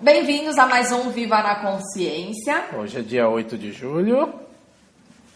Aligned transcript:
bem-vindos 0.00 0.58
a 0.58 0.66
mais 0.66 0.90
um 0.92 1.10
Viva 1.10 1.42
na 1.42 1.56
Consciência. 1.56 2.64
Hoje 2.76 2.98
é 2.98 3.02
dia 3.02 3.28
8 3.28 3.56
de 3.58 3.72
julho. 3.72 4.32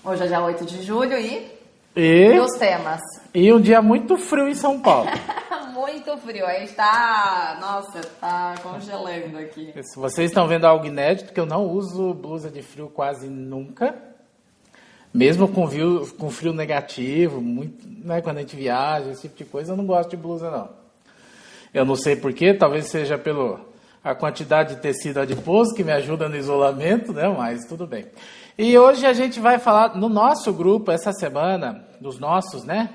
Hoje 0.04 0.24
é 0.24 0.26
dia 0.26 0.40
8 0.42 0.64
de 0.64 0.82
julho 0.82 1.18
e. 1.18 1.52
E, 1.96 2.32
E 2.34 2.40
os 2.40 2.58
temas? 2.58 3.00
e 3.32 3.52
um 3.52 3.60
dia 3.60 3.80
muito 3.80 4.16
frio 4.16 4.48
em 4.48 4.54
São 4.54 4.80
Paulo. 4.80 5.08
Muito 5.74 6.16
frio, 6.18 6.46
a 6.46 6.52
gente 6.60 6.72
tá. 6.72 7.58
Nossa, 7.60 8.00
tá 8.20 8.54
congelando 8.62 9.36
aqui. 9.38 9.74
Se 9.82 9.98
vocês 9.98 10.30
estão 10.30 10.46
vendo 10.46 10.66
algo 10.66 10.86
inédito, 10.86 11.32
que 11.32 11.40
eu 11.40 11.44
não 11.44 11.66
uso 11.66 12.14
blusa 12.14 12.48
de 12.48 12.62
frio 12.62 12.88
quase 12.88 13.28
nunca. 13.28 13.92
Mesmo 15.12 15.48
com 15.48 15.66
frio, 15.68 16.06
com 16.16 16.30
frio 16.30 16.52
negativo, 16.52 17.40
muito, 17.40 17.84
né, 18.06 18.22
quando 18.22 18.36
a 18.36 18.40
gente 18.40 18.54
viaja, 18.54 19.10
esse 19.10 19.22
tipo 19.22 19.36
de 19.36 19.44
coisa, 19.46 19.72
eu 19.72 19.76
não 19.76 19.84
gosto 19.84 20.10
de 20.10 20.16
blusa, 20.16 20.48
não. 20.48 20.70
Eu 21.72 21.84
não 21.84 21.96
sei 21.96 22.14
porquê, 22.14 22.54
talvez 22.54 22.86
seja 22.86 23.18
pelo 23.18 23.58
a 24.04 24.14
quantidade 24.14 24.74
de 24.74 24.82
tecido 24.82 25.18
adiposo 25.18 25.74
que 25.74 25.82
me 25.82 25.90
ajuda 25.90 26.28
no 26.28 26.36
isolamento, 26.36 27.10
né, 27.12 27.26
mas 27.26 27.64
tudo 27.66 27.86
bem. 27.86 28.06
E 28.56 28.76
hoje 28.78 29.06
a 29.06 29.14
gente 29.14 29.40
vai 29.40 29.58
falar 29.58 29.96
no 29.96 30.10
nosso 30.10 30.52
grupo, 30.52 30.92
essa 30.92 31.10
semana, 31.12 31.84
dos 32.00 32.20
nossos, 32.20 32.64
né, 32.64 32.90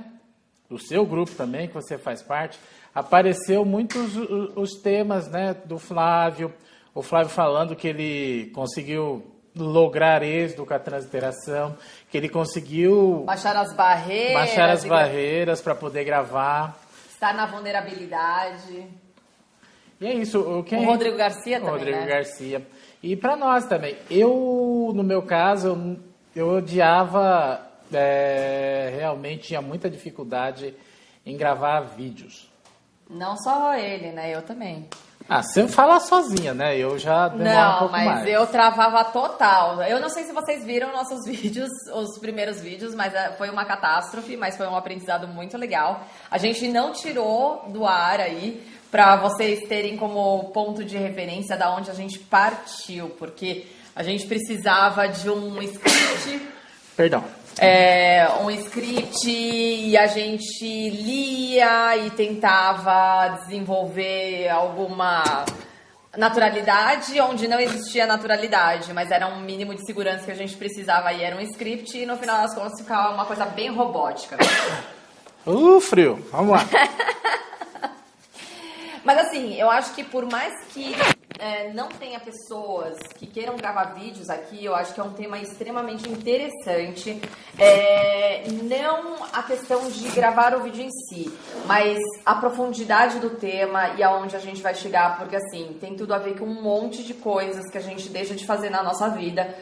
do 0.70 0.78
seu 0.78 1.04
grupo 1.06 1.32
também, 1.32 1.68
que 1.68 1.74
você 1.74 1.98
faz 1.98 2.22
parte, 2.22 2.60
apareceu 2.94 3.66
muitos 3.66 4.16
os 4.56 4.74
temas 4.82 5.28
né, 5.28 5.56
do 5.66 5.80
Flávio. 5.80 6.54
O 6.94 7.02
Flávio 7.02 7.30
falando 7.30 7.76
que 7.76 7.88
ele 7.88 8.52
conseguiu 8.54 9.24
lograr 9.56 10.22
êxito 10.22 10.66
com 10.66 10.74
a 10.74 10.80
transliteração, 10.80 11.76
que 12.10 12.18
ele 12.18 12.30
conseguiu 12.30 13.24
Baixar 13.26 13.58
as 13.58 13.74
barreiras. 13.76 14.34
baixar 14.34 14.70
as 14.70 14.86
barreiras 14.86 15.62
para 15.62 15.74
poder 15.74 16.04
gravar. 16.04 16.78
Estar 17.10 17.34
na 17.34 17.48
vulnerabilidade. 17.48 18.88
E 20.02 20.08
é 20.08 20.14
isso. 20.14 20.40
O, 20.40 20.64
que 20.64 20.76
O 20.76 20.86
Rodrigo 20.86 21.18
Garcia 21.18 21.58
o 21.58 21.62
também, 21.62 21.74
Rodrigo 21.78 22.00
né? 22.00 22.06
Garcia. 22.06 22.68
E 23.04 23.16
para 23.16 23.36
nós 23.36 23.66
também. 23.66 23.98
Eu, 24.10 24.92
no 24.96 25.04
meu 25.04 25.22
caso, 25.22 25.68
eu, 25.68 25.98
eu 26.36 26.50
odiava, 26.58 27.62
é, 27.94 28.94
realmente 28.98 29.48
tinha 29.48 29.62
muita 29.62 29.90
dificuldade 29.90 30.74
em 31.26 31.36
gravar 31.38 31.82
vídeos. 31.82 32.50
Não 33.10 33.36
só 33.38 33.74
ele, 33.76 34.12
né? 34.12 34.34
Eu 34.36 34.42
também. 34.42 34.88
Ah, 35.28 35.44
você 35.44 35.68
fala 35.68 36.00
sozinha, 36.00 36.56
né? 36.56 36.76
Eu 36.76 36.98
já 36.98 37.28
demoro 37.28 37.50
um 37.50 37.54
Não, 37.54 37.78
pouco 37.80 37.92
mas 37.92 38.06
mais. 38.06 38.28
eu 38.28 38.48
travava 38.48 39.04
total. 39.06 39.80
Eu 39.84 40.00
não 40.00 40.10
sei 40.10 40.24
se 40.24 40.34
vocês 40.34 40.66
viram 40.66 40.92
nossos 40.92 41.24
vídeos, 41.30 41.70
os 41.94 42.18
primeiros 42.18 42.60
vídeos, 42.60 42.96
mas 42.96 43.14
eh, 43.14 43.34
foi 43.38 43.50
uma 43.50 43.64
catástrofe, 43.64 44.36
mas 44.36 44.58
foi 44.58 44.66
um 44.68 44.76
aprendizado 44.76 45.28
muito 45.28 45.56
legal. 45.56 46.02
A 46.32 46.40
gente 46.40 46.68
não 46.68 46.94
tirou 46.94 47.64
do 47.68 47.86
ar 47.86 48.20
aí 48.20 48.64
para 48.92 49.18
vocês 49.18 49.68
terem 49.68 49.98
como 49.98 50.46
ponto 50.46 50.84
de 50.84 50.98
referência 50.98 51.56
da 51.56 51.74
onde 51.76 51.92
a 51.92 51.94
gente 51.94 52.20
partiu, 52.20 53.10
porque 53.20 53.66
a 53.96 54.04
gente 54.04 54.26
precisava 54.26 55.08
de 55.08 55.30
um 55.30 55.62
script 55.62 56.48
Perdão. 56.96 57.24
é, 57.60 58.28
um 58.42 58.50
script 58.52 59.30
e 59.30 59.96
a 59.98 60.08
gente 60.08 60.90
lia 60.90 61.98
e 61.98 62.10
tentava 62.12 63.38
desenvolver 63.40 64.50
alguma 64.50 65.46
naturalidade 66.18 67.20
onde 67.22 67.48
não 67.48 67.60
existia 67.60 68.08
naturalidade, 68.08 68.92
mas 68.94 69.12
era 69.12 69.28
um 69.28 69.40
mínimo 69.42 69.76
de 69.76 69.86
segurança 69.86 70.26
que 70.26 70.32
a 70.32 70.36
gente 70.36 70.56
precisava 70.56 71.14
e 71.14 71.24
era 71.24 71.36
um 71.36 71.42
script 71.42 71.98
e 71.98 72.06
no 72.06 72.18
final 72.18 72.42
das 72.42 72.56
contas 72.56 72.80
ficava 72.80 73.14
uma 73.14 73.26
coisa 73.26 73.46
bem 73.46 73.70
robótica. 73.70 74.38
Uh, 75.48 75.80
frio. 75.80 76.24
Vamos 76.32 76.52
lá. 76.52 76.66
Mas 79.04 79.18
assim, 79.18 79.56
eu 79.56 79.70
acho 79.70 79.94
que 79.94 80.04
por 80.04 80.26
mais 80.26 80.54
que 80.70 80.94
é, 81.40 81.72
não 81.74 81.88
tenha 81.88 82.20
pessoas 82.20 82.98
que 83.18 83.26
queiram 83.26 83.56
gravar 83.56 83.96
vídeos 83.96 84.30
aqui, 84.30 84.64
eu 84.64 84.76
acho 84.76 84.94
que 84.94 85.00
é 85.00 85.04
um 85.04 85.14
tema 85.14 85.40
extremamente 85.40 86.08
interessante. 86.10 87.22
É, 87.58 88.44
não 88.64 89.16
a 89.32 89.42
questão 89.44 89.90
de 89.90 90.10
gravar 90.10 90.54
o 90.56 90.64
vídeo 90.64 90.84
em 90.84 90.92
si, 90.92 91.32
mas 91.66 91.98
a 92.26 92.36
profundidade 92.36 93.20
do 93.20 93.30
tema 93.30 93.96
e 93.98 94.04
aonde 94.04 94.36
a 94.36 94.40
gente 94.40 94.62
vai 94.62 94.76
chegar, 94.76 95.18
porque 95.18 95.38
assim, 95.38 95.78
tem 95.80 95.96
tudo 95.96 96.14
a 96.14 96.18
ver 96.18 96.38
com 96.38 96.46
um 96.46 96.62
monte 96.62 97.04
de 97.04 97.14
coisas 97.14 97.64
que 97.72 97.78
a 97.78 97.82
gente 97.82 98.10
deixa 98.10 98.36
de 98.36 98.46
fazer 98.46 98.70
na 98.70 98.84
nossa 98.84 99.10
vida 99.10 99.56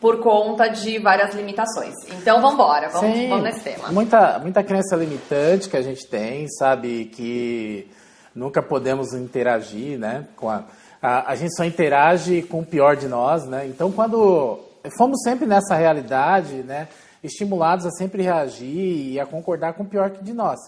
por 0.00 0.20
conta 0.20 0.68
de 0.68 0.98
várias 0.98 1.34
limitações. 1.34 1.94
Então 2.12 2.40
vambora, 2.40 2.88
vamos, 2.88 3.16
Sim. 3.16 3.28
vamos 3.28 3.44
nesse 3.44 3.60
tema. 3.60 3.90
Muita, 3.90 4.38
muita 4.38 4.62
crença 4.62 4.96
limitante 4.96 5.68
que 5.68 5.76
a 5.76 5.82
gente 5.82 6.06
tem, 6.06 6.48
sabe? 6.48 7.06
Que 7.06 7.90
nunca 8.34 8.62
podemos 8.62 9.12
interagir, 9.12 9.98
né? 9.98 10.26
Com 10.36 10.48
a, 10.48 10.64
a, 11.00 11.32
a 11.32 11.34
gente 11.34 11.54
só 11.56 11.64
interage 11.64 12.42
com 12.42 12.60
o 12.60 12.66
pior 12.66 12.96
de 12.96 13.08
nós, 13.08 13.46
né? 13.46 13.66
Então, 13.66 13.90
quando 13.92 14.60
fomos 14.96 15.20
sempre 15.22 15.46
nessa 15.46 15.74
realidade, 15.74 16.62
né? 16.62 16.88
Estimulados 17.22 17.84
a 17.84 17.90
sempre 17.90 18.22
reagir 18.22 19.12
e 19.12 19.20
a 19.20 19.26
concordar 19.26 19.74
com 19.74 19.82
o 19.82 19.88
pior 19.88 20.10
que 20.10 20.22
de 20.22 20.32
nós. 20.32 20.58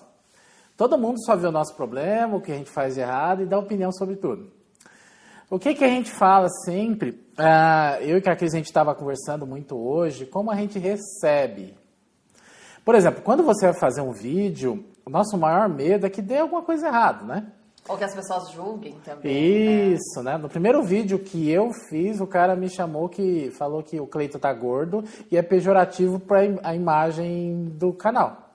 Todo 0.76 0.98
mundo 0.98 1.22
só 1.24 1.36
vê 1.36 1.46
o 1.46 1.52
nosso 1.52 1.76
problema, 1.76 2.36
o 2.36 2.40
que 2.40 2.50
a 2.50 2.56
gente 2.56 2.70
faz 2.70 2.96
errado 2.96 3.42
e 3.42 3.46
dá 3.46 3.58
opinião 3.58 3.92
sobre 3.92 4.16
tudo. 4.16 4.50
O 5.50 5.58
que, 5.58 5.74
que 5.74 5.84
a 5.84 5.88
gente 5.88 6.10
fala 6.10 6.48
sempre, 6.64 7.20
ah, 7.36 7.98
eu 8.00 8.18
e 8.18 8.22
a 8.24 8.36
Cris 8.36 8.54
a 8.54 8.56
gente 8.56 8.66
estava 8.66 8.94
conversando 8.94 9.44
muito 9.44 9.76
hoje, 9.76 10.24
como 10.24 10.50
a 10.50 10.54
gente 10.54 10.78
recebe. 10.78 11.74
Por 12.84 12.94
exemplo, 12.94 13.20
quando 13.22 13.42
você 13.42 13.66
vai 13.66 13.78
fazer 13.78 14.00
um 14.00 14.12
vídeo, 14.12 14.84
o 15.10 15.12
nosso 15.12 15.36
maior 15.36 15.68
medo 15.68 16.06
é 16.06 16.10
que 16.10 16.22
dê 16.22 16.38
alguma 16.38 16.62
coisa 16.62 16.86
errada, 16.86 17.24
né? 17.24 17.46
Ou 17.88 17.98
que 17.98 18.04
as 18.04 18.14
pessoas 18.14 18.52
julguem 18.52 18.94
também. 19.04 19.32
né? 19.32 19.96
Isso, 19.96 20.22
né? 20.22 20.38
No 20.38 20.48
primeiro 20.48 20.80
vídeo 20.84 21.18
que 21.18 21.50
eu 21.50 21.72
fiz, 21.72 22.20
o 22.20 22.26
cara 22.28 22.54
me 22.54 22.70
chamou 22.70 23.08
que 23.08 23.50
falou 23.50 23.82
que 23.82 23.98
o 23.98 24.06
Cleito 24.06 24.38
tá 24.38 24.52
gordo 24.52 25.02
e 25.28 25.36
é 25.36 25.42
pejorativo 25.42 26.20
para 26.20 26.38
a 26.62 26.74
imagem 26.76 27.64
do 27.72 27.92
canal. 27.92 28.54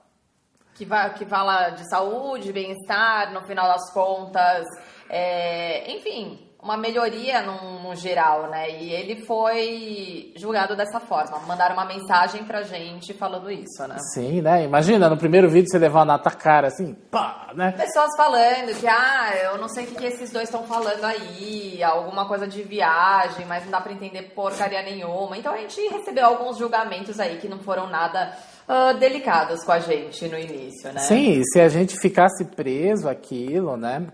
que, 0.74 0.86
va 0.86 1.10
que 1.10 1.26
fala 1.26 1.70
de 1.70 1.86
saúde, 1.90 2.52
bem-estar, 2.52 3.34
no 3.34 3.42
final 3.46 3.68
das 3.68 3.92
contas, 3.92 4.64
é, 5.10 5.94
enfim, 5.94 6.45
uma 6.66 6.76
melhoria 6.76 7.42
no, 7.42 7.94
geral, 7.94 8.50
né? 8.50 8.68
E 8.82 8.92
ele 8.92 9.24
foi 9.24 10.32
julgado 10.36 10.76
dessa 10.76 10.98
forma. 10.98 11.38
Mandaram 11.46 11.74
uma 11.74 11.84
mensagem 11.84 12.42
pra 12.44 12.62
gente 12.62 13.14
falando 13.14 13.48
isso, 13.50 13.86
né? 13.86 13.96
Sim, 14.12 14.42
né? 14.42 14.64
Imagina, 14.64 15.08
no 15.08 15.16
primeiro 15.16 15.48
vídeo 15.48 15.70
você 15.70 15.78
levar 15.78 16.04
na 16.04 16.18
tua 16.18 16.32
cara 16.32 16.66
assim, 16.66 16.92
pá, 17.10 17.52
né? 17.54 17.72
Pessoas 17.72 18.10
falando 18.16 18.74
que, 18.78 18.86
ah, 18.86 19.30
eu 19.44 19.58
não 19.58 19.68
sei 19.68 19.84
o 19.84 19.86
que, 19.86 19.94
que 19.94 20.06
esses 20.06 20.32
dois 20.32 20.48
estão 20.48 20.64
falando 20.64 21.04
aí, 21.04 21.80
alguma 21.84 22.26
coisa 22.26 22.46
de 22.46 22.62
viagem, 22.62 23.46
mas 23.46 23.64
não 23.64 23.70
dá 23.70 23.80
pra 23.80 23.92
entender 23.92 24.22
porcaria 24.34 24.82
nenhuma. 24.82 25.38
Então 25.38 25.54
a 25.54 25.58
gente 25.58 25.80
recebeu 25.88 26.26
alguns 26.26 26.58
julgamentos 26.58 27.20
aí 27.20 27.38
que 27.38 27.48
não 27.48 27.60
foram 27.60 27.86
nada 27.88 28.36
ah, 28.68 28.92
delicados 28.92 29.62
com 29.62 29.70
a 29.70 29.78
gente 29.78 30.26
no 30.26 30.36
início, 30.36 30.92
né? 30.92 31.00
Sim, 31.00 31.42
se 31.44 31.60
a 31.60 31.68
gente 31.68 31.96
ficasse 32.00 32.44
preso 32.44 33.08
àquilo, 33.08 33.76
né? 33.76 34.06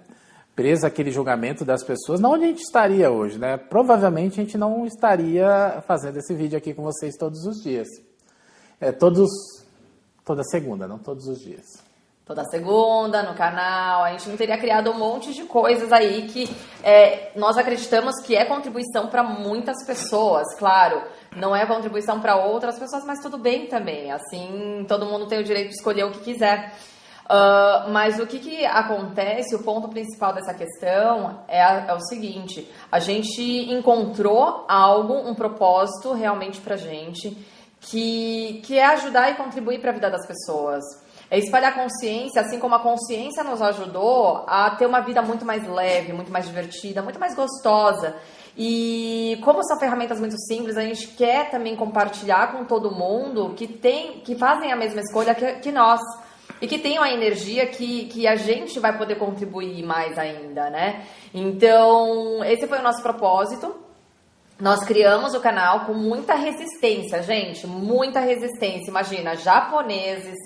Preso 0.55 0.87
àquele 0.87 1.11
julgamento 1.11 1.65
das 1.65 1.83
pessoas, 1.83 2.21
não 2.21 2.33
onde 2.33 2.45
a 2.45 2.49
gente 2.49 2.63
estaria 2.63 3.11
hoje, 3.11 3.39
né? 3.39 3.57
Provavelmente 3.57 4.39
a 4.39 4.45
gente 4.45 4.59
não 4.59 4.85
estaria 4.85 5.83
fazendo 5.87 6.19
esse 6.19 6.35
vídeo 6.35 6.59
aqui 6.59 6.75
com 6.75 6.83
vocês 6.83 7.17
todos 7.17 7.47
os 7.47 7.63
dias. 7.63 7.89
É, 8.81 8.93
todos, 8.93 9.31
toda 10.25 10.43
segunda, 10.45 10.87
não 10.87 10.99
todos 10.99 11.27
os 11.27 11.41
dias. 11.41 11.65
toda 12.25 12.45
segunda 12.45 13.23
no 13.23 13.35
canal. 13.35 14.05
A 14.05 14.11
gente 14.13 14.29
não 14.29 14.37
teria 14.37 14.57
criado 14.59 14.91
um 14.91 14.99
monte 14.99 15.33
de 15.35 15.45
coisas 15.45 15.93
aí 15.93 16.29
que 16.29 16.49
é, 16.83 17.31
nós 17.37 17.57
acreditamos 17.59 18.21
que 18.25 18.35
é 18.35 18.45
contribuição 18.45 19.09
para 19.09 19.23
muitas 19.23 19.85
pessoas, 19.87 20.55
claro. 20.59 21.03
Não 21.37 21.55
é 21.55 21.67
contribuição 21.67 22.21
para 22.21 22.37
outras 22.37 22.79
pessoas, 22.79 23.05
mas 23.05 23.21
tudo 23.21 23.39
bem 23.39 23.67
também. 23.67 24.11
Assim, 24.13 24.85
todo 24.89 25.07
mundo 25.07 25.27
tem 25.27 25.41
o 25.41 25.45
direito 25.45 25.69
de 25.69 25.75
escolher 25.75 26.05
o 26.05 26.11
que 26.11 26.21
quiser. 26.21 26.73
Ah, 27.29 27.87
mas 27.91 28.19
o 28.19 28.27
que, 28.27 28.39
que 28.39 28.65
acontece, 28.67 29.55
o 29.55 29.63
ponto 29.63 29.89
principal 29.89 30.33
dessa 30.33 30.53
questão 30.55 31.41
é, 31.49 31.63
a- 31.63 31.87
é 31.89 31.95
o 31.95 32.01
seguinte: 32.01 32.69
a 32.91 32.99
gente 32.99 33.43
encontrou 33.73 34.65
algo, 34.69 35.15
um 35.15 35.35
propósito 35.35 36.13
realmente 36.13 36.61
pra 36.61 36.77
gente, 36.77 37.37
que, 37.81 38.61
que 38.65 38.79
é 38.79 38.85
ajudar 38.87 39.31
e 39.31 39.35
contribuir 39.35 39.81
para 39.81 39.91
a 39.91 39.95
vida 39.95 40.11
das 40.11 40.27
pessoas. 40.27 40.85
É 41.31 41.39
espalhar 41.39 41.75
consciência, 41.75 42.43
assim 42.43 42.59
como 42.59 42.75
a 42.75 42.81
consciência 42.81 43.43
nos 43.43 43.63
ajudou 43.63 44.45
a 44.47 44.69
ter 44.71 44.85
uma 44.85 45.01
vida 45.01 45.23
muito 45.23 45.47
mais 45.47 45.67
leve, 45.67 46.13
muito 46.13 46.31
mais 46.31 46.45
divertida, 46.47 47.01
muito 47.01 47.19
mais 47.19 47.35
gostosa. 47.35 48.15
E 48.55 49.41
como 49.43 49.65
são 49.65 49.79
ferramentas 49.79 50.21
muito 50.21 50.39
simples, 50.39 50.77
a 50.77 50.83
gente 50.83 51.09
quer 51.09 51.51
também 51.51 51.75
compartilhar 51.75 52.53
com 52.53 52.67
todo 52.67 52.91
mundo 52.91 53.55
que 53.57 53.67
tem, 53.67 54.21
que 54.21 54.35
fazem 54.35 54.71
a 54.71 54.77
mesma 54.77 55.01
escolha 55.01 55.35
que, 55.35 55.53
que 55.61 55.73
nós 55.73 56.01
e 56.61 56.67
que 56.67 56.79
tenham 56.79 57.03
a 57.03 57.11
energia 57.11 57.67
que, 57.67 58.05
que 58.07 58.27
a 58.27 58.37
gente 58.37 58.79
vai 58.79 58.97
poder 58.97 59.17
contribuir 59.17 59.83
mais 59.85 60.17
ainda, 60.19 60.71
né? 60.71 61.05
Então, 61.33 62.45
esse 62.45 62.67
foi 62.67 62.79
o 62.79 62.83
nosso 62.83 63.03
propósito. 63.03 63.75
Nós 64.61 64.85
criamos 64.85 65.35
o 65.35 65.41
canal 65.41 65.87
com 65.87 65.95
muita 65.95 66.35
resistência, 66.35 67.23
gente, 67.23 67.67
muita 67.67 68.21
resistência. 68.21 68.91
Imagina, 68.91 69.35
japoneses, 69.35 70.37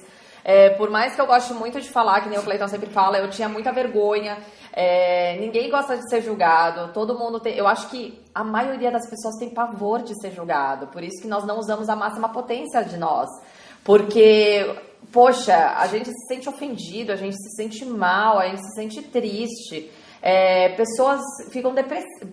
É, 0.48 0.70
por 0.70 0.88
mais 0.90 1.16
que 1.16 1.20
eu 1.20 1.26
goste 1.26 1.52
muito 1.52 1.80
de 1.80 1.88
falar, 1.88 2.20
que 2.20 2.28
nem 2.28 2.38
o 2.38 2.42
Cleiton 2.42 2.68
sempre 2.68 2.88
fala, 2.88 3.18
eu 3.18 3.28
tinha 3.28 3.48
muita 3.48 3.72
vergonha. 3.72 4.38
É, 4.72 5.36
ninguém 5.40 5.68
gosta 5.68 5.96
de 5.96 6.08
ser 6.08 6.22
julgado. 6.22 6.92
Todo 6.92 7.18
mundo 7.18 7.40
tem. 7.40 7.56
Eu 7.56 7.66
acho 7.66 7.88
que 7.88 8.22
a 8.32 8.44
maioria 8.44 8.92
das 8.92 9.10
pessoas 9.10 9.34
tem 9.40 9.50
pavor 9.50 10.02
de 10.02 10.14
ser 10.20 10.30
julgado. 10.30 10.86
Por 10.86 11.02
isso 11.02 11.20
que 11.20 11.26
nós 11.26 11.44
não 11.44 11.58
usamos 11.58 11.88
a 11.88 11.96
máxima 11.96 12.28
potência 12.28 12.84
de 12.84 12.96
nós. 12.96 13.28
Porque, 13.82 14.72
poxa, 15.12 15.74
a 15.76 15.86
gente 15.86 16.10
se 16.10 16.26
sente 16.26 16.48
ofendido, 16.48 17.12
a 17.12 17.16
gente 17.16 17.36
se 17.36 17.56
sente 17.56 17.84
mal, 17.84 18.38
a 18.38 18.48
gente 18.48 18.62
se 18.62 18.74
sente 18.74 19.02
triste. 19.02 19.90
É, 20.22 20.70
pessoas 20.70 21.20
ficam 21.50 21.74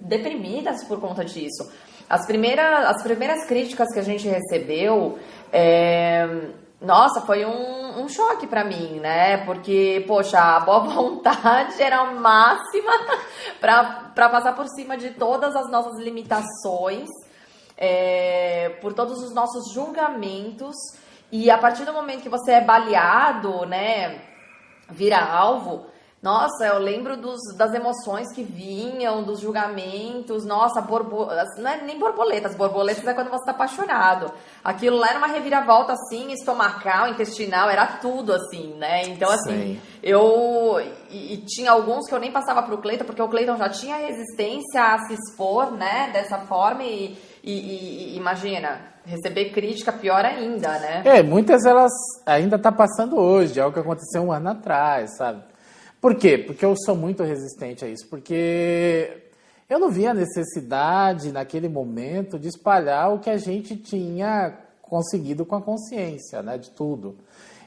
deprimidas 0.01 0.83
por 0.85 0.99
conta 0.99 1.23
disso. 1.23 1.71
As 2.09 2.25
primeiras, 2.25 2.85
as 2.85 3.03
primeiras 3.03 3.45
críticas 3.45 3.87
que 3.93 3.99
a 3.99 4.03
gente 4.03 4.27
recebeu, 4.27 5.17
é, 5.51 6.49
nossa, 6.83 7.21
foi 7.21 7.45
um, 7.45 8.01
um 8.01 8.09
choque 8.09 8.45
para 8.45 8.65
mim, 8.65 8.99
né? 8.99 9.37
Porque, 9.45 10.03
poxa, 10.05 10.37
a 10.37 10.59
boa 10.59 10.79
vontade 10.91 11.81
era 11.81 11.99
a 11.99 12.11
máxima 12.11 12.91
para 13.61 14.29
passar 14.29 14.53
por 14.53 14.67
cima 14.67 14.97
de 14.97 15.11
todas 15.11 15.55
as 15.55 15.71
nossas 15.71 15.97
limitações, 15.99 17.07
é, 17.77 18.77
por 18.81 18.93
todos 18.93 19.23
os 19.23 19.33
nossos 19.33 19.71
julgamentos. 19.73 20.75
E 21.33 21.49
a 21.49 21.57
partir 21.57 21.83
do 21.83 21.91
momento 21.91 22.21
que 22.21 22.29
você 22.29 22.51
é 22.51 22.61
baleado, 22.61 23.65
né, 23.65 24.21
vira 24.91 25.17
alvo, 25.17 25.83
nossa, 26.21 26.65
eu 26.65 26.77
lembro 26.77 27.17
dos, 27.17 27.39
das 27.57 27.73
emoções 27.73 28.31
que 28.33 28.43
vinham, 28.43 29.23
dos 29.23 29.41
julgamentos. 29.41 30.45
Nossa, 30.45 30.79
borbo... 30.79 31.27
não 31.57 31.69
é 31.69 31.81
nem 31.81 31.99
borboletas. 31.99 32.55
Borboletas 32.55 33.05
é 33.05 33.13
quando 33.13 33.29
você 33.29 33.41
está 33.41 33.51
apaixonado. 33.51 34.31
Aquilo 34.63 34.95
lá 34.95 35.09
era 35.09 35.17
uma 35.17 35.27
reviravolta 35.27 35.91
assim, 35.91 36.31
estomacal, 36.31 37.09
intestinal, 37.09 37.69
era 37.69 37.85
tudo 37.87 38.31
assim, 38.31 38.73
né? 38.75 39.03
Então, 39.07 39.29
assim, 39.29 39.73
Sim. 39.73 39.81
eu. 40.01 40.79
E, 41.09 41.33
e, 41.33 41.37
tinha 41.45 41.71
alguns 41.71 42.07
que 42.07 42.15
eu 42.15 42.19
nem 42.19 42.31
passava 42.31 42.63
pro 42.63 42.77
Cleiton, 42.77 43.03
porque 43.03 43.21
o 43.21 43.27
Cleiton 43.27 43.57
já 43.57 43.67
tinha 43.67 43.97
resistência 43.97 44.81
a 44.81 44.99
se 44.99 45.15
expor, 45.15 45.71
né, 45.71 46.09
dessa 46.13 46.37
forma. 46.45 46.83
E, 46.83 47.17
e, 47.43 48.13
e 48.13 48.17
imagina, 48.17 48.93
receber 49.05 49.51
crítica 49.51 49.91
pior 49.91 50.23
ainda, 50.23 50.79
né? 50.79 51.01
É, 51.05 51.21
muitas 51.21 51.65
elas 51.65 51.91
ainda 52.25 52.57
tá 52.57 52.71
passando 52.71 53.17
hoje, 53.17 53.59
é 53.59 53.63
algo 53.63 53.73
que 53.73 53.79
aconteceu 53.79 54.21
um 54.21 54.31
ano 54.31 54.49
atrás, 54.49 55.17
sabe? 55.17 55.43
Por 55.99 56.15
quê? 56.15 56.37
Porque 56.37 56.65
eu 56.65 56.75
sou 56.75 56.95
muito 56.95 57.23
resistente 57.23 57.85
a 57.85 57.87
isso. 57.87 58.07
Porque 58.09 59.23
eu 59.69 59.79
não 59.79 59.89
via 59.89 60.13
necessidade, 60.13 61.31
naquele 61.31 61.69
momento, 61.69 62.37
de 62.37 62.47
espalhar 62.47 63.13
o 63.13 63.19
que 63.19 63.29
a 63.29 63.37
gente 63.37 63.75
tinha 63.75 64.57
conseguido 64.81 65.45
com 65.45 65.55
a 65.55 65.61
consciência 65.61 66.41
né, 66.41 66.57
de 66.57 66.71
tudo. 66.71 67.15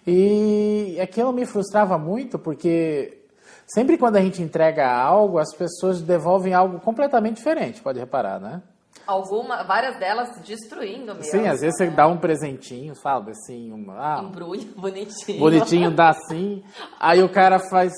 E 0.06 0.98
aquilo 1.02 1.32
me 1.32 1.44
frustrava 1.44 1.98
muito, 1.98 2.38
porque 2.38 3.22
sempre 3.66 3.98
quando 3.98 4.16
a 4.16 4.20
gente 4.20 4.42
entrega 4.42 4.86
algo, 4.86 5.38
as 5.38 5.54
pessoas 5.54 6.00
devolvem 6.00 6.54
algo 6.54 6.78
completamente 6.78 7.36
diferente, 7.36 7.82
pode 7.82 7.98
reparar, 7.98 8.38
né? 8.38 8.62
Alguma, 9.06 9.62
várias 9.62 9.98
delas 9.98 10.40
destruindo 10.40 11.14
mesmo. 11.14 11.30
Sim, 11.30 11.46
às 11.46 11.60
vezes 11.60 11.78
né? 11.78 11.86
você 11.86 11.90
dá 11.90 12.06
um 12.06 12.18
presentinho, 12.18 12.94
sabe, 12.96 13.30
assim, 13.30 13.72
um 13.72 13.90
ah, 13.92 14.20
embrulho 14.24 14.66
bonitinho. 14.76 15.38
Bonitinho, 15.38 15.90
dá 15.90 16.10
assim, 16.10 16.64
aí 16.98 17.22
o 17.22 17.28
cara 17.28 17.58
faz 17.58 17.92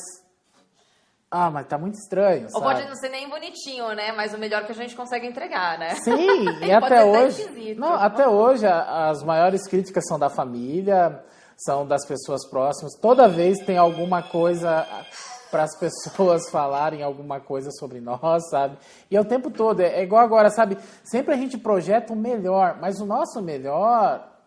ah, 1.30 1.50
mas 1.50 1.66
tá 1.66 1.76
muito 1.76 1.94
estranho. 1.96 2.48
Ou 2.54 2.62
pode 2.62 2.86
não 2.88 2.94
ser 2.94 3.10
nem 3.10 3.28
bonitinho, 3.28 3.94
né? 3.94 4.12
Mas 4.12 4.32
o 4.32 4.38
melhor 4.38 4.64
que 4.64 4.72
a 4.72 4.74
gente 4.74 4.96
consegue 4.96 5.26
entregar, 5.26 5.78
né? 5.78 5.94
Sim, 5.96 6.48
e 6.64 6.72
até 6.72 7.04
hoje. 7.04 7.74
Não, 7.74 7.92
até 7.92 8.26
hoje 8.26 8.66
as 8.66 9.22
maiores 9.22 9.66
críticas 9.68 10.04
são 10.08 10.18
da 10.18 10.30
família, 10.30 11.22
são 11.54 11.86
das 11.86 12.06
pessoas 12.06 12.48
próximas. 12.48 12.94
Toda 12.98 13.28
vez 13.28 13.58
tem 13.58 13.76
alguma 13.76 14.22
coisa 14.22 14.86
para 15.50 15.64
as 15.64 15.76
pessoas 15.78 16.48
falarem 16.52 17.02
alguma 17.02 17.40
coisa 17.40 17.70
sobre 17.70 18.00
nós, 18.00 18.48
sabe? 18.50 18.76
E 19.10 19.16
é 19.16 19.20
o 19.20 19.24
tempo 19.24 19.50
todo, 19.50 19.80
é 19.80 20.02
igual 20.02 20.22
agora, 20.22 20.50
sabe? 20.50 20.78
Sempre 21.04 21.34
a 21.34 21.36
gente 21.36 21.58
projeta 21.58 22.12
o 22.12 22.16
melhor, 22.16 22.78
mas 22.80 23.00
o 23.00 23.06
nosso 23.06 23.42
melhor 23.42 24.37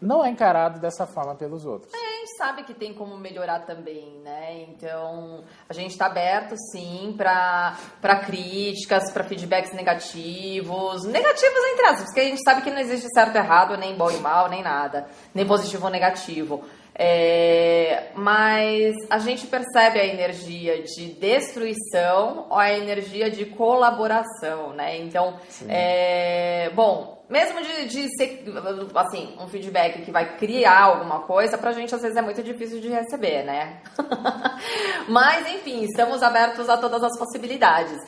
não 0.00 0.24
é 0.24 0.30
encarado 0.30 0.78
dessa 0.78 1.06
forma 1.06 1.34
pelos 1.34 1.64
outros. 1.64 1.92
É, 1.92 1.96
a 1.96 2.18
gente 2.18 2.36
sabe 2.36 2.62
que 2.64 2.74
tem 2.74 2.92
como 2.92 3.16
melhorar 3.16 3.60
também, 3.60 4.20
né? 4.22 4.64
Então, 4.68 5.44
a 5.68 5.72
gente 5.72 5.92
está 5.92 6.06
aberto, 6.06 6.54
sim, 6.72 7.14
para 7.16 7.76
críticas, 8.24 9.10
para 9.12 9.24
feedbacks 9.24 9.72
negativos. 9.72 11.04
Negativos 11.04 11.60
entre 11.72 11.86
aspas, 11.86 12.04
porque 12.04 12.20
a 12.20 12.24
gente 12.24 12.42
sabe 12.42 12.62
que 12.62 12.70
não 12.70 12.78
existe 12.78 13.08
certo 13.14 13.34
e 13.34 13.38
errado, 13.38 13.76
nem 13.76 13.96
bom 13.96 14.10
e 14.10 14.18
mal, 14.18 14.48
nem 14.48 14.62
nada. 14.62 15.06
Nem 15.34 15.46
positivo 15.46 15.86
ou 15.86 15.90
negativo. 15.90 16.64
É, 16.98 18.08
mas 18.14 18.94
a 19.10 19.18
gente 19.18 19.46
percebe 19.46 20.00
a 20.00 20.06
energia 20.06 20.82
de 20.82 21.08
destruição 21.12 22.46
ou 22.48 22.56
a 22.58 22.72
energia 22.72 23.30
de 23.30 23.44
colaboração, 23.44 24.72
né? 24.72 24.96
Então, 24.96 25.38
é, 25.68 26.70
bom, 26.74 27.15
mesmo 27.28 27.60
de, 27.60 27.86
de 27.86 28.08
ser, 28.16 28.44
assim, 28.94 29.36
um 29.40 29.48
feedback 29.48 30.02
que 30.02 30.10
vai 30.10 30.36
criar 30.36 30.82
alguma 30.82 31.20
coisa, 31.20 31.58
pra 31.58 31.72
gente 31.72 31.94
às 31.94 32.02
vezes 32.02 32.16
é 32.16 32.22
muito 32.22 32.42
difícil 32.42 32.80
de 32.80 32.88
receber, 32.88 33.44
né? 33.44 33.80
mas, 35.08 35.50
enfim, 35.52 35.82
estamos 35.82 36.22
abertos 36.22 36.68
a 36.68 36.76
todas 36.76 37.02
as 37.02 37.18
possibilidades. 37.18 37.98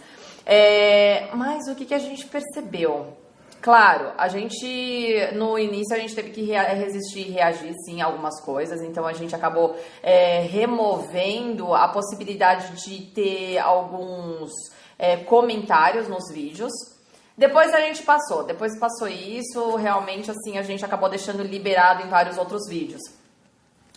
É, 0.47 1.29
mas 1.35 1.67
o 1.69 1.75
que, 1.75 1.85
que 1.85 1.95
a 1.95 1.99
gente 1.99 2.27
percebeu? 2.27 3.17
Claro, 3.61 4.13
a 4.17 4.29
gente 4.29 5.35
no 5.35 5.59
início 5.59 5.95
a 5.95 5.99
gente 5.99 6.15
teve 6.15 6.31
que 6.31 6.43
resistir 6.43 7.27
e 7.27 7.33
reagir 7.33 7.75
sim 7.85 8.01
a 8.01 8.07
algumas 8.07 8.41
coisas, 8.41 8.81
então 8.83 9.05
a 9.05 9.13
gente 9.13 9.35
acabou 9.35 9.77
é, 10.01 10.43
removendo 10.43 11.75
a 11.75 11.89
possibilidade 11.89 12.81
de 12.85 13.07
ter 13.07 13.59
alguns 13.59 14.53
é, 14.97 15.17
comentários 15.17 16.09
nos 16.09 16.33
vídeos. 16.33 16.73
Depois 17.39 17.73
a 17.73 17.81
gente 17.81 18.03
passou, 18.03 18.43
depois 18.43 18.77
passou 18.81 19.07
isso, 19.07 19.77
realmente 19.77 20.29
assim 20.29 20.59
a 20.59 20.63
gente 20.63 20.85
acabou 20.85 21.09
deixando 21.09 21.41
liberado 21.41 22.03
em 22.03 22.09
vários 22.09 22.37
outros 22.37 22.69
vídeos. 22.69 23.01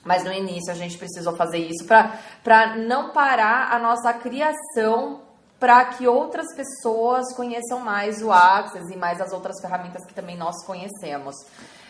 Mas 0.05 0.23
no 0.23 0.31
início 0.31 0.71
a 0.71 0.75
gente 0.75 0.95
precisou 0.95 1.35
fazer 1.35 1.57
isso 1.57 1.83
para 1.85 2.75
não 2.77 3.09
parar 3.09 3.73
a 3.73 3.79
nossa 3.79 4.13
criação 4.13 5.21
para 5.59 5.85
que 5.85 6.07
outras 6.07 6.55
pessoas 6.55 7.35
conheçam 7.35 7.79
mais 7.79 8.21
o 8.21 8.31
Access 8.31 8.93
e 8.93 8.97
mais 8.97 9.19
as 9.19 9.33
outras 9.33 9.59
ferramentas 9.59 10.05
que 10.05 10.13
também 10.13 10.37
nós 10.37 10.63
conhecemos. 10.63 11.35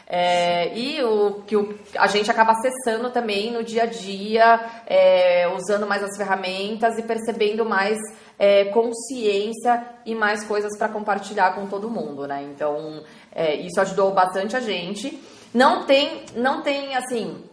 É, 0.08 0.78
e 0.78 1.04
o 1.04 1.42
que 1.48 1.56
o, 1.56 1.78
a 1.98 2.08
gente 2.08 2.30
acaba 2.30 2.52
acessando 2.52 3.12
também 3.12 3.52
no 3.52 3.64
dia 3.64 3.84
a 3.84 3.86
dia, 3.86 4.60
é, 4.86 5.50
usando 5.56 5.88
mais 5.88 6.04
as 6.04 6.18
ferramentas 6.18 6.98
e 6.98 7.04
percebendo 7.04 7.66
mais 7.66 7.98
é, 8.42 8.66
consciência 8.66 9.86
e 10.04 10.16
mais 10.16 10.44
coisas 10.44 10.76
para 10.76 10.90
compartilhar 10.90 11.54
com 11.54 11.68
todo 11.68 11.92
mundo, 11.92 12.26
né? 12.26 12.42
Então, 12.42 13.04
é, 13.32 13.54
isso 13.54 13.80
ajudou 13.80 14.12
bastante 14.16 14.58
a 14.58 14.60
gente. 14.60 15.22
Não 15.54 15.86
tem, 15.86 16.26
não 16.36 16.64
tem 16.64 16.96
assim, 16.96 17.44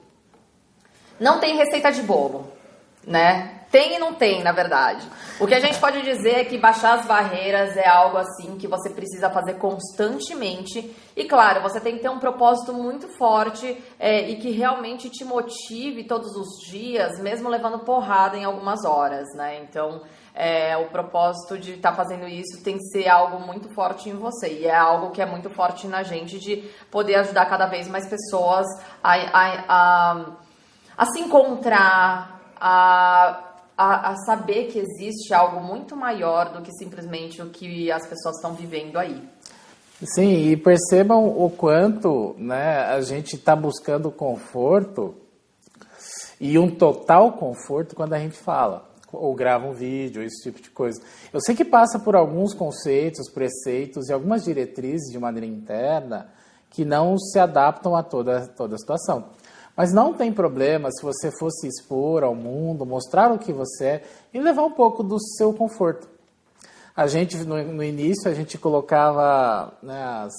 não 1.20 1.40
tem 1.40 1.58
receita 1.58 1.92
de 1.92 2.00
bolo, 2.00 2.50
né? 3.06 3.66
Tem 3.70 3.96
e 3.96 3.98
não 3.98 4.14
tem, 4.14 4.42
na 4.42 4.50
verdade. 4.50 5.06
O 5.38 5.46
que 5.46 5.52
a 5.52 5.60
gente 5.60 5.78
pode 5.78 6.00
dizer 6.00 6.36
é 6.36 6.44
que 6.46 6.56
baixar 6.56 7.00
as 7.00 7.04
barreiras 7.04 7.76
é 7.76 7.86
algo 7.86 8.16
assim 8.16 8.56
que 8.56 8.66
você 8.66 8.88
precisa 8.88 9.28
fazer 9.28 9.58
constantemente. 9.58 10.90
E 11.14 11.24
claro, 11.26 11.60
você 11.60 11.78
tem 11.80 11.96
que 11.96 12.02
ter 12.02 12.08
um 12.08 12.18
propósito 12.18 12.72
muito 12.72 13.08
forte 13.18 13.76
é, 13.98 14.26
e 14.30 14.36
que 14.36 14.52
realmente 14.52 15.10
te 15.10 15.22
motive 15.22 16.04
todos 16.04 16.34
os 16.34 16.66
dias, 16.66 17.20
mesmo 17.20 17.50
levando 17.50 17.80
porrada 17.80 18.38
em 18.38 18.44
algumas 18.44 18.86
horas, 18.86 19.26
né? 19.34 19.60
Então, 19.62 20.00
é, 20.40 20.76
o 20.76 20.84
propósito 20.86 21.58
de 21.58 21.72
estar 21.72 21.90
tá 21.90 21.96
fazendo 21.96 22.28
isso 22.28 22.62
tem 22.62 22.78
que 22.78 22.84
ser 22.84 23.08
algo 23.08 23.44
muito 23.44 23.68
forte 23.70 24.08
em 24.08 24.14
você. 24.14 24.60
E 24.60 24.66
é 24.66 24.76
algo 24.76 25.10
que 25.10 25.20
é 25.20 25.26
muito 25.26 25.50
forte 25.50 25.88
na 25.88 26.04
gente 26.04 26.38
de 26.38 26.58
poder 26.92 27.16
ajudar 27.16 27.46
cada 27.46 27.66
vez 27.66 27.88
mais 27.88 28.08
pessoas 28.08 28.64
a, 29.02 29.14
a, 29.14 29.64
a, 29.68 30.26
a 30.96 31.06
se 31.06 31.20
encontrar, 31.20 32.40
a 32.60 33.44
a, 33.80 34.10
a, 34.10 34.16
saber 34.26 34.64
que 34.64 34.80
existe 34.80 35.32
algo 35.32 35.60
muito 35.60 35.94
maior 35.94 36.52
do 36.52 36.60
que 36.62 36.72
simplesmente 36.72 37.40
o 37.40 37.48
que 37.48 37.92
as 37.92 38.04
pessoas 38.08 38.34
estão 38.34 38.52
vivendo 38.52 38.98
aí. 38.98 39.22
Sim, 40.02 40.50
e 40.50 40.56
percebam 40.56 41.28
o 41.28 41.48
quanto 41.48 42.34
né, 42.38 42.80
a 42.86 43.00
gente 43.02 43.36
está 43.36 43.54
buscando 43.54 44.10
conforto 44.10 45.14
e 46.40 46.58
um 46.58 46.68
total 46.68 47.34
conforto 47.34 47.94
quando 47.94 48.14
a 48.14 48.18
gente 48.18 48.36
fala 48.36 48.87
ou 49.12 49.34
grava 49.34 49.66
um 49.66 49.72
vídeo, 49.72 50.22
esse 50.22 50.42
tipo 50.42 50.60
de 50.60 50.70
coisa. 50.70 51.00
Eu 51.32 51.40
sei 51.40 51.54
que 51.54 51.64
passa 51.64 51.98
por 51.98 52.14
alguns 52.14 52.54
conceitos, 52.54 53.30
preceitos 53.30 54.08
e 54.08 54.12
algumas 54.12 54.44
diretrizes 54.44 55.10
de 55.10 55.18
maneira 55.18 55.46
interna 55.46 56.28
que 56.70 56.84
não 56.84 57.18
se 57.18 57.38
adaptam 57.38 57.96
a 57.96 58.02
toda, 58.02 58.46
toda 58.48 58.74
a 58.74 58.78
situação. 58.78 59.30
Mas 59.76 59.92
não 59.92 60.12
tem 60.12 60.32
problema 60.32 60.90
se 60.90 61.02
você 61.02 61.30
fosse 61.38 61.66
expor 61.66 62.24
ao 62.24 62.34
mundo, 62.34 62.84
mostrar 62.84 63.32
o 63.32 63.38
que 63.38 63.52
você 63.52 63.84
é 63.84 64.02
e 64.34 64.40
levar 64.40 64.64
um 64.64 64.72
pouco 64.72 65.02
do 65.02 65.18
seu 65.20 65.52
conforto. 65.52 66.08
A 66.96 67.06
gente, 67.06 67.36
no, 67.38 67.62
no 67.62 67.82
início, 67.82 68.30
a 68.30 68.34
gente 68.34 68.58
colocava, 68.58 69.72
né, 69.82 70.02
as, 70.02 70.34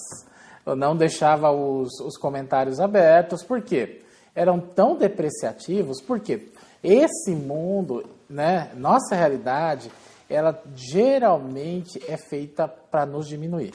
não 0.76 0.94
deixava 0.94 1.50
os, 1.50 1.98
os 2.00 2.18
comentários 2.18 2.78
abertos, 2.78 3.42
por 3.42 3.62
quê? 3.62 4.02
eram 4.34 4.60
tão 4.60 4.96
depreciativos, 4.96 6.00
porque 6.00 6.48
esse 6.82 7.32
mundo, 7.32 8.04
né, 8.30 8.70
nossa 8.76 9.16
realidade, 9.16 9.90
ela 10.28 10.62
geralmente 10.76 12.00
é 12.08 12.16
feita 12.16 12.68
para 12.68 13.04
nos 13.04 13.26
diminuir. 13.26 13.74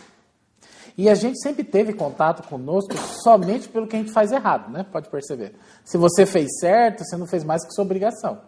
E 0.98 1.10
a 1.10 1.16
gente 1.16 1.42
sempre 1.42 1.64
teve 1.64 1.94
contato 1.94 2.48
conosco 2.48 2.96
somente 3.22 3.68
pelo 3.68 3.86
que 3.86 3.98
a 3.98 4.00
gente 4.00 4.14
faz 4.14 4.32
errado, 4.32 4.72
né? 4.72 4.86
Pode 4.90 5.10
perceber. 5.10 5.54
Se 5.84 5.98
você 5.98 6.26
fez 6.26 6.48
certo, 6.60 7.04
você 7.04 7.18
não 7.18 7.28
fez 7.28 7.44
mais 7.44 7.66
que 7.66 7.74
sua 7.74 7.84
obrigação, 7.84 8.40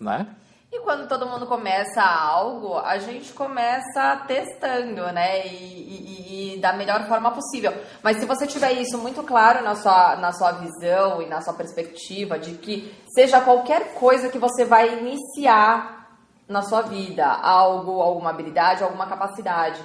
né? 0.00 0.36
E 0.74 0.80
quando 0.80 1.06
todo 1.06 1.26
mundo 1.26 1.46
começa 1.46 2.02
algo, 2.02 2.78
a 2.78 2.96
gente 2.96 3.34
começa 3.34 4.16
testando, 4.26 5.02
né? 5.12 5.46
E, 5.46 5.52
e, 5.52 6.54
e, 6.54 6.60
da 6.60 6.72
melhor 6.72 7.06
forma 7.06 7.30
possível. 7.30 7.74
Mas 8.02 8.16
se 8.16 8.24
você 8.24 8.46
tiver 8.46 8.72
isso 8.72 8.96
muito 8.96 9.22
claro 9.22 9.62
na 9.62 9.74
sua, 9.74 10.16
na 10.16 10.32
sua 10.32 10.52
visão 10.52 11.20
e 11.20 11.26
na 11.26 11.42
sua 11.42 11.52
perspectiva, 11.52 12.38
de 12.38 12.52
que 12.54 12.90
seja 13.14 13.42
qualquer 13.42 13.92
coisa 13.92 14.30
que 14.30 14.38
você 14.38 14.64
vai 14.64 14.98
iniciar 14.98 16.08
na 16.48 16.62
sua 16.62 16.80
vida, 16.80 17.26
algo, 17.26 18.00
alguma 18.00 18.30
habilidade, 18.30 18.82
alguma 18.82 19.06
capacidade 19.06 19.78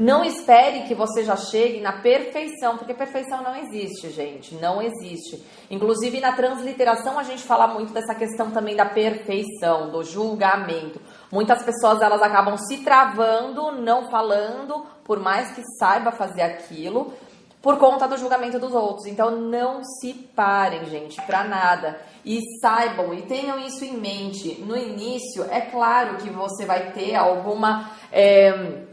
não 0.00 0.24
espere 0.24 0.84
que 0.84 0.94
você 0.94 1.22
já 1.22 1.36
chegue 1.36 1.78
na 1.78 1.92
perfeição, 1.92 2.78
porque 2.78 2.94
perfeição 2.94 3.42
não 3.42 3.54
existe, 3.54 4.08
gente, 4.08 4.54
não 4.54 4.80
existe. 4.80 5.44
Inclusive 5.70 6.18
na 6.20 6.32
transliteração 6.32 7.18
a 7.18 7.22
gente 7.22 7.42
fala 7.42 7.66
muito 7.66 7.92
dessa 7.92 8.14
questão 8.14 8.50
também 8.50 8.74
da 8.74 8.86
perfeição, 8.86 9.90
do 9.90 10.02
julgamento. 10.02 10.98
Muitas 11.30 11.62
pessoas 11.62 12.00
elas 12.00 12.22
acabam 12.22 12.56
se 12.56 12.78
travando, 12.78 13.72
não 13.72 14.08
falando, 14.08 14.86
por 15.04 15.20
mais 15.20 15.54
que 15.54 15.62
saiba 15.78 16.10
fazer 16.10 16.40
aquilo, 16.40 17.12
por 17.60 17.76
conta 17.76 18.08
do 18.08 18.16
julgamento 18.16 18.58
dos 18.58 18.72
outros. 18.72 19.04
Então 19.04 19.32
não 19.32 19.84
se 19.84 20.14
parem, 20.14 20.86
gente, 20.86 21.20
para 21.26 21.44
nada. 21.44 22.00
E 22.24 22.40
saibam 22.62 23.12
e 23.12 23.20
tenham 23.20 23.58
isso 23.58 23.84
em 23.84 23.98
mente. 23.98 24.62
No 24.62 24.78
início, 24.78 25.44
é 25.50 25.60
claro 25.60 26.16
que 26.16 26.30
você 26.30 26.64
vai 26.64 26.90
ter 26.92 27.16
alguma. 27.16 27.90
É, 28.10 28.88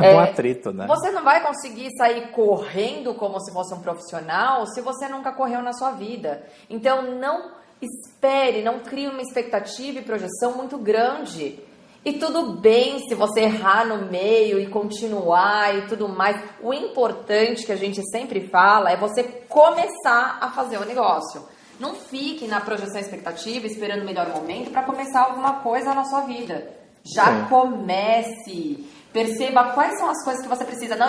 é 0.00 0.14
um 0.14 0.18
atrito, 0.18 0.72
né? 0.72 0.86
Você 0.86 1.10
não 1.10 1.22
vai 1.22 1.44
conseguir 1.44 1.90
sair 1.96 2.30
correndo 2.32 3.14
como 3.14 3.40
se 3.40 3.52
fosse 3.52 3.74
um 3.74 3.80
profissional 3.80 4.66
se 4.66 4.80
você 4.80 5.08
nunca 5.08 5.32
correu 5.32 5.62
na 5.62 5.72
sua 5.72 5.92
vida. 5.92 6.42
Então 6.68 7.18
não 7.18 7.52
espere, 7.80 8.62
não 8.62 8.80
crie 8.80 9.08
uma 9.08 9.22
expectativa 9.22 9.98
e 9.98 10.02
projeção 10.02 10.56
muito 10.56 10.78
grande. 10.78 11.60
E 12.04 12.12
tudo 12.14 12.60
bem 12.60 12.98
se 13.08 13.14
você 13.14 13.40
errar 13.40 13.86
no 13.86 14.10
meio 14.10 14.60
e 14.60 14.66
continuar 14.66 15.74
e 15.74 15.86
tudo 15.86 16.06
mais. 16.06 16.38
O 16.62 16.74
importante 16.74 17.64
que 17.64 17.72
a 17.72 17.76
gente 17.76 18.02
sempre 18.10 18.46
fala 18.48 18.90
é 18.90 18.96
você 18.96 19.22
começar 19.22 20.38
a 20.40 20.50
fazer 20.50 20.76
o 20.76 20.84
negócio. 20.84 21.42
Não 21.80 21.94
fique 21.94 22.46
na 22.46 22.60
projeção 22.60 23.00
expectativa 23.00 23.66
esperando 23.66 24.02
o 24.02 24.04
melhor 24.04 24.28
momento 24.28 24.70
para 24.70 24.82
começar 24.82 25.22
alguma 25.22 25.60
coisa 25.60 25.94
na 25.94 26.04
sua 26.04 26.20
vida. 26.20 26.68
Já 27.02 27.24
Sim. 27.24 27.48
comece. 27.48 28.86
Perceba 29.14 29.70
quais 29.74 29.96
são 29.96 30.10
as 30.10 30.24
coisas 30.24 30.42
que 30.42 30.48
você 30.48 30.64
precisa. 30.64 30.96
Não, 30.96 31.08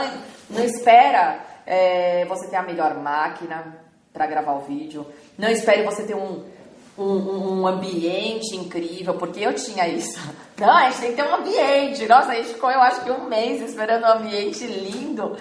não 0.51 0.63
espera 0.63 1.39
é, 1.65 2.24
você 2.25 2.47
ter 2.47 2.55
a 2.55 2.62
melhor 2.62 2.93
máquina 2.93 3.79
para 4.13 4.27
gravar 4.27 4.53
o 4.53 4.62
vídeo. 4.62 5.07
Não 5.35 5.50
espere 5.50 5.81
você 5.81 6.03
ter 6.03 6.15
um, 6.15 6.45
um, 6.95 7.62
um, 7.62 7.67
ambiente 7.67 8.55
incrível, 8.55 9.15
porque 9.15 9.39
eu 9.39 9.55
tinha 9.55 9.88
isso. 9.88 10.19
Não, 10.55 10.69
a 10.69 10.91
gente 10.91 11.01
tem 11.01 11.09
que 11.09 11.15
ter 11.15 11.27
um 11.27 11.33
ambiente. 11.33 12.05
Nossa, 12.05 12.31
a 12.31 12.35
gente 12.35 12.53
ficou, 12.53 12.69
eu 12.69 12.79
acho 12.79 13.01
que 13.01 13.09
um 13.09 13.27
mês 13.27 13.59
esperando 13.63 14.03
um 14.03 14.12
ambiente 14.12 14.67
lindo 14.67 15.35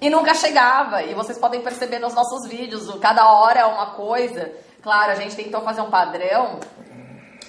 e 0.00 0.08
nunca 0.08 0.32
chegava. 0.32 1.02
E 1.02 1.12
vocês 1.12 1.38
podem 1.38 1.60
perceber 1.60 1.98
nos 1.98 2.14
nossos 2.14 2.48
vídeos, 2.48 2.88
cada 3.00 3.30
hora 3.30 3.60
é 3.60 3.66
uma 3.66 3.90
coisa. 3.90 4.50
Claro, 4.82 5.12
a 5.12 5.14
gente 5.14 5.36
tentou 5.36 5.60
fazer 5.60 5.82
um 5.82 5.90
padrão 5.90 6.58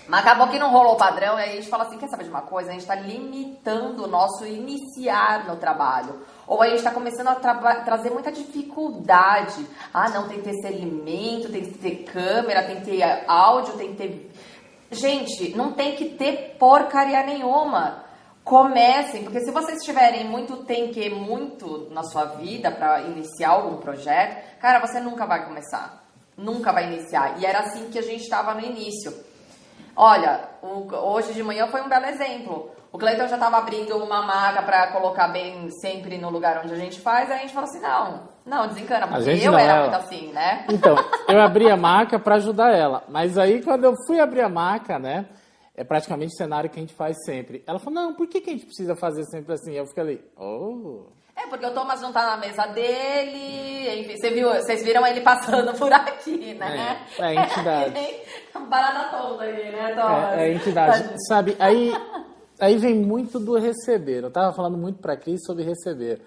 mas 0.10 0.22
acabou 0.22 0.48
que 0.48 0.58
não 0.58 0.72
rolou 0.72 0.94
o 0.94 0.98
padrão, 0.98 1.38
e 1.38 1.44
aí 1.44 1.52
a 1.52 1.56
gente 1.58 1.70
fala 1.70 1.84
assim, 1.84 2.00
quer 2.00 2.10
saber 2.10 2.24
de 2.24 2.32
uma 2.32 2.42
coisa? 2.42 2.72
A 2.72 2.74
gente 2.74 2.82
está 2.82 2.96
limitando 2.96 4.06
o 4.06 4.08
nosso 4.08 4.44
iniciar 4.44 5.46
no 5.46 5.56
trabalho. 5.56 6.22
Ou 6.48 6.64
a 6.64 6.66
gente 6.66 6.80
está 6.80 6.90
começando 6.90 7.28
a 7.28 7.36
tra 7.36 7.54
trazer 7.82 8.10
muita 8.10 8.32
dificuldade. 8.32 9.64
Ah, 9.94 10.10
não, 10.10 10.28
tem 10.28 10.40
que 10.40 10.46
ter 10.46 10.50
esse 10.50 10.66
alimento, 10.66 11.52
tem 11.52 11.62
que 11.62 11.78
ter 11.78 11.96
câmera, 12.06 12.64
tem 12.64 12.78
que 12.78 12.86
ter 12.86 13.24
áudio, 13.28 13.78
tem 13.78 13.94
que 13.94 13.98
ter... 13.98 14.32
Gente, 14.90 15.56
não 15.56 15.74
tem 15.74 15.96
que 15.96 16.06
ter 16.06 16.56
porcaria 16.58 17.22
nenhuma. 17.22 18.04
Comecem, 18.44 19.24
porque 19.24 19.42
se 19.42 19.52
vocês 19.52 19.84
tiverem 19.84 20.28
muito 20.28 20.64
tem 20.64 20.92
que, 20.92 21.08
muito 21.12 21.88
na 21.92 22.02
sua 22.02 22.26
vida 22.26 22.72
para 22.72 23.02
iniciar 23.02 23.50
algum 23.50 23.78
projeto, 23.78 24.60
cara, 24.60 24.80
você 24.80 25.00
nunca 25.00 25.28
vai 25.28 25.46
começar. 25.46 26.04
Nunca 26.36 26.72
vai 26.72 26.92
iniciar. 26.92 27.40
E 27.40 27.46
era 27.46 27.60
assim 27.60 27.92
que 27.92 28.00
a 28.00 28.02
gente 28.02 28.24
estava 28.24 28.56
no 28.56 28.62
início. 28.62 29.29
Olha, 30.02 30.40
o, 30.64 30.88
hoje 30.96 31.34
de 31.34 31.44
manhã 31.44 31.68
foi 31.68 31.82
um 31.82 31.90
belo 31.90 32.06
exemplo. 32.06 32.72
O 32.90 32.98
Cleiton 32.98 33.28
já 33.28 33.36
estava 33.36 33.58
abrindo 33.58 33.98
uma 33.98 34.22
maca 34.22 34.62
para 34.62 34.94
colocar 34.94 35.28
bem 35.28 35.70
sempre 35.82 36.18
no 36.18 36.30
lugar 36.30 36.62
onde 36.64 36.74
a 36.74 36.78
gente 36.78 37.02
faz, 37.02 37.30
aí 37.30 37.40
a 37.40 37.42
gente 37.42 37.54
falou 37.54 37.70
assim: 37.70 37.82
não, 37.82 38.30
não, 38.46 38.66
desencana, 38.70 39.10
porque 39.10 39.30
eu 39.30 39.52
não, 39.52 39.60
era 39.60 39.74
ela. 39.74 39.90
muito 39.90 39.96
assim, 40.02 40.32
né? 40.32 40.66
Então, 40.72 40.96
eu 41.28 41.42
abri 41.42 41.70
a 41.70 41.76
maca 41.76 42.18
para 42.18 42.36
ajudar 42.36 42.72
ela, 42.72 43.04
mas 43.10 43.38
aí 43.38 43.62
quando 43.62 43.84
eu 43.84 43.94
fui 44.08 44.22
abrir 44.22 44.42
a 44.42 44.48
maca, 44.48 44.98
né? 44.98 45.26
É 45.76 45.84
praticamente 45.84 46.34
o 46.34 46.38
cenário 46.38 46.70
que 46.70 46.80
a 46.80 46.82
gente 46.82 46.94
faz 46.94 47.18
sempre. 47.26 47.62
Ela 47.68 47.78
falou: 47.78 47.96
não, 47.96 48.14
por 48.14 48.26
que, 48.26 48.40
que 48.40 48.50
a 48.50 48.54
gente 48.54 48.68
precisa 48.68 48.96
fazer 48.96 49.26
sempre 49.26 49.54
assim? 49.54 49.74
Eu 49.74 49.86
fiquei 49.86 50.04
ali, 50.04 50.26
oh. 50.38 51.08
É, 51.40 51.48
porque 51.48 51.66
o 51.66 51.74
Thomas 51.74 52.02
não 52.02 52.12
tá 52.12 52.26
na 52.26 52.38
mesa 52.38 52.66
dele, 52.68 54.02
enfim, 54.02 54.18
você 54.18 54.30
viu, 54.30 54.50
vocês 54.50 54.84
viram 54.84 55.08
ele 55.08 55.22
passando 55.22 55.74
por 55.80 55.92
aqui, 55.94 56.54
né? 56.56 57.00
É, 57.18 57.24
é 57.24 57.36
entidade. 57.36 57.94
É, 58.52 58.60
barata 58.60 59.18
toda 59.18 59.44
aí, 59.44 59.72
né, 59.72 59.96
Thomas? 59.96 60.34
É, 60.34 60.50
é 60.50 60.54
entidade. 60.54 61.16
Sabe, 61.28 61.56
aí, 61.60 61.94
aí 62.60 62.78
vem 62.78 62.96
muito 62.96 63.40
do 63.40 63.58
receber. 63.58 64.24
Eu 64.24 64.32
tava 64.32 64.54
falando 64.54 64.78
muito 64.78 65.00
para 65.00 65.16
Cris 65.16 65.40
sobre 65.46 65.64
receber. 65.64 66.22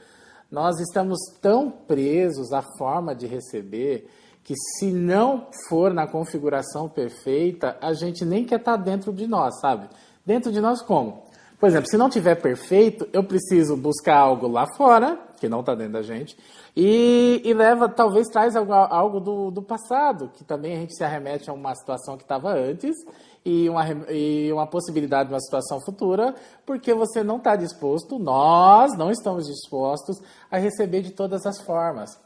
Nós 0.50 0.81
estamos 0.81 1.19
tão 1.40 1.71
presos 1.71 2.52
à 2.52 2.62
forma 2.78 3.14
de 3.14 3.26
receber 3.26 4.09
que 4.42 4.54
se 4.57 4.90
não 4.90 5.49
for 5.69 5.92
na 5.92 6.07
configuração 6.07 6.88
perfeita, 6.88 7.76
a 7.81 7.92
gente 7.92 8.25
nem 8.25 8.45
quer 8.45 8.59
estar 8.59 8.78
tá 8.78 8.83
dentro 8.83 9.12
de 9.12 9.26
nós, 9.26 9.61
sabe? 9.61 9.88
Dentro 10.25 10.50
de 10.50 10.61
nós 10.61 10.81
como? 10.83 11.22
Por 11.62 11.69
exemplo, 11.69 11.88
se 11.88 11.97
não 11.97 12.11
tiver 12.11 12.35
perfeito, 12.35 13.09
eu 13.12 13.23
preciso 13.23 13.76
buscar 13.76 14.16
algo 14.16 14.49
lá 14.49 14.66
fora, 14.76 15.16
que 15.38 15.49
não 15.49 15.61
está 15.61 15.76
dentro 15.76 15.92
da 15.92 16.02
gente, 16.02 16.37
e, 16.76 17.40
e, 17.45 17.54
leva, 17.54 17.88
talvez 17.88 18.26
traz 18.26 18.57
algo, 18.57 18.73
algo 18.73 19.21
do, 19.21 19.49
do, 19.52 19.62
passado, 19.62 20.28
que 20.35 20.42
também 20.42 20.75
a 20.75 20.81
gente 20.81 20.97
se 20.97 21.04
arremete 21.04 21.49
a 21.49 21.52
uma 21.52 21.73
situação 21.76 22.16
que 22.16 22.25
estava 22.25 22.52
antes 22.52 22.97
e 23.45 23.69
uma, 23.69 23.88
e 24.11 24.52
uma 24.52 24.66
possibilidade 24.66 25.28
de 25.28 25.35
uma 25.37 25.40
situação 25.40 25.78
futura, 25.81 26.35
porque 26.66 26.92
você 26.95 27.23
não 27.23 27.37
está 27.37 27.54
disposto, 27.54 28.19
nós 28.19 28.99
não 28.99 29.12
estamos 29.12 29.47
dispostos 29.47 30.21
a 30.50 30.59
receber 30.59 31.02
de 31.02 31.12
todas 31.12 31.47
as 31.47 31.61
formas. 31.62 32.21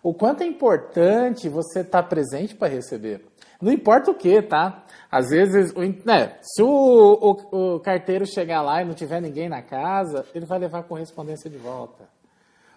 O 0.00 0.14
quanto 0.14 0.44
é 0.44 0.46
importante 0.46 1.48
você 1.48 1.80
estar 1.80 2.04
tá 2.04 2.08
presente 2.08 2.54
para 2.54 2.68
receber. 2.68 3.26
Não 3.60 3.72
importa 3.72 4.10
o 4.10 4.14
que, 4.14 4.40
tá? 4.40 4.84
Às 5.10 5.30
vezes, 5.30 5.74
né, 6.04 6.38
se 6.42 6.62
o, 6.62 6.68
o, 6.68 7.74
o, 7.74 7.80
carteiro 7.80 8.24
chegar 8.24 8.62
lá 8.62 8.82
e 8.82 8.84
não 8.84 8.94
tiver 8.94 9.20
ninguém 9.20 9.48
na 9.48 9.62
casa, 9.62 10.24
ele 10.34 10.46
vai 10.46 10.58
levar 10.58 10.80
a 10.80 10.84
correspondência 10.84 11.50
de 11.50 11.56
volta. 11.56 12.08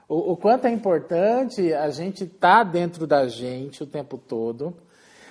O, 0.10 0.32
o 0.32 0.38
quanto 0.38 0.66
é 0.66 0.72
importante 0.72 1.74
a 1.74 1.90
gente 1.90 2.24
estar 2.24 2.64
tá 2.66 2.70
dentro 2.70 3.06
da 3.06 3.28
gente 3.28 3.84
o 3.84 3.88
tempo 3.88 4.18
todo. 4.18 4.76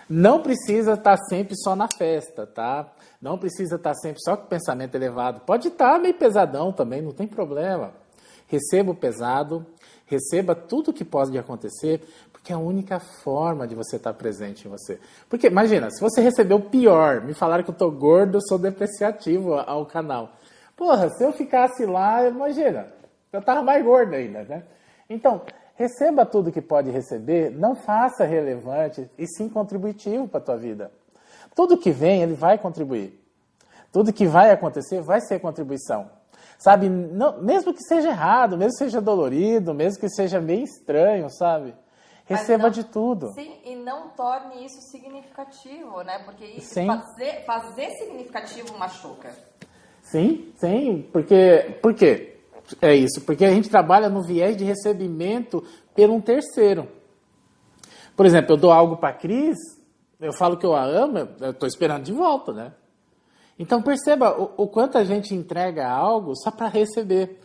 Não 0.09 0.43
precisa 0.43 0.95
estar 0.95 1.17
tá 1.17 1.25
sempre 1.25 1.55
só 1.57 1.75
na 1.75 1.89
festa, 1.89 2.47
tá? 2.47 2.93
Não 3.21 3.39
precisa 3.39 3.77
estar 3.77 3.91
tá 3.91 3.95
sempre 3.95 4.21
só 4.23 4.37
com 4.37 4.47
pensamento 4.47 4.95
elevado. 4.95 5.41
Pode 5.41 5.69
estar 5.69 5.99
meio 5.99 6.15
pesadão 6.15 6.73
também, 6.73 7.03
não 7.03 7.13
tem 7.13 7.27
problema. 7.27 7.93
Receba 8.47 8.91
o 8.91 8.97
pesado, 8.97 9.65
receba 10.07 10.55
tudo 10.55 10.93
que 10.93 11.05
pode 11.05 11.39
acontecer, 11.39 12.03
porque 12.41 12.53
é 12.53 12.57
a 12.57 12.59
única 12.59 12.99
forma 12.99 13.67
de 13.67 13.75
você 13.75 13.97
estar 13.97 14.15
presente 14.15 14.67
em 14.67 14.71
você. 14.71 14.99
Porque, 15.29 15.47
imagina, 15.47 15.91
se 15.91 16.01
você 16.01 16.23
recebeu 16.23 16.57
o 16.57 16.71
pior, 16.71 17.21
me 17.21 17.35
falaram 17.35 17.63
que 17.63 17.71
eu 17.71 17.75
tô 17.75 17.91
gordo, 17.91 18.41
sou 18.49 18.59
depreciativo 18.59 19.55
ao 19.55 19.85
canal. 19.85 20.33
Porra, 20.75 21.11
se 21.11 21.23
eu 21.23 21.33
ficasse 21.33 21.85
lá, 21.85 22.27
imagina, 22.27 22.87
eu 23.31 23.43
tava 23.43 23.63
mais 23.63 23.85
gordo 23.85 24.15
ainda, 24.15 24.43
né? 24.45 24.63
Então, 25.09 25.43
receba 25.75 26.25
tudo 26.25 26.51
que 26.51 26.63
pode 26.63 26.91
receber, 26.91 27.51
não 27.51 27.75
faça 27.75 28.25
relevante 28.25 29.09
e 29.19 29.27
sim 29.27 29.47
contributivo 29.47 30.27
para 30.27 30.41
a 30.41 30.45
tua 30.45 30.57
vida. 30.57 30.91
Tudo 31.55 31.77
que 31.77 31.91
vem, 31.91 32.23
ele 32.23 32.35
vai 32.35 32.57
contribuir. 32.57 33.21
Tudo 33.93 34.15
que 34.15 34.27
vai 34.27 34.51
acontecer 34.51 35.03
vai 35.03 35.21
ser 35.21 35.41
contribuição. 35.41 36.09
Sabe, 36.59 36.89
não, 36.89 37.43
mesmo 37.43 37.75
que 37.75 37.83
seja 37.83 38.09
errado, 38.09 38.57
mesmo 38.57 38.73
que 38.73 38.85
seja 38.85 39.01
dolorido, 39.01 39.75
mesmo 39.75 40.01
que 40.01 40.09
seja 40.09 40.41
meio 40.41 40.65
estranho, 40.65 41.29
sabe? 41.29 41.75
Receba 42.31 42.65
não, 42.65 42.71
de 42.71 42.85
tudo. 42.85 43.33
Sim, 43.33 43.57
e 43.65 43.75
não 43.75 44.11
torne 44.11 44.65
isso 44.65 44.81
significativo, 44.93 46.01
né? 46.03 46.21
Porque 46.25 46.45
isso 46.45 46.75
fazer, 46.75 47.45
fazer 47.45 47.91
significativo 47.97 48.79
machuca. 48.79 49.35
Sim, 50.03 50.53
sim, 50.57 51.09
porque, 51.13 51.79
por 51.83 51.93
quê? 51.93 52.39
É 52.81 52.95
isso, 52.95 53.23
porque 53.23 53.45
a 53.45 53.51
gente 53.51 53.69
trabalha 53.69 54.09
no 54.09 54.23
viés 54.23 54.57
de 54.57 54.65
recebimento 54.65 55.65
por 55.93 56.09
um 56.09 56.21
terceiro. 56.21 56.87
Por 58.17 58.25
exemplo, 58.25 58.53
eu 58.53 58.57
dou 58.57 58.71
algo 58.71 58.97
para 58.99 59.13
Cris, 59.13 59.57
eu 60.21 60.33
falo 60.33 60.57
que 60.57 60.65
eu 60.65 60.77
a 60.77 60.85
amo, 60.85 61.19
eu 61.41 61.51
estou 61.51 61.69
esperando 61.69 62.05
de 62.05 62.13
volta, 62.13 62.53
né? 62.53 62.73
Então 63.59 63.83
perceba 63.83 64.41
o, 64.41 64.65
o 64.65 64.69
quanto 64.69 64.97
a 64.97 65.03
gente 65.03 65.35
entrega 65.35 65.89
algo 65.89 66.37
só 66.37 66.53
para 66.53 66.69
receber. 66.69 67.41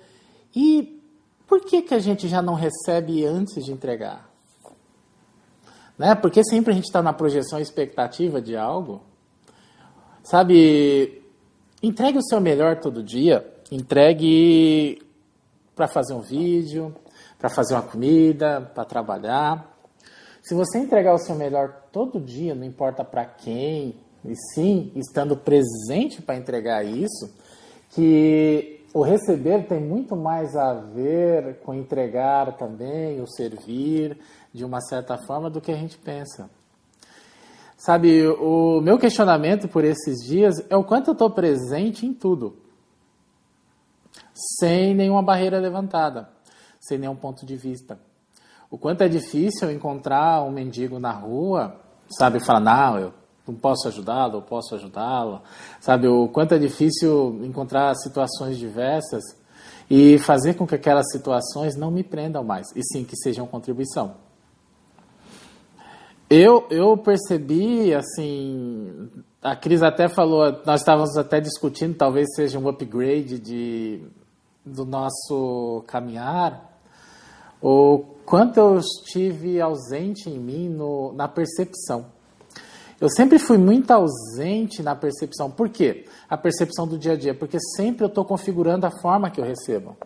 E 0.56 1.02
por 1.48 1.62
que, 1.62 1.82
que 1.82 1.94
a 1.96 2.00
gente 2.00 2.28
já 2.28 2.42
não 2.42 2.54
recebe 2.54 3.26
antes 3.26 3.66
de 3.66 3.72
entregar? 3.72 4.35
Né? 5.98 6.16
Porque 6.16 6.44
sempre 6.44 6.72
a 6.72 6.76
gente 6.76 6.86
está 6.86 7.02
na 7.02 7.14
projeção 7.14 7.60
expectativa 7.60 8.42
de 8.42 8.56
algo. 8.56 9.02
Sabe, 10.24 11.24
entregue 11.82 12.18
o 12.18 12.24
seu 12.24 12.42
melhor 12.42 12.80
todo 12.80 13.04
dia. 13.04 13.46
Entregue 13.72 15.02
para 15.76 15.88
fazer 15.88 16.14
um 16.14 16.22
vídeo, 16.22 16.96
para 17.38 17.50
fazer 17.50 17.74
uma 17.74 17.82
comida, 17.82 18.72
para 18.74 18.86
trabalhar. 18.86 19.76
Se 20.42 20.54
você 20.54 20.78
entregar 20.78 21.14
o 21.14 21.20
seu 21.20 21.36
melhor 21.36 21.74
todo 21.92 22.20
dia, 22.20 22.54
não 22.54 22.64
importa 22.64 23.04
para 23.04 23.26
quem, 23.26 23.96
e 24.24 24.36
sim 24.54 24.92
estando 24.96 25.36
presente 25.36 26.22
para 26.22 26.36
entregar 26.36 26.84
isso, 26.84 27.34
que 27.90 28.86
o 28.94 29.02
receber 29.02 29.68
tem 29.68 29.80
muito 29.80 30.16
mais 30.16 30.56
a 30.56 30.74
ver 30.74 31.60
com 31.64 31.74
entregar 31.74 32.56
também, 32.58 33.22
o 33.22 33.28
servir, 33.28 34.18
de 34.56 34.64
uma 34.64 34.80
certa 34.80 35.18
forma, 35.18 35.50
do 35.50 35.60
que 35.60 35.72
a 35.72 35.76
gente 35.76 35.98
pensa. 35.98 36.50
Sabe, 37.78 38.26
o 38.26 38.80
meu 38.80 38.98
questionamento 38.98 39.68
por 39.68 39.84
esses 39.84 40.24
dias 40.26 40.66
é 40.70 40.78
o 40.78 40.84
quanto 40.84 41.10
eu 41.10 41.12
estou 41.12 41.30
presente 41.30 42.06
em 42.06 42.14
tudo, 42.14 42.56
sem 44.58 44.96
nenhuma 44.96 45.22
barreira 45.22 45.60
levantada, 45.60 46.30
sem 46.80 46.98
nenhum 46.98 47.18
ponto 47.18 47.46
de 47.46 47.58
vista. 47.58 48.00
O 48.72 48.78
quanto 48.78 49.02
é 49.02 49.10
difícil 49.10 49.70
encontrar 49.72 50.42
um 50.44 50.52
mendigo 50.52 51.00
na 51.00 51.12
rua, 51.12 51.76
sabe, 52.18 52.40
falar, 52.40 52.62
não, 52.62 52.98
eu 52.98 53.14
não 53.46 53.56
posso 53.56 53.90
ajudá-lo, 53.90 54.38
eu 54.38 54.42
posso 54.42 54.74
ajudá-lo, 54.76 55.42
sabe, 55.82 56.08
o 56.08 56.30
quanto 56.30 56.54
é 56.54 56.58
difícil 56.58 57.42
encontrar 57.44 57.94
situações 57.96 58.58
diversas 58.58 59.22
e 59.90 60.18
fazer 60.20 60.54
com 60.54 60.66
que 60.66 60.76
aquelas 60.76 61.12
situações 61.12 61.76
não 61.76 61.92
me 61.92 62.04
prendam 62.04 62.44
mais, 62.44 62.68
e 62.74 62.82
sim 62.84 63.04
que 63.04 63.18
sejam 63.18 63.46
contribuição. 63.46 64.25
Eu, 66.30 66.66
eu 66.72 66.98
percebi, 66.98 67.94
assim, 67.94 69.10
a 69.44 69.56
Cris 69.56 69.84
até 69.84 70.08
falou, 70.10 70.60
nós 70.66 70.82
estávamos 70.82 71.16
até 71.18 71.40
discutindo, 71.40 71.96
talvez 71.96 72.28
seja 72.36 72.58
um 72.58 72.68
upgrade 72.68 73.38
de, 73.38 74.02
do 74.66 74.86
nosso 74.86 75.84
caminhar, 75.86 76.80
o 77.62 78.00
quanto 78.26 78.58
eu 78.58 78.80
estive 78.80 79.62
ausente 79.62 80.28
em 80.28 80.40
mim 80.40 80.68
no, 80.68 81.14
na 81.14 81.28
percepção. 81.28 82.08
Eu 83.00 83.10
sempre 83.10 83.38
fui 83.38 83.58
muito 83.58 83.92
ausente 83.92 84.82
na 84.82 84.96
percepção. 84.96 85.52
Por 85.52 85.70
quê? 85.70 86.06
A 86.30 86.38
percepção 86.38 86.88
do 86.88 86.98
dia 86.98 87.14
a 87.14 87.18
dia. 87.18 87.36
Porque 87.36 87.58
sempre 87.76 88.04
eu 88.04 88.08
estou 88.08 88.24
configurando 88.24 88.86
a 88.86 88.92
forma 89.02 89.30
que 89.30 89.40
eu 89.40 89.46
recebo. 89.46 89.98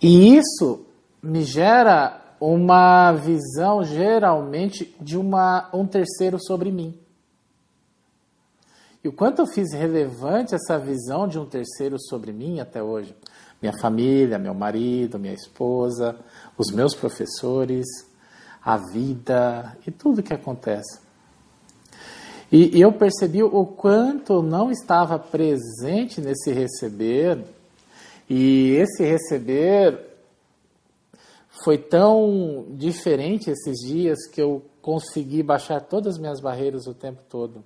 E 0.00 0.36
isso 0.36 0.86
me 1.22 1.44
gera 1.44 2.21
uma 2.44 3.12
visão, 3.12 3.84
geralmente, 3.84 4.92
de 5.00 5.16
uma, 5.16 5.70
um 5.72 5.86
terceiro 5.86 6.42
sobre 6.42 6.72
mim. 6.72 6.98
E 9.04 9.06
o 9.06 9.12
quanto 9.12 9.42
eu 9.42 9.46
fiz 9.46 9.72
relevante 9.72 10.52
essa 10.52 10.76
visão 10.76 11.28
de 11.28 11.38
um 11.38 11.46
terceiro 11.46 12.00
sobre 12.00 12.32
mim 12.32 12.58
até 12.58 12.82
hoje? 12.82 13.14
Minha 13.60 13.72
família, 13.80 14.40
meu 14.40 14.54
marido, 14.54 15.20
minha 15.20 15.34
esposa, 15.34 16.16
os 16.58 16.72
meus 16.72 16.96
professores, 16.96 17.86
a 18.64 18.76
vida 18.76 19.76
e 19.86 19.92
tudo 19.92 20.22
que 20.22 20.34
acontece. 20.34 21.00
E, 22.50 22.80
eu 22.80 22.92
percebi 22.92 23.42
o 23.42 23.64
quanto 23.64 24.42
não 24.42 24.68
estava 24.68 25.16
presente 25.16 26.20
nesse 26.20 26.52
receber, 26.52 27.38
e 28.28 28.76
esse 28.80 29.04
receber 29.04 30.11
foi 31.64 31.76
tão 31.76 32.66
diferente 32.70 33.50
esses 33.50 33.76
dias 33.86 34.26
que 34.26 34.40
eu 34.40 34.62
consegui 34.80 35.42
baixar 35.42 35.80
todas 35.80 36.14
as 36.14 36.20
minhas 36.20 36.40
barreiras 36.40 36.86
o 36.86 36.94
tempo 36.94 37.22
todo. 37.28 37.62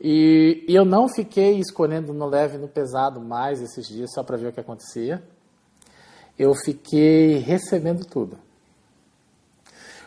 E, 0.00 0.64
e 0.68 0.74
eu 0.74 0.84
não 0.84 1.08
fiquei 1.08 1.58
escolhendo 1.58 2.12
no 2.12 2.26
leve 2.26 2.56
e 2.56 2.60
no 2.60 2.68
pesado 2.68 3.20
mais 3.20 3.62
esses 3.62 3.86
dias 3.86 4.12
só 4.12 4.22
para 4.22 4.36
ver 4.36 4.48
o 4.48 4.52
que 4.52 4.60
acontecia. 4.60 5.22
Eu 6.38 6.54
fiquei 6.54 7.38
recebendo 7.38 8.04
tudo. 8.04 8.38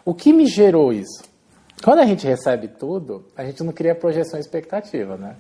O 0.06 0.14
que 0.14 0.32
me 0.32 0.46
gerou 0.46 0.94
isso? 0.94 1.24
Quando 1.84 2.00
a 2.00 2.06
gente 2.06 2.26
recebe 2.26 2.68
tudo, 2.68 3.26
a 3.36 3.44
gente 3.44 3.64
não 3.64 3.74
cria 3.74 3.96
projeção 3.96 4.40
expectativa, 4.40 5.18
né? 5.18 5.36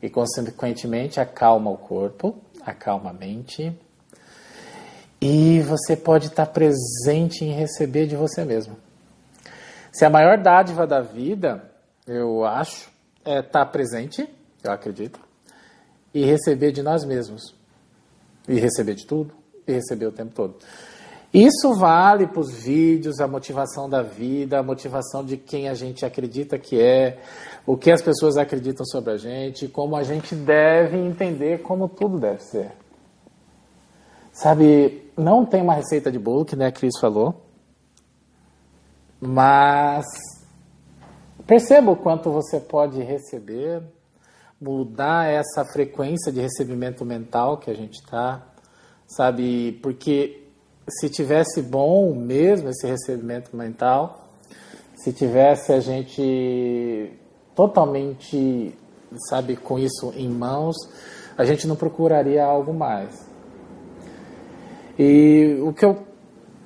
E, 0.00 0.08
consequentemente, 0.08 1.20
acalma 1.20 1.70
o 1.70 1.76
corpo, 1.76 2.36
acalma 2.62 3.10
a 3.10 3.12
mente, 3.12 3.76
e 5.20 5.60
você 5.62 5.96
pode 5.96 6.26
estar 6.26 6.46
presente 6.46 7.44
em 7.44 7.52
receber 7.52 8.06
de 8.06 8.16
você 8.16 8.44
mesmo. 8.44 8.76
Se 9.92 10.04
a 10.04 10.10
maior 10.10 10.38
dádiva 10.38 10.86
da 10.86 11.00
vida, 11.00 11.70
eu 12.06 12.44
acho, 12.44 12.90
é 13.24 13.40
estar 13.40 13.66
presente, 13.66 14.28
eu 14.62 14.70
acredito, 14.70 15.20
e 16.14 16.24
receber 16.24 16.72
de 16.72 16.82
nós 16.82 17.04
mesmos. 17.04 17.54
E 18.48 18.58
receber 18.58 18.94
de 18.94 19.06
tudo, 19.06 19.32
e 19.66 19.72
receber 19.72 20.06
o 20.06 20.12
tempo 20.12 20.32
todo. 20.34 20.56
Isso 21.32 21.74
vale 21.74 22.26
para 22.26 22.40
os 22.40 22.54
vídeos, 22.54 23.20
a 23.20 23.28
motivação 23.28 23.88
da 23.88 24.02
vida, 24.02 24.58
a 24.58 24.62
motivação 24.62 25.22
de 25.22 25.36
quem 25.36 25.68
a 25.68 25.74
gente 25.74 26.06
acredita 26.06 26.58
que 26.58 26.80
é, 26.80 27.18
o 27.66 27.76
que 27.76 27.90
as 27.90 28.00
pessoas 28.00 28.38
acreditam 28.38 28.86
sobre 28.86 29.12
a 29.12 29.16
gente, 29.18 29.68
como 29.68 29.94
a 29.94 30.02
gente 30.02 30.34
deve 30.34 30.96
entender 30.96 31.60
como 31.60 31.86
tudo 31.86 32.18
deve 32.18 32.42
ser. 32.42 32.72
Sabe, 34.32 35.07
não 35.18 35.44
tem 35.44 35.60
uma 35.60 35.74
receita 35.74 36.10
de 36.10 36.18
bolo, 36.18 36.44
que 36.44 36.54
né, 36.54 36.66
a 36.66 36.72
Cris 36.72 36.98
falou, 37.00 37.44
mas 39.20 40.04
perceba 41.46 41.90
o 41.90 41.96
quanto 41.96 42.30
você 42.30 42.60
pode 42.60 43.02
receber, 43.02 43.82
mudar 44.60 45.28
essa 45.28 45.64
frequência 45.64 46.32
de 46.32 46.40
recebimento 46.40 47.04
mental 47.04 47.58
que 47.58 47.70
a 47.70 47.74
gente 47.74 47.94
está, 47.94 48.46
sabe? 49.06 49.72
Porque 49.82 50.44
se 50.88 51.08
tivesse 51.08 51.62
bom 51.62 52.14
mesmo 52.14 52.68
esse 52.68 52.86
recebimento 52.86 53.56
mental, 53.56 54.28
se 54.96 55.12
tivesse 55.12 55.72
a 55.72 55.80
gente 55.80 57.12
totalmente, 57.54 58.74
sabe, 59.28 59.56
com 59.56 59.78
isso 59.78 60.12
em 60.16 60.28
mãos, 60.28 60.76
a 61.36 61.44
gente 61.44 61.66
não 61.66 61.76
procuraria 61.76 62.44
algo 62.44 62.72
mais. 62.72 63.27
E 64.98 65.56
o 65.62 65.72
que 65.72 65.84
eu 65.84 66.04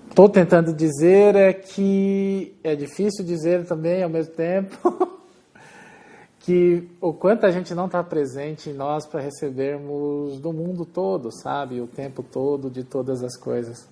estou 0.08 0.26
tentando 0.28 0.72
dizer 0.72 1.34
é 1.36 1.52
que 1.52 2.56
é 2.64 2.74
difícil 2.74 3.24
dizer 3.24 3.66
também 3.66 4.02
ao 4.02 4.08
mesmo 4.08 4.32
tempo 4.32 5.20
que 6.40 6.88
o 7.00 7.12
quanto 7.12 7.44
a 7.44 7.50
gente 7.50 7.74
não 7.74 7.86
está 7.86 8.02
presente 8.02 8.70
em 8.70 8.72
nós 8.72 9.06
para 9.06 9.20
recebermos 9.20 10.40
do 10.40 10.52
mundo 10.52 10.86
todo, 10.86 11.30
sabe? 11.30 11.80
O 11.80 11.86
tempo 11.86 12.22
todo 12.22 12.70
de 12.70 12.82
todas 12.82 13.22
as 13.22 13.36
coisas. 13.36 13.86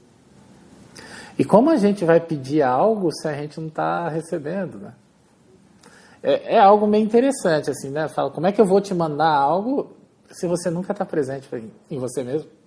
E 1.38 1.44
como 1.44 1.70
a 1.70 1.76
gente 1.76 2.04
vai 2.04 2.18
pedir 2.18 2.62
algo 2.62 3.12
se 3.12 3.28
a 3.28 3.34
gente 3.34 3.60
não 3.60 3.68
está 3.68 4.08
recebendo, 4.08 4.78
né? 4.78 4.94
É, 6.22 6.56
é, 6.56 6.58
algo 6.58 6.86
meio 6.86 7.04
interessante, 7.04 7.70
assim, 7.70 7.90
né? 7.90 8.08
Fala, 8.08 8.30
como 8.30 8.46
é 8.46 8.52
que 8.52 8.60
eu 8.60 8.66
vou 8.66 8.80
te 8.80 8.94
mandar 8.94 9.34
algo 9.34 9.92
se 10.30 10.46
você 10.46 10.70
nunca 10.70 10.92
está 10.92 11.04
presente 11.04 11.48
em 11.90 11.98
você 11.98 12.22
mesmo? 12.22 12.59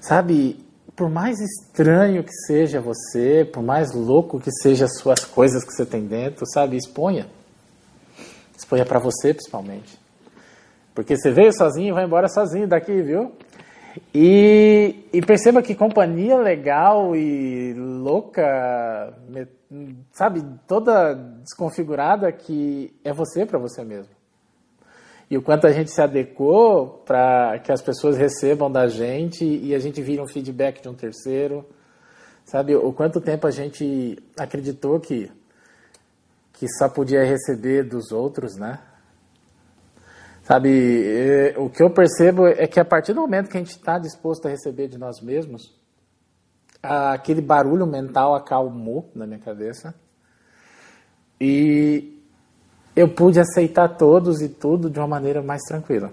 Sabe, 0.00 0.58
por 0.96 1.10
mais 1.10 1.38
estranho 1.38 2.24
que 2.24 2.32
seja 2.46 2.80
você, 2.80 3.44
por 3.44 3.62
mais 3.62 3.92
louco 3.92 4.40
que 4.40 4.50
seja 4.50 4.86
as 4.86 4.98
suas 4.98 5.24
coisas 5.24 5.62
que 5.62 5.72
você 5.72 5.84
tem 5.84 6.06
dentro, 6.06 6.46
sabe, 6.46 6.76
exponha. 6.76 7.26
Exponha 8.56 8.86
para 8.86 8.98
você, 8.98 9.34
principalmente. 9.34 9.98
Porque 10.94 11.16
você 11.16 11.30
veio 11.30 11.52
sozinho 11.52 11.88
e 11.88 11.92
vai 11.92 12.04
embora 12.04 12.28
sozinho 12.28 12.66
daqui, 12.66 13.02
viu? 13.02 13.32
E, 14.14 15.08
e, 15.12 15.20
perceba 15.20 15.62
que 15.62 15.74
companhia 15.74 16.36
legal 16.36 17.14
e 17.14 17.74
louca, 17.74 19.12
sabe, 20.12 20.44
toda 20.66 21.14
desconfigurada 21.14 22.30
que 22.30 22.94
é 23.04 23.12
você 23.12 23.44
para 23.44 23.58
você 23.58 23.84
mesmo 23.84 24.19
e 25.30 25.38
o 25.38 25.42
quanto 25.42 25.64
a 25.64 25.70
gente 25.70 25.92
se 25.92 26.02
adequou 26.02 27.04
para 27.06 27.60
que 27.60 27.70
as 27.70 27.80
pessoas 27.80 28.16
recebam 28.16 28.70
da 28.70 28.88
gente 28.88 29.44
e 29.44 29.72
a 29.76 29.78
gente 29.78 30.02
vira 30.02 30.20
um 30.20 30.26
feedback 30.26 30.82
de 30.82 30.88
um 30.88 30.94
terceiro. 30.94 31.64
Sabe, 32.44 32.74
o 32.74 32.92
quanto 32.92 33.20
tempo 33.20 33.46
a 33.46 33.50
gente 33.52 34.18
acreditou 34.36 34.98
que, 34.98 35.30
que 36.52 36.66
só 36.76 36.88
podia 36.88 37.22
receber 37.22 37.84
dos 37.84 38.10
outros, 38.10 38.56
né? 38.56 38.80
Sabe, 40.42 41.54
o 41.56 41.70
que 41.70 41.80
eu 41.80 41.90
percebo 41.90 42.48
é 42.48 42.66
que 42.66 42.80
a 42.80 42.84
partir 42.84 43.12
do 43.12 43.20
momento 43.20 43.48
que 43.48 43.56
a 43.56 43.60
gente 43.60 43.76
está 43.76 44.00
disposto 44.00 44.46
a 44.46 44.50
receber 44.50 44.88
de 44.88 44.98
nós 44.98 45.20
mesmos, 45.20 45.72
aquele 46.82 47.40
barulho 47.40 47.86
mental 47.86 48.34
acalmou 48.34 49.08
na 49.14 49.28
minha 49.28 49.38
cabeça. 49.38 49.94
E 51.40 52.19
eu 52.94 53.08
pude 53.08 53.38
aceitar 53.38 53.88
todos 53.96 54.40
e 54.40 54.48
tudo 54.48 54.90
de 54.90 54.98
uma 54.98 55.06
maneira 55.06 55.42
mais 55.42 55.62
tranquila. 55.62 56.12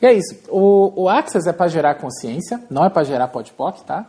E 0.00 0.06
é 0.06 0.12
isso. 0.12 0.36
O, 0.48 1.02
o 1.02 1.08
Access 1.08 1.48
é 1.48 1.52
para 1.52 1.68
gerar 1.68 1.96
consciência, 1.96 2.62
não 2.70 2.84
é 2.84 2.90
para 2.90 3.04
gerar 3.04 3.28
podpoc, 3.28 3.82
tá? 3.84 4.06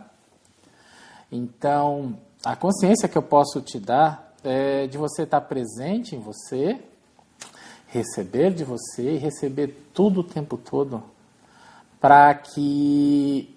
Então, 1.30 2.16
a 2.44 2.56
consciência 2.56 3.08
que 3.08 3.18
eu 3.18 3.22
posso 3.22 3.60
te 3.60 3.78
dar 3.78 4.32
é 4.42 4.86
de 4.86 4.96
você 4.96 5.22
estar 5.22 5.40
presente 5.42 6.14
em 6.14 6.20
você, 6.20 6.78
receber 7.88 8.52
de 8.52 8.64
você 8.64 9.14
e 9.14 9.18
receber 9.18 9.88
tudo 9.92 10.20
o 10.20 10.24
tempo 10.24 10.56
todo, 10.56 11.02
para 12.00 12.34
que 12.34 13.54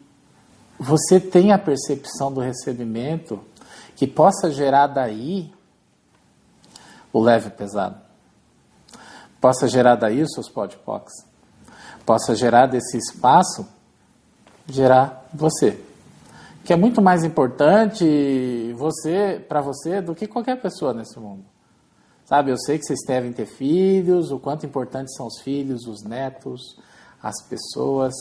você 0.77 1.19
tenha 1.19 1.55
a 1.55 1.59
percepção 1.59 2.31
do 2.31 2.41
recebimento 2.41 3.39
que 3.95 4.07
possa 4.07 4.51
gerar 4.51 4.87
daí 4.87 5.51
o 7.13 7.21
leve 7.21 7.51
pesado. 7.51 7.95
Possa 9.39 9.67
gerar 9.67 9.95
daí 9.95 10.23
os 10.23 10.31
seus 10.33 10.49
podpocs. 10.49 11.13
Possa 12.05 12.35
gerar 12.35 12.65
desse 12.65 12.97
espaço, 12.97 13.65
gerar 14.67 15.27
você. 15.33 15.79
Que 16.65 16.73
é 16.73 16.75
muito 16.75 17.01
mais 17.01 17.23
importante 17.23 18.73
você 18.77 19.45
para 19.47 19.61
você 19.61 20.01
do 20.01 20.15
que 20.15 20.27
qualquer 20.27 20.59
pessoa 20.59 20.93
nesse 20.93 21.19
mundo. 21.19 21.45
Sabe, 22.25 22.51
eu 22.51 22.57
sei 22.57 22.79
que 22.79 22.85
vocês 22.85 23.01
devem 23.05 23.33
ter 23.33 23.45
filhos, 23.45 24.31
o 24.31 24.39
quanto 24.39 24.65
importantes 24.65 25.13
são 25.15 25.27
os 25.27 25.41
filhos, 25.41 25.85
os 25.85 26.03
netos, 26.03 26.61
as 27.21 27.45
pessoas. 27.47 28.13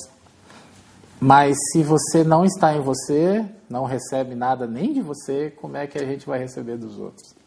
Mas 1.20 1.57
se 1.70 1.85
você 1.85 2.24
não 2.24 2.44
está 2.44 2.74
em 2.74 2.81
você, 2.81 3.48
não 3.70 3.85
recebe 3.85 4.35
nada 4.35 4.66
nem 4.66 4.92
de 4.92 5.00
você, 5.00 5.50
como 5.50 5.76
é 5.76 5.87
que 5.87 5.98
a 5.98 6.05
gente 6.05 6.26
vai 6.26 6.40
receber 6.40 6.76
dos 6.76 6.98
outros? 6.98 7.41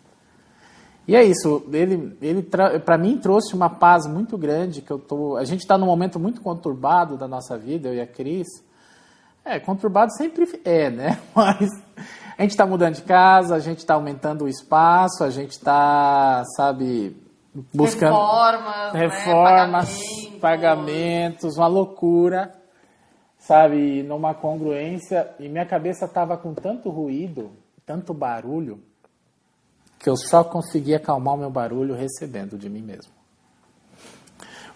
E 1.08 1.15
é 1.15 1.24
isso, 1.24 1.63
ele, 1.72 2.18
ele 2.20 2.41
para 2.41 2.98
mim 2.98 3.18
trouxe 3.18 3.54
uma 3.54 3.70
paz 3.70 4.08
muito 4.08 4.38
grande 4.38 4.82
que 4.82 4.91
eu 4.91 4.98
tô, 4.98 5.38
a 5.38 5.44
gente 5.44 5.60
está 5.60 5.78
num 5.78 5.86
momento 5.86 6.20
muito 6.20 6.41
conturbado 6.41 7.15
da 7.15 7.28
nossa 7.28 7.56
vida, 7.58 7.89
eu 7.89 7.96
e 7.96 8.02
a 8.02 8.08
Cris. 8.08 8.48
É, 9.44 9.60
conturbado 9.60 10.12
sempre 10.18 10.60
é, 10.65 10.89
né? 10.89 11.20
Mas 11.36 11.70
a 12.36 12.41
gente 12.41 12.52
está 12.52 12.65
mudando 12.65 12.96
de 12.96 13.04
casa, 13.04 13.56
a 13.56 13.60
gente 13.60 13.80
está 13.80 13.94
aumentando 13.94 14.46
o 14.46 14.48
espaço, 14.48 15.24
a 15.24 15.30
gente 15.30 15.52
está, 15.52 16.44
sabe, 16.56 17.15
buscando 17.72 18.15
reformas, 18.15 18.94
reformas 18.94 19.89
né? 19.89 20.39
pagamentos. 20.39 20.39
pagamentos, 20.41 21.58
uma 21.58 21.68
loucura, 21.68 22.52
sabe, 23.38 24.02
numa 24.02 24.34
congruência. 24.34 25.30
E 25.39 25.48
minha 25.48 25.68
cabeça 25.68 26.06
estava 26.06 26.36
com 26.36 26.56
tanto 26.56 26.89
ruído, 26.89 27.52
tanto 27.86 28.12
barulho 28.12 28.82
que 30.06 30.10
eu 30.12 30.15
só 30.15 30.44
consegui 30.44 30.94
acalmar 30.94 31.34
o 31.34 31.38
meu 31.38 31.50
barulho 31.50 31.96
recebendo 31.96 32.60
de 32.60 32.70
mim 32.70 32.84
mesmo. 32.84 33.12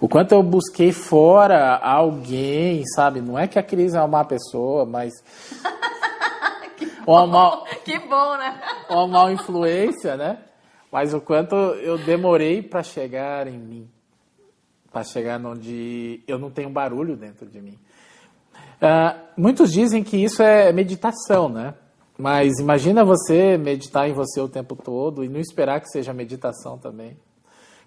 O 0.02 0.10
quanto 0.10 0.32
eu 0.32 0.42
busquei 0.42 0.92
fora 0.92 1.76
alguém, 1.78 2.84
sabe? 2.96 3.22
Não 3.22 3.38
é 3.38 3.48
que 3.48 3.60
a 3.60 3.62
Cris 3.62 3.94
é 3.94 4.00
uma 4.00 4.08
má 4.08 4.26
pessoa, 4.26 4.88
mas. 4.88 5.13
uma 7.06 7.28
mal, 7.28 7.63
Que 7.86 8.00
bom, 8.00 8.38
né? 8.38 8.60
uma 8.89 9.08
mal 9.08 9.32
influência, 9.32 10.18
né? 10.18 10.39
Mas 10.92 11.13
o 11.13 11.22
quanto 11.22 11.56
eu 11.56 12.00
demorei 12.00 12.63
para 12.63 12.82
chegar 12.82 13.46
em 13.46 13.60
mim. 13.60 13.88
Para 14.92 15.04
chegar 15.04 15.39
onde 15.46 16.24
eu 16.28 16.39
não 16.39 16.50
tenho 16.50 16.72
barulho 16.72 17.15
dentro 17.15 17.46
de 17.46 17.62
mim. 17.62 17.78
Ah, 18.82 19.15
muitos 19.38 19.72
dizem 19.72 20.04
que 20.04 20.18
isso 20.18 20.42
é 20.42 20.74
meditação, 20.74 21.48
né? 21.48 21.76
Mas 22.19 22.60
imagina 22.60 23.05
você 23.05 23.58
meditar 23.58 24.10
em 24.10 24.13
você 24.13 24.41
o 24.41 24.49
tempo 24.49 24.75
todo 24.75 25.23
e 25.23 25.29
não 25.29 25.39
esperar 25.39 25.79
que 25.79 25.88
seja 25.88 26.13
meditação 26.13 26.77
também. 26.77 27.17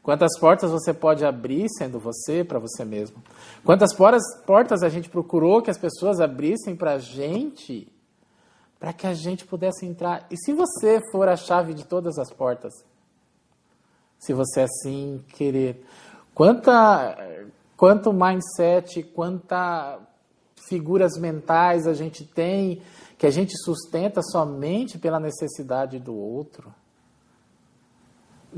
Quantas 0.03 0.39
portas 0.39 0.71
você 0.71 0.95
pode 0.95 1.23
abrir 1.23 1.69
sendo 1.69 2.01
você 2.01 2.43
para 2.43 2.59
você 2.59 2.83
mesmo? 2.83 3.23
Quantas 3.63 3.95
portas 3.95 4.83
a 4.83 4.89
gente 4.89 5.11
procurou 5.11 5.61
que 5.61 5.71
as 5.71 5.77
pessoas 5.77 6.19
abrissem 6.19 6.75
para 6.75 6.95
a 6.95 6.99
gente, 6.99 7.93
para 8.81 8.95
que 8.95 9.07
a 9.07 9.13
gente 9.13 9.45
pudesse 9.45 9.85
entrar? 9.85 10.27
E 10.31 10.37
se 10.39 10.55
você 10.55 10.99
for 11.13 11.29
a 11.29 11.37
chave 11.37 11.75
de 11.75 11.85
todas 11.85 12.19
as 12.19 12.33
portas? 12.33 12.73
Se 14.19 14.33
você 14.33 14.63
assim 14.63 15.23
querer. 15.35 15.85
Quanta, 16.35 17.19
quanto 17.77 18.15
mindset, 18.15 19.03
quanta 19.03 20.01
figuras 20.67 21.19
mentais 21.19 21.87
a 21.87 21.93
gente 21.93 22.25
tem 22.25 22.81
que 23.23 23.27
a 23.29 23.31
gente 23.31 23.57
sustenta 23.57 24.21
somente 24.21 24.99
pela 24.99 25.21
necessidade 25.21 26.01
do 26.01 26.13
outro. 26.13 26.75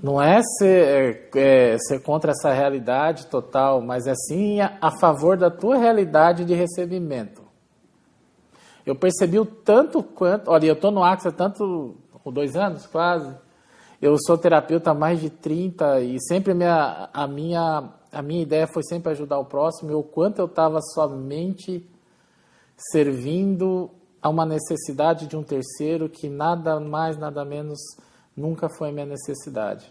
Não 0.02 0.22
é 0.22 0.40
ser, 0.56 1.28
é, 1.36 1.76
ser 1.76 2.02
contra 2.02 2.30
essa 2.30 2.50
realidade 2.50 3.26
total, 3.26 3.82
mas 3.82 4.06
é 4.06 4.14
sim 4.14 4.62
a, 4.62 4.78
a 4.80 4.90
favor 4.98 5.36
da 5.36 5.50
tua 5.50 5.76
realidade 5.76 6.46
de 6.46 6.54
recebimento. 6.54 7.42
Eu 8.86 8.96
percebi 8.96 9.38
o 9.38 9.44
tanto 9.44 10.02
quanto. 10.02 10.50
Olha, 10.50 10.64
eu 10.64 10.72
estou 10.72 10.90
no 10.90 11.04
AXA 11.04 11.30
tanto. 11.30 11.96
dois 12.32 12.56
anos 12.56 12.86
quase. 12.86 13.36
Eu 14.00 14.16
sou 14.18 14.38
terapeuta 14.38 14.92
há 14.92 14.94
mais 14.94 15.20
de 15.20 15.28
30 15.28 16.00
e 16.00 16.18
sempre 16.22 16.54
minha, 16.54 17.10
a 17.12 17.28
minha, 17.28 17.90
a 18.10 18.22
minha 18.22 18.40
ideia 18.40 18.66
foi 18.66 18.82
sempre 18.82 19.12
ajudar 19.12 19.38
o 19.38 19.44
próximo 19.44 19.90
e 19.90 19.94
o 19.94 20.02
quanto 20.02 20.38
eu 20.38 20.46
estava 20.46 20.80
somente 20.80 21.86
servindo 22.78 23.90
a 24.24 24.30
uma 24.30 24.46
necessidade 24.46 25.26
de 25.26 25.36
um 25.36 25.42
terceiro 25.42 26.08
que 26.08 26.30
nada 26.30 26.80
mais, 26.80 27.18
nada 27.18 27.44
menos 27.44 27.78
nunca 28.34 28.70
foi 28.70 28.90
minha 28.90 29.04
necessidade. 29.04 29.84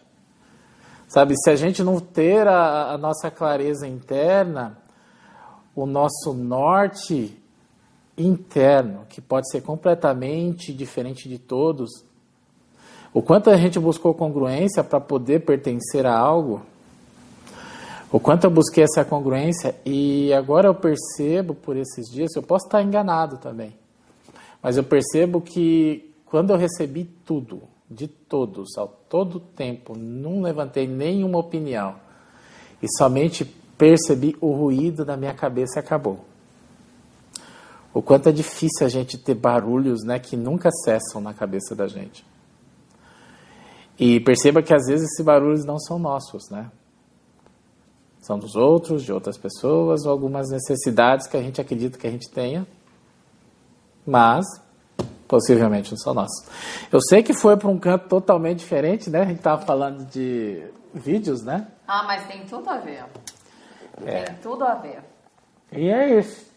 Sabe, 1.08 1.36
se 1.38 1.52
a 1.52 1.56
gente 1.56 1.84
não 1.84 2.00
ter 2.00 2.48
a, 2.48 2.94
a 2.94 2.98
nossa 2.98 3.30
clareza 3.30 3.88
interna, 3.88 4.76
o 5.76 5.86
nosso 5.86 6.34
norte 6.34 7.40
interno, 8.18 9.06
que 9.08 9.22
pode 9.22 9.48
ser 9.52 9.62
completamente 9.62 10.74
diferente 10.74 11.30
de 11.30 11.38
todos, 11.38 12.04
o 13.14 13.22
quanto 13.22 13.52
a 13.52 13.56
gente 13.56 13.80
buscou 13.80 14.16
congruência 14.16 14.84
para 14.84 15.00
poder 15.00 15.46
pertencer 15.46 16.08
a 16.08 16.18
algo, 16.18 16.64
o 18.12 18.20
quanto 18.20 18.46
eu 18.46 18.50
busquei 18.50 18.84
essa 18.84 19.06
congruência 19.06 19.76
e 19.86 20.34
agora 20.34 20.70
eu 20.70 20.74
percebo 20.74 21.54
por 21.54 21.78
esses 21.78 22.10
dias, 22.12 22.36
eu 22.36 22.42
posso 22.42 22.66
estar 22.66 22.82
enganado 22.82 23.38
também, 23.38 23.76
mas 24.64 24.78
eu 24.78 24.84
percebo 24.84 25.42
que 25.42 26.16
quando 26.26 26.52
eu 26.52 26.58
recebi 26.58 27.04
tudo, 27.04 27.62
de 27.90 28.08
todos, 28.08 28.78
ao 28.78 28.88
todo 28.88 29.40
tempo, 29.40 29.96
não 29.98 30.42
levantei 30.42 30.88
nenhuma 30.88 31.38
opinião 31.38 31.96
e 32.82 32.88
somente 32.98 33.46
percebi 33.78 34.36
o 34.42 34.52
ruído 34.54 35.06
da 35.06 35.18
minha 35.18 35.34
cabeça 35.34 35.78
e 35.78 35.80
acabou. 35.80 36.26
O 37.94 38.02
quanto 38.02 38.30
é 38.30 38.32
difícil 38.32 38.86
a 38.88 38.90
gente 38.90 39.18
ter 39.18 39.36
barulhos 39.36 40.04
né, 40.04 40.18
que 40.18 40.36
nunca 40.36 40.72
cessam 40.84 41.22
na 41.22 41.34
cabeça 41.34 41.76
da 41.76 41.88
gente. 41.88 42.26
E 44.00 44.20
perceba 44.22 44.64
que 44.64 44.74
às 44.74 44.88
vezes 44.88 45.06
esses 45.06 45.24
barulhos 45.24 45.64
não 45.66 45.78
são 45.78 46.00
nossos, 46.00 46.50
né? 46.50 46.72
São 48.20 48.40
dos 48.40 48.56
outros, 48.56 49.04
de 49.04 49.14
outras 49.14 49.38
pessoas, 49.38 50.06
ou 50.06 50.12
algumas 50.12 50.50
necessidades 50.50 51.28
que 51.28 51.38
a 51.38 51.42
gente 51.42 51.62
acredita 51.62 51.98
que 51.98 52.08
a 52.08 52.12
gente 52.12 52.30
tenha, 52.32 52.66
mas 54.06 54.46
possivelmente 55.28 55.92
não 55.92 55.98
são 55.98 56.14
nossos. 56.14 56.48
Eu 56.92 57.02
sei 57.02 57.24
que 57.24 57.34
foi 57.34 57.58
para 57.58 57.70
um 57.70 57.80
canto 57.80 58.08
totalmente 58.08 58.60
diferente, 58.60 59.10
né? 59.10 59.22
A 59.22 59.26
gente 59.26 59.38
estava 59.38 59.66
falando 59.66 60.06
de 60.06 60.64
vídeos, 60.94 61.44
né? 61.44 61.68
Ah, 61.88 62.04
mas 62.04 62.28
tem 62.28 62.46
tudo 62.46 62.70
a 62.70 62.78
ver. 62.78 63.04
É. 64.06 64.24
Tem 64.24 64.36
tudo 64.36 64.64
a 64.64 64.76
ver. 64.76 65.00
E 65.72 65.90
é 65.90 66.20
isso. 66.20 66.54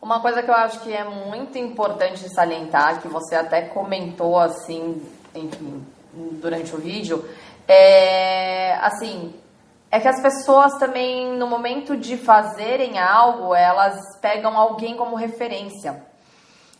Uma 0.00 0.20
coisa 0.20 0.42
que 0.42 0.50
eu 0.50 0.54
acho 0.54 0.80
que 0.80 0.92
é 0.92 1.02
muito 1.02 1.58
importante 1.58 2.28
salientar, 2.32 3.00
que 3.00 3.08
você 3.08 3.34
até 3.34 3.62
comentou 3.62 4.38
assim, 4.38 5.02
enfim, 5.34 5.84
durante 6.40 6.72
o 6.74 6.78
vídeo, 6.78 7.28
é 7.66 8.74
assim, 8.80 9.34
é 9.90 9.98
que 9.98 10.06
as 10.06 10.22
pessoas 10.22 10.78
também, 10.78 11.36
no 11.36 11.48
momento 11.48 11.96
de 11.96 12.16
fazerem 12.16 12.98
algo, 12.98 13.54
elas 13.54 13.98
pegam 14.20 14.56
alguém 14.56 14.96
como 14.96 15.16
referência. 15.16 16.00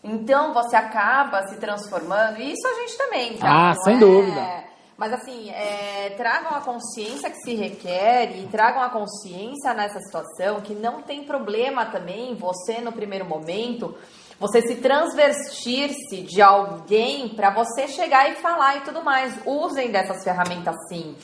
Então 0.08 0.52
você 0.54 0.76
acaba 0.76 1.46
se 1.48 1.56
transformando, 1.56 2.38
e 2.40 2.52
isso 2.52 2.66
a 2.66 2.74
gente 2.80 2.96
também, 2.96 3.36
tá? 3.36 3.48
Ah, 3.48 3.74
Não 3.74 3.82
sem 3.82 3.96
é- 3.96 3.98
dúvida. 3.98 4.64
Mas 4.96 5.12
assim, 5.12 5.48
é, 5.50 6.10
tragam 6.16 6.56
a 6.56 6.60
consciência 6.60 7.30
que 7.30 7.36
se 7.36 7.54
requer 7.54 8.36
e 8.36 8.48
tragam 8.48 8.82
a 8.82 8.88
consciência 8.90 9.72
nessa 9.72 10.00
situação 10.00 10.60
que 10.60 10.74
não 10.74 11.02
tem 11.02 11.22
problema 11.22 11.86
também 11.86 12.34
você 12.34 12.80
no 12.80 12.90
primeiro 12.90 13.24
momento 13.24 13.96
você 14.40 14.60
se 14.62 14.76
transvestir-se 14.76 16.22
de 16.22 16.40
alguém 16.42 17.28
para 17.28 17.50
você 17.50 17.86
chegar 17.88 18.30
e 18.30 18.36
falar 18.36 18.76
e 18.78 18.80
tudo 18.80 19.02
mais. 19.04 19.34
Usem 19.44 19.90
dessas 19.90 20.22
ferramentas 20.24 20.74
sim. 20.88 21.16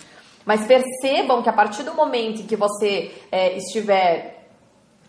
Mas 0.45 0.67
percebam 0.67 1.43
que 1.43 1.49
a 1.49 1.53
partir 1.53 1.83
do 1.85 1.95
momento 1.95 2.43
em 2.43 2.47
que 2.47 2.57
você 2.57 3.13
é, 3.33 3.57
estiver 3.57 4.34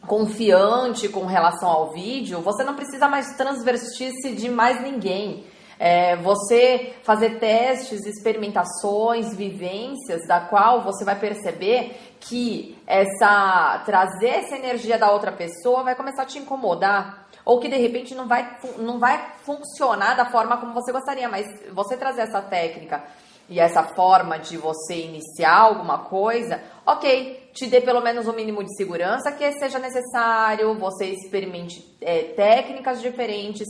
confiante 0.08 1.10
com 1.10 1.26
relação 1.26 1.70
ao 1.70 1.92
vídeo, 1.92 2.42
você 2.42 2.64
não 2.64 2.76
precisa 2.76 3.08
mais 3.08 3.36
transvestir-se 3.36 4.36
de 4.36 4.50
mais 4.50 4.82
ninguém. 4.82 5.46
É, 5.78 6.16
você 6.18 6.94
fazer 7.04 7.38
testes, 7.38 8.06
experimentações, 8.06 9.36
vivências, 9.36 10.26
da 10.26 10.40
qual 10.40 10.84
você 10.84 11.04
vai 11.04 11.20
perceber 11.20 12.16
que 12.20 12.78
essa 12.88 13.84
trazer 13.86 14.28
essa 14.28 14.56
energia 14.56 14.98
da 14.98 15.12
outra 15.12 15.34
pessoa 15.34 15.84
vai 15.84 15.94
começar 15.94 16.24
a 16.24 16.26
te 16.26 16.40
incomodar 16.40 17.28
ou 17.44 17.60
que 17.60 17.68
de 17.68 17.78
repente 17.78 18.16
não 18.16 18.28
vai, 18.28 18.58
não 18.78 19.00
vai 19.00 19.34
funcionar 19.44 20.16
da 20.16 20.26
forma 20.26 20.58
como 20.58 20.74
você 20.74 20.92
gostaria, 20.92 21.30
mas 21.30 21.46
você 21.74 21.96
trazer 21.96 22.22
essa 22.22 22.42
técnica 22.42 23.04
e 23.48 23.60
essa 23.60 23.84
forma 23.84 24.38
de 24.40 24.58
você 24.58 24.96
iniciar 24.96 25.58
alguma 25.58 26.00
coisa, 26.00 26.62
ok, 26.86 27.52
te 27.54 27.68
dê 27.68 27.80
pelo 27.80 28.02
menos 28.02 28.28
o 28.28 28.32
um 28.32 28.36
mínimo 28.36 28.64
de 28.64 28.76
segurança 28.76 29.32
que 29.32 29.52
seja 29.54 29.80
necessário, 29.80 30.74
você 30.76 31.06
experimente 31.06 31.96
é, 32.02 32.34
técnicas 32.36 33.02
diferentes, 33.02 33.68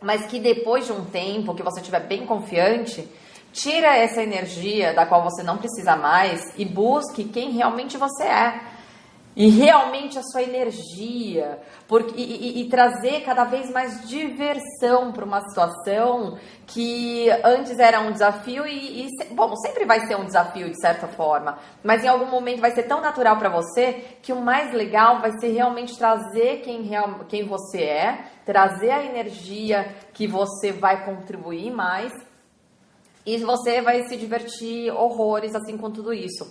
mas 0.00 0.26
que 0.26 0.38
depois 0.38 0.86
de 0.86 0.92
um 0.92 1.04
tempo 1.04 1.54
que 1.54 1.62
você 1.62 1.80
estiver 1.80 2.06
bem 2.06 2.24
confiante, 2.24 3.08
tira 3.52 3.96
essa 3.96 4.22
energia 4.22 4.94
da 4.94 5.04
qual 5.04 5.22
você 5.22 5.42
não 5.42 5.58
precisa 5.58 5.96
mais 5.96 6.40
e 6.56 6.64
busque 6.64 7.24
quem 7.24 7.50
realmente 7.50 7.96
você 7.96 8.24
é 8.24 8.60
e 9.38 9.48
realmente 9.50 10.18
a 10.18 10.22
sua 10.24 10.42
energia 10.42 11.60
porque, 11.86 12.20
e, 12.20 12.60
e, 12.60 12.68
trazer 12.68 13.22
cada 13.22 13.44
vez 13.44 13.70
mais 13.70 14.06
diversão 14.08 15.12
para 15.12 15.24
uma 15.24 15.40
situação 15.48 16.36
que 16.66 17.30
antes 17.44 17.78
era 17.78 18.00
um 18.00 18.10
desafio 18.10 18.66
e, 18.66 19.06
e, 19.06 19.34
bom, 19.34 19.54
sempre 19.54 19.84
vai 19.84 20.00
ser 20.08 20.16
um 20.16 20.24
desafio 20.24 20.68
de 20.68 20.80
certa 20.80 21.06
forma, 21.06 21.56
mas 21.84 22.02
em 22.02 22.08
algum 22.08 22.26
momento 22.26 22.60
vai 22.60 22.72
ser 22.72 22.82
tão 22.82 23.00
natural 23.00 23.36
para 23.36 23.48
você 23.48 24.04
que 24.20 24.32
o 24.32 24.40
mais 24.42 24.74
legal 24.74 25.20
vai 25.20 25.30
ser 25.38 25.52
realmente 25.52 25.96
trazer 25.96 26.62
quem, 26.62 26.82
real, 26.82 27.20
quem 27.28 27.46
você 27.46 27.84
é, 27.84 28.24
trazer 28.44 28.90
a 28.90 29.04
energia 29.04 29.94
que 30.12 30.26
você 30.26 30.72
vai 30.72 31.04
contribuir 31.04 31.70
mais 31.70 32.12
e 33.24 33.36
você 33.38 33.80
vai 33.80 34.02
se 34.08 34.16
divertir 34.16 34.90
horrores 34.90 35.54
assim 35.54 35.78
com 35.78 35.92
tudo 35.92 36.12
isso. 36.12 36.44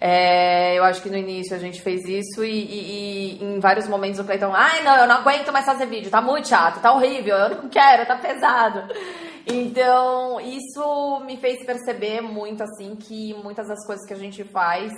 É, 0.00 0.76
eu 0.78 0.84
acho 0.84 1.02
que 1.02 1.08
no 1.08 1.16
início 1.16 1.54
a 1.54 1.58
gente 1.58 1.80
fez 1.80 2.04
isso 2.04 2.44
e, 2.44 2.50
e, 2.50 3.38
e, 3.40 3.44
em 3.44 3.60
vários 3.60 3.88
momentos 3.88 4.18
o 4.18 4.24
Cleiton, 4.24 4.52
ai 4.52 4.82
não, 4.82 4.96
eu 4.96 5.06
não 5.06 5.16
aguento 5.16 5.52
mais 5.52 5.64
fazer 5.64 5.86
vídeo, 5.86 6.10
tá 6.10 6.20
muito 6.20 6.48
chato, 6.48 6.80
tá 6.80 6.92
horrível, 6.92 7.36
eu 7.36 7.48
não 7.50 7.68
quero, 7.68 8.06
tá 8.06 8.16
pesado. 8.16 8.92
Então, 9.46 10.40
isso 10.40 11.20
me 11.26 11.36
fez 11.36 11.64
perceber 11.64 12.20
muito 12.22 12.62
assim 12.62 12.96
que 12.96 13.34
muitas 13.34 13.68
das 13.68 13.86
coisas 13.86 14.06
que 14.06 14.14
a 14.14 14.18
gente 14.18 14.42
faz 14.42 14.92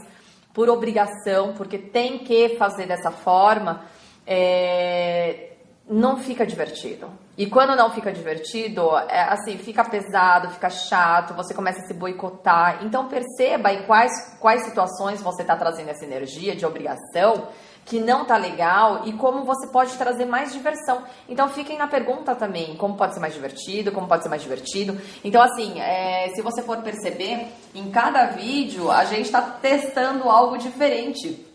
por 0.54 0.70
obrigação, 0.70 1.52
porque 1.54 1.76
tem 1.76 2.18
que 2.18 2.56
fazer 2.56 2.86
dessa 2.86 3.10
forma, 3.10 3.84
é, 4.26 5.55
não 5.88 6.18
fica 6.18 6.44
divertido. 6.44 7.08
E 7.38 7.46
quando 7.46 7.76
não 7.76 7.90
fica 7.90 8.12
divertido, 8.12 8.96
é, 9.08 9.22
assim, 9.28 9.56
fica 9.56 9.84
pesado, 9.84 10.50
fica 10.50 10.68
chato, 10.68 11.34
você 11.34 11.54
começa 11.54 11.80
a 11.80 11.86
se 11.86 11.94
boicotar. 11.94 12.84
Então 12.84 13.06
perceba 13.08 13.72
em 13.72 13.84
quais, 13.84 14.10
quais 14.40 14.64
situações 14.64 15.22
você 15.22 15.42
está 15.42 15.54
trazendo 15.54 15.90
essa 15.90 16.04
energia 16.04 16.56
de 16.56 16.66
obrigação 16.66 17.48
que 17.84 18.00
não 18.00 18.24
tá 18.24 18.36
legal 18.36 19.02
e 19.04 19.12
como 19.12 19.44
você 19.44 19.68
pode 19.68 19.96
trazer 19.96 20.24
mais 20.24 20.52
diversão. 20.52 21.04
Então 21.28 21.48
fiquem 21.48 21.78
na 21.78 21.86
pergunta 21.86 22.34
também, 22.34 22.76
como 22.76 22.96
pode 22.96 23.14
ser 23.14 23.20
mais 23.20 23.32
divertido, 23.32 23.92
como 23.92 24.08
pode 24.08 24.24
ser 24.24 24.28
mais 24.28 24.42
divertido. 24.42 25.00
Então 25.22 25.40
assim, 25.40 25.78
é, 25.80 26.32
se 26.34 26.42
você 26.42 26.62
for 26.62 26.78
perceber, 26.82 27.46
em 27.72 27.90
cada 27.92 28.26
vídeo 28.26 28.90
a 28.90 29.04
gente 29.04 29.26
está 29.26 29.40
testando 29.40 30.28
algo 30.28 30.58
diferente 30.58 31.46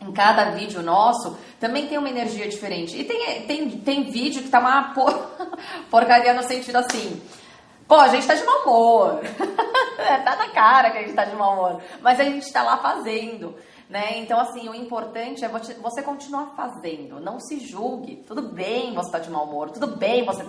em 0.00 0.12
cada 0.12 0.50
vídeo 0.50 0.82
nosso, 0.82 1.38
também 1.58 1.86
tem 1.86 1.98
uma 1.98 2.08
energia 2.08 2.48
diferente. 2.48 2.96
E 2.98 3.04
tem, 3.04 3.42
tem, 3.46 3.70
tem 3.70 4.10
vídeo 4.10 4.42
que 4.42 4.48
tá 4.48 4.58
uma 4.58 4.94
por... 4.94 5.12
porcaria 5.90 6.34
no 6.34 6.42
sentido 6.42 6.76
assim. 6.76 7.22
Pô, 7.88 7.94
a 7.94 8.08
gente 8.08 8.26
tá 8.26 8.34
de 8.34 8.44
mau 8.44 8.62
humor. 8.62 9.20
tá 10.24 10.36
na 10.36 10.48
cara 10.48 10.90
que 10.90 10.98
a 10.98 11.02
gente 11.02 11.14
tá 11.14 11.24
de 11.24 11.36
mau 11.36 11.54
humor. 11.54 11.82
Mas 12.02 12.18
a 12.20 12.24
gente 12.24 12.52
tá 12.52 12.62
lá 12.62 12.76
fazendo. 12.78 13.54
Né? 13.88 14.18
Então, 14.18 14.40
assim, 14.40 14.68
o 14.68 14.74
importante 14.74 15.44
é 15.44 15.48
você 15.48 16.02
continuar 16.02 16.54
fazendo. 16.56 17.20
Não 17.20 17.38
se 17.38 17.60
julgue. 17.60 18.16
Tudo 18.26 18.42
bem 18.42 18.92
você 18.92 19.06
estar 19.06 19.20
tá 19.20 19.24
de 19.24 19.30
mau 19.30 19.44
humor. 19.44 19.70
Tudo 19.70 19.86
bem 19.86 20.24
você 20.24 20.42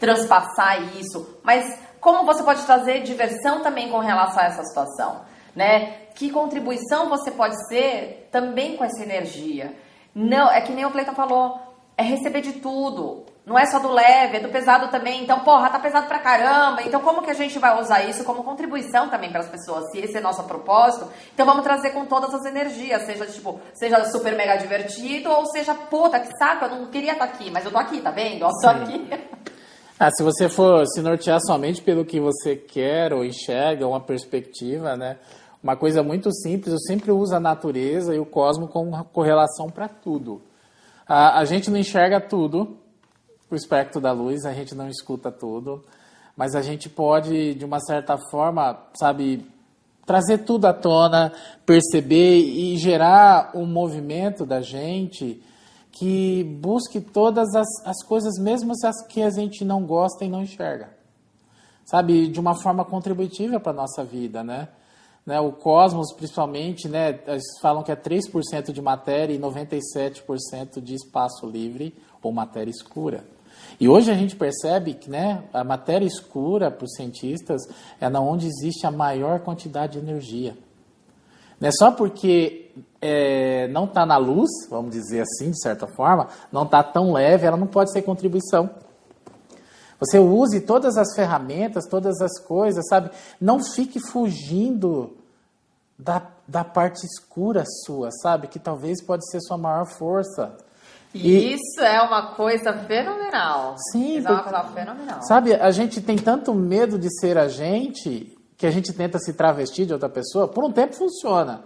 transpassar 0.00 0.82
isso. 0.96 1.38
Mas 1.44 1.78
como 2.00 2.26
você 2.26 2.42
pode 2.42 2.64
trazer 2.64 3.02
diversão 3.02 3.62
também 3.62 3.88
com 3.88 3.98
relação 4.00 4.42
a 4.42 4.46
essa 4.46 4.64
situação? 4.64 5.29
Né? 5.54 5.92
Que 6.14 6.30
contribuição 6.30 7.08
você 7.08 7.30
pode 7.30 7.56
ser 7.68 8.28
também 8.30 8.76
com 8.76 8.84
essa 8.84 9.02
energia? 9.02 9.74
Não, 10.14 10.50
é 10.50 10.60
que 10.60 10.72
nem 10.72 10.84
o 10.84 10.90
Cleiton 10.90 11.14
falou, 11.14 11.60
é 11.96 12.02
receber 12.02 12.40
de 12.40 12.54
tudo. 12.54 13.24
Não 13.44 13.58
é 13.58 13.66
só 13.66 13.78
do 13.78 13.90
leve, 13.90 14.36
é 14.36 14.40
do 14.40 14.48
pesado 14.48 14.88
também. 14.88 15.22
Então, 15.22 15.40
porra, 15.40 15.70
tá 15.70 15.78
pesado 15.78 16.06
pra 16.06 16.18
caramba. 16.18 16.82
Então, 16.82 17.00
como 17.00 17.22
que 17.22 17.30
a 17.30 17.34
gente 17.34 17.58
vai 17.58 17.80
usar 17.80 18.02
isso 18.02 18.22
como 18.22 18.44
contribuição 18.44 19.08
também 19.08 19.30
para 19.30 19.40
as 19.40 19.48
pessoas? 19.48 19.90
Se 19.90 19.98
esse 19.98 20.16
é 20.16 20.20
nosso 20.20 20.42
propósito, 20.44 21.10
então 21.34 21.44
vamos 21.44 21.64
trazer 21.64 21.90
com 21.90 22.06
todas 22.06 22.32
as 22.34 22.44
energias, 22.44 23.02
seja 23.02 23.26
tipo, 23.26 23.60
seja 23.74 24.04
super 24.04 24.36
mega 24.36 24.56
divertido 24.56 25.30
ou 25.30 25.46
seja, 25.46 25.74
puta, 25.74 26.20
que 26.20 26.36
saco, 26.38 26.66
eu 26.66 26.70
não 26.70 26.86
queria 26.86 27.12
estar 27.12 27.26
tá 27.26 27.32
aqui, 27.32 27.50
mas 27.50 27.64
eu 27.64 27.72
tô 27.72 27.78
aqui, 27.78 28.00
tá 28.00 28.10
vendo? 28.10 28.42
Eu 28.42 28.50
tô 28.60 28.68
aqui. 28.68 29.08
Ah, 30.02 30.10
se 30.10 30.22
você 30.22 30.48
for 30.48 30.86
se 30.86 31.02
nortear 31.02 31.38
somente 31.42 31.82
pelo 31.82 32.06
que 32.06 32.18
você 32.18 32.56
quer 32.56 33.12
ou 33.12 33.22
enxerga, 33.22 33.86
uma 33.86 34.00
perspectiva, 34.00 34.96
né? 34.96 35.18
Uma 35.62 35.76
coisa 35.76 36.02
muito 36.02 36.32
simples, 36.32 36.72
eu 36.72 36.78
sempre 36.78 37.12
uso 37.12 37.34
a 37.34 37.38
natureza 37.38 38.14
e 38.14 38.18
o 38.18 38.24
cosmos 38.24 38.70
como 38.70 39.04
correlação 39.12 39.68
para 39.68 39.88
tudo. 39.88 40.40
A, 41.06 41.40
a 41.40 41.44
gente 41.44 41.70
não 41.70 41.76
enxerga 41.76 42.18
tudo, 42.18 42.78
o 43.50 43.54
espectro 43.54 44.00
da 44.00 44.10
luz, 44.10 44.46
a 44.46 44.54
gente 44.54 44.74
não 44.74 44.88
escuta 44.88 45.30
tudo, 45.30 45.84
mas 46.34 46.54
a 46.54 46.62
gente 46.62 46.88
pode, 46.88 47.52
de 47.52 47.66
uma 47.66 47.78
certa 47.78 48.16
forma, 48.30 48.78
sabe, 48.98 49.46
trazer 50.06 50.38
tudo 50.38 50.64
à 50.64 50.72
tona, 50.72 51.30
perceber 51.66 52.38
e 52.38 52.74
gerar 52.78 53.50
um 53.54 53.66
movimento 53.66 54.46
da 54.46 54.62
gente 54.62 55.42
que 55.92 56.44
busque 56.44 57.00
todas 57.00 57.54
as, 57.54 57.68
as 57.84 58.02
coisas, 58.04 58.38
mesmo 58.38 58.72
as 58.72 59.06
que 59.06 59.22
a 59.22 59.30
gente 59.30 59.64
não 59.64 59.84
gosta 59.84 60.24
e 60.24 60.28
não 60.28 60.42
enxerga. 60.42 60.90
Sabe, 61.84 62.28
de 62.28 62.38
uma 62.38 62.54
forma 62.54 62.84
contributiva 62.84 63.58
para 63.58 63.72
a 63.72 63.74
nossa 63.74 64.04
vida, 64.04 64.44
né? 64.44 64.68
Né, 65.26 65.38
o 65.38 65.52
cosmos, 65.52 66.14
principalmente, 66.14 66.88
né, 66.88 67.20
eles 67.26 67.44
falam 67.60 67.82
que 67.82 67.92
é 67.92 67.96
3% 67.96 68.72
de 68.72 68.80
matéria 68.80 69.34
e 69.34 69.38
97% 69.38 70.80
de 70.80 70.94
espaço 70.94 71.46
livre 71.46 71.94
ou 72.22 72.32
matéria 72.32 72.70
escura. 72.70 73.22
E 73.78 73.88
hoje 73.88 74.10
a 74.10 74.14
gente 74.14 74.34
percebe 74.34 74.94
que 74.94 75.10
né, 75.10 75.44
a 75.52 75.62
matéria 75.62 76.06
escura, 76.06 76.70
para 76.70 76.84
os 76.84 76.94
cientistas, 76.94 77.62
é 78.00 78.08
na 78.08 78.20
onde 78.20 78.46
existe 78.46 78.86
a 78.86 78.90
maior 78.90 79.40
quantidade 79.40 79.92
de 79.92 79.98
energia. 79.98 80.56
Não 81.60 81.68
é 81.68 81.72
só 81.72 81.90
porque 81.90 82.69
é, 83.00 83.68
não 83.68 83.84
está 83.84 84.04
na 84.04 84.16
luz, 84.16 84.50
vamos 84.68 84.90
dizer 84.90 85.22
assim, 85.22 85.50
de 85.50 85.60
certa 85.60 85.86
forma, 85.86 86.28
não 86.52 86.64
está 86.64 86.82
tão 86.82 87.12
leve, 87.12 87.46
ela 87.46 87.56
não 87.56 87.66
pode 87.66 87.92
ser 87.92 88.02
contribuição. 88.02 88.70
Você 89.98 90.18
use 90.18 90.60
todas 90.60 90.96
as 90.96 91.14
ferramentas, 91.14 91.86
todas 91.86 92.20
as 92.20 92.38
coisas, 92.40 92.86
sabe? 92.88 93.10
Não 93.40 93.62
fique 93.62 94.00
fugindo 94.00 95.14
da, 95.98 96.22
da 96.48 96.64
parte 96.64 97.04
escura 97.04 97.64
sua, 97.84 98.10
sabe? 98.10 98.48
Que 98.48 98.58
talvez 98.58 99.02
pode 99.02 99.28
ser 99.30 99.40
sua 99.40 99.58
maior 99.58 99.86
força. 99.86 100.56
E 101.12 101.54
isso 101.54 101.80
é 101.80 102.00
uma 102.00 102.34
coisa 102.34 102.72
fenomenal. 102.86 103.74
Sim, 103.92 104.18
isso 104.18 104.28
é 104.28 104.30
uma 104.30 104.42
coisa 104.42 104.64
fenomenal. 104.64 105.22
Sabe, 105.22 105.54
a 105.54 105.70
gente 105.70 106.00
tem 106.00 106.16
tanto 106.16 106.54
medo 106.54 106.98
de 106.98 107.08
ser 107.20 107.36
a 107.36 107.48
gente 107.48 108.38
que 108.56 108.66
a 108.66 108.70
gente 108.70 108.92
tenta 108.92 109.18
se 109.18 109.32
travestir 109.32 109.86
de 109.86 109.92
outra 109.92 110.08
pessoa. 110.08 110.46
Por 110.46 110.64
um 110.64 110.72
tempo 110.72 110.94
funciona. 110.94 111.64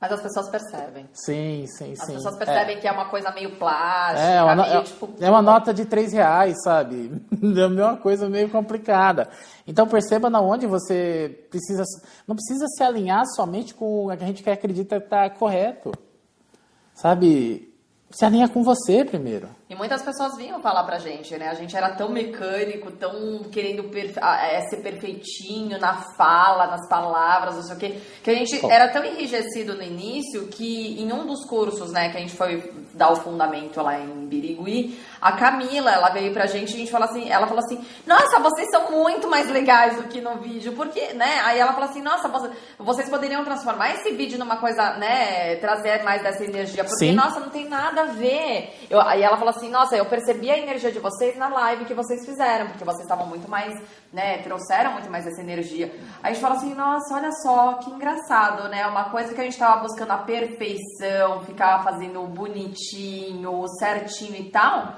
Mas 0.00 0.12
as 0.12 0.22
pessoas 0.22 0.48
percebem. 0.48 1.06
Sim, 1.12 1.66
sim, 1.66 1.92
as 1.92 1.98
sim. 1.98 2.12
As 2.12 2.22
pessoas 2.22 2.36
percebem 2.36 2.78
é. 2.78 2.80
que 2.80 2.88
é 2.88 2.92
uma 2.92 3.10
coisa 3.10 3.30
meio 3.32 3.56
plástica. 3.56 4.26
É, 4.26 4.42
uma, 4.42 4.56
meio, 4.56 4.78
é, 4.78 4.82
tipo, 4.82 5.10
é 5.20 5.28
uma 5.28 5.42
nota 5.42 5.74
de 5.74 5.84
três 5.84 6.12
reais, 6.12 6.56
sabe? 6.62 7.20
É 7.40 7.66
uma 7.66 7.96
coisa 7.96 8.28
meio 8.28 8.48
complicada. 8.48 9.28
Então 9.66 9.86
perceba 9.86 10.30
na 10.30 10.40
onde 10.40 10.66
você 10.66 11.46
precisa. 11.50 11.82
Não 12.26 12.34
precisa 12.34 12.66
se 12.68 12.82
alinhar 12.82 13.26
somente 13.26 13.74
com 13.74 14.06
o 14.06 14.16
que 14.16 14.24
a 14.24 14.26
gente 14.26 14.48
acredita 14.48 14.96
estar 14.96 15.28
correto. 15.30 15.92
Sabe? 16.94 17.69
Se 18.10 18.24
alinha 18.24 18.48
com 18.48 18.62
você 18.62 19.04
primeiro. 19.04 19.48
E 19.68 19.74
muitas 19.76 20.02
pessoas 20.02 20.36
vinham 20.36 20.60
falar 20.60 20.82
pra 20.82 20.98
gente, 20.98 21.36
né? 21.38 21.48
A 21.48 21.54
gente 21.54 21.76
era 21.76 21.94
tão 21.94 22.10
mecânico, 22.10 22.90
tão 22.90 23.44
querendo 23.52 23.84
perfe 23.84 24.18
é, 24.18 24.60
ser 24.62 24.78
perfeitinho 24.78 25.78
na 25.78 25.94
fala, 26.16 26.66
nas 26.66 26.88
palavras, 26.88 27.54
não 27.54 27.62
sei 27.62 27.76
o 27.76 27.78
quê, 27.78 28.00
que 28.22 28.30
a 28.30 28.34
gente 28.34 28.66
era 28.66 28.88
tão 28.88 29.04
enrijecido 29.04 29.76
no 29.76 29.82
início 29.82 30.48
que 30.48 31.00
em 31.00 31.12
um 31.12 31.24
dos 31.24 31.46
cursos, 31.46 31.92
né, 31.92 32.08
que 32.10 32.16
a 32.16 32.20
gente 32.20 32.34
foi 32.34 32.72
dar 32.94 33.12
o 33.12 33.16
fundamento 33.16 33.80
lá 33.80 34.00
em 34.00 34.26
Birigui, 34.26 34.98
a 35.20 35.32
Camila, 35.32 35.92
ela 35.92 36.10
veio 36.10 36.32
pra 36.32 36.46
gente 36.46 36.72
e 36.72 36.74
a 36.74 36.78
gente 36.78 36.90
falou 36.90 37.08
assim, 37.08 37.30
ela 37.30 37.46
falou 37.46 37.62
assim, 37.62 37.80
nossa, 38.04 38.40
vocês 38.40 38.66
são 38.72 38.90
muito 38.90 39.28
mais 39.28 39.48
legais 39.48 39.96
do 39.96 40.08
que 40.08 40.20
no 40.20 40.38
vídeo, 40.38 40.72
porque, 40.72 41.12
né? 41.12 41.40
Aí 41.44 41.60
ela 41.60 41.72
falou 41.72 41.88
assim, 41.88 42.02
nossa, 42.02 42.28
vocês 42.76 43.08
poderiam 43.08 43.44
transformar 43.44 43.94
esse 43.94 44.10
vídeo 44.12 44.38
numa 44.38 44.56
coisa, 44.56 44.94
né, 44.96 45.54
trazer 45.56 46.02
mais 46.02 46.22
dessa 46.22 46.44
energia, 46.44 46.82
porque, 46.82 47.06
Sim. 47.06 47.12
nossa, 47.12 47.38
não 47.38 47.50
tem 47.50 47.68
nada 47.68 47.99
nada 48.00 48.10
a 48.10 48.12
ver. 48.12 48.86
Eu, 48.88 49.00
aí 49.00 49.22
ela 49.22 49.36
falou 49.36 49.50
assim, 49.50 49.68
nossa, 49.68 49.96
eu 49.96 50.06
percebi 50.06 50.50
a 50.50 50.58
energia 50.58 50.90
de 50.90 50.98
vocês 50.98 51.36
na 51.36 51.48
live 51.48 51.84
que 51.84 51.94
vocês 51.94 52.24
fizeram, 52.24 52.68
porque 52.68 52.84
vocês 52.84 53.02
estavam 53.02 53.26
muito 53.26 53.48
mais, 53.48 53.74
né, 54.12 54.38
trouxeram 54.38 54.92
muito 54.92 55.10
mais 55.10 55.26
essa 55.26 55.40
energia. 55.40 55.92
Aí 56.22 56.30
a 56.30 56.34
gente 56.34 56.42
fala 56.42 56.56
assim, 56.56 56.74
nossa, 56.74 57.14
olha 57.14 57.32
só, 57.32 57.74
que 57.74 57.90
engraçado, 57.90 58.68
né? 58.68 58.86
Uma 58.86 59.10
coisa 59.10 59.34
que 59.34 59.40
a 59.40 59.44
gente 59.44 59.58
tava 59.58 59.82
buscando 59.82 60.12
a 60.12 60.18
perfeição, 60.18 61.40
ficar 61.44 61.82
fazendo 61.82 62.22
bonitinho, 62.22 63.66
certinho 63.78 64.36
e 64.36 64.50
tal. 64.50 64.94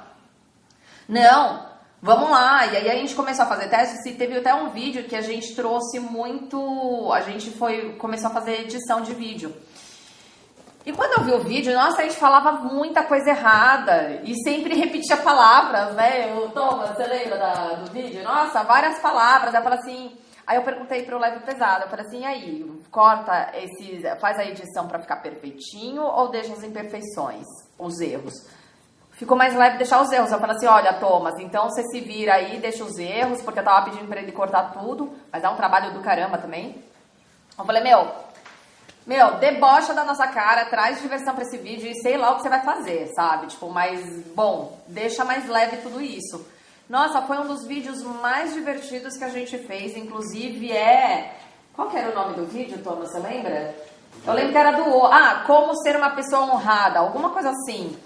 Não, 1.08 1.72
Vamos 2.04 2.30
lá, 2.30 2.66
e 2.66 2.76
aí 2.78 2.90
a 2.90 2.96
gente 2.96 3.14
começou 3.14 3.44
a 3.44 3.48
fazer 3.48 3.68
testes 3.68 4.04
e 4.06 4.14
teve 4.14 4.36
até 4.36 4.52
um 4.52 4.70
vídeo 4.70 5.04
que 5.04 5.14
a 5.14 5.20
gente 5.20 5.54
trouxe 5.54 6.00
muito. 6.00 7.12
A 7.12 7.20
gente 7.20 7.52
foi. 7.52 7.92
começou 7.92 8.28
a 8.28 8.32
fazer 8.32 8.62
edição 8.62 9.02
de 9.02 9.14
vídeo. 9.14 9.54
E 10.84 10.92
quando 10.92 11.18
eu 11.18 11.24
vi 11.24 11.32
o 11.32 11.44
vídeo, 11.44 11.72
nossa, 11.74 12.00
a 12.00 12.04
gente 12.04 12.16
falava 12.16 12.52
muita 12.52 13.04
coisa 13.04 13.30
errada 13.30 14.20
e 14.24 14.34
sempre 14.42 14.74
repetia 14.74 15.16
palavras, 15.16 15.94
né? 15.94 16.34
O 16.34 16.48
Thomas, 16.50 16.90
você 16.90 17.04
lembra 17.04 17.38
da, 17.38 17.54
do 17.74 17.92
vídeo? 17.92 18.22
Nossa, 18.24 18.64
várias 18.64 18.98
palavras. 19.00 19.54
Eu 19.54 19.62
falei 19.62 19.78
assim. 19.78 20.18
Aí 20.44 20.56
eu 20.56 20.62
perguntei 20.64 21.04
pro 21.04 21.20
Leve 21.20 21.38
Pesado, 21.44 21.84
eu 21.84 21.88
falei 21.88 22.04
assim, 22.04 22.22
e 22.22 22.24
aí, 22.24 22.82
corta 22.90 23.52
esse. 23.54 24.02
faz 24.20 24.36
a 24.40 24.44
edição 24.44 24.88
para 24.88 24.98
ficar 24.98 25.18
perfeitinho 25.18 26.02
ou 26.02 26.30
deixa 26.30 26.52
as 26.52 26.64
imperfeições, 26.64 27.46
os 27.78 28.00
erros? 28.00 28.34
ficou 29.22 29.36
mais 29.36 29.54
leve 29.54 29.78
deixar 29.78 30.02
os 30.02 30.10
erros. 30.10 30.32
Eu 30.32 30.40
falei 30.40 30.56
assim, 30.56 30.66
olha, 30.66 30.94
Thomas, 30.94 31.38
então 31.38 31.68
você 31.68 31.82
se 31.84 32.00
vira 32.00 32.34
aí, 32.34 32.58
deixa 32.58 32.82
os 32.82 32.98
erros, 32.98 33.40
porque 33.42 33.60
eu 33.60 33.64
tava 33.64 33.84
pedindo 33.84 34.08
pra 34.08 34.20
ele 34.20 34.32
cortar 34.32 34.72
tudo, 34.72 35.12
mas 35.30 35.44
é 35.44 35.48
um 35.48 35.56
trabalho 35.56 35.92
do 35.92 36.00
caramba 36.00 36.38
também. 36.38 36.82
Eu 37.56 37.64
falei, 37.64 37.82
meu, 37.82 38.10
meu, 39.06 39.38
debocha 39.38 39.92
da 39.92 40.04
nossa 40.04 40.26
cara, 40.28 40.66
traz 40.66 41.00
diversão 41.00 41.34
pra 41.34 41.42
esse 41.42 41.58
vídeo 41.58 41.90
e 41.90 42.00
sei 42.02 42.16
lá 42.16 42.30
o 42.30 42.36
que 42.36 42.42
você 42.42 42.48
vai 42.48 42.62
fazer, 42.62 43.10
sabe? 43.14 43.48
Tipo, 43.48 43.68
mas, 43.68 44.00
bom, 44.34 44.78
deixa 44.86 45.24
mais 45.24 45.48
leve 45.48 45.78
tudo 45.78 46.00
isso. 46.00 46.44
Nossa, 46.88 47.22
foi 47.22 47.38
um 47.38 47.46
dos 47.46 47.66
vídeos 47.66 48.02
mais 48.02 48.52
divertidos 48.54 49.16
que 49.16 49.24
a 49.24 49.28
gente 49.28 49.58
fez, 49.58 49.96
inclusive 49.96 50.70
é... 50.70 51.36
Qual 51.74 51.88
que 51.88 51.96
era 51.96 52.10
o 52.10 52.14
nome 52.14 52.34
do 52.34 52.44
vídeo, 52.46 52.78
Thomas, 52.82 53.10
você 53.10 53.18
lembra? 53.18 53.74
Eu 54.26 54.34
lembro 54.34 54.52
que 54.52 54.58
era 54.58 54.72
do... 54.72 55.06
Ah, 55.06 55.42
como 55.46 55.74
ser 55.82 55.96
uma 55.96 56.10
pessoa 56.10 56.42
honrada, 56.42 56.98
alguma 56.98 57.30
coisa 57.30 57.50
assim. 57.50 57.96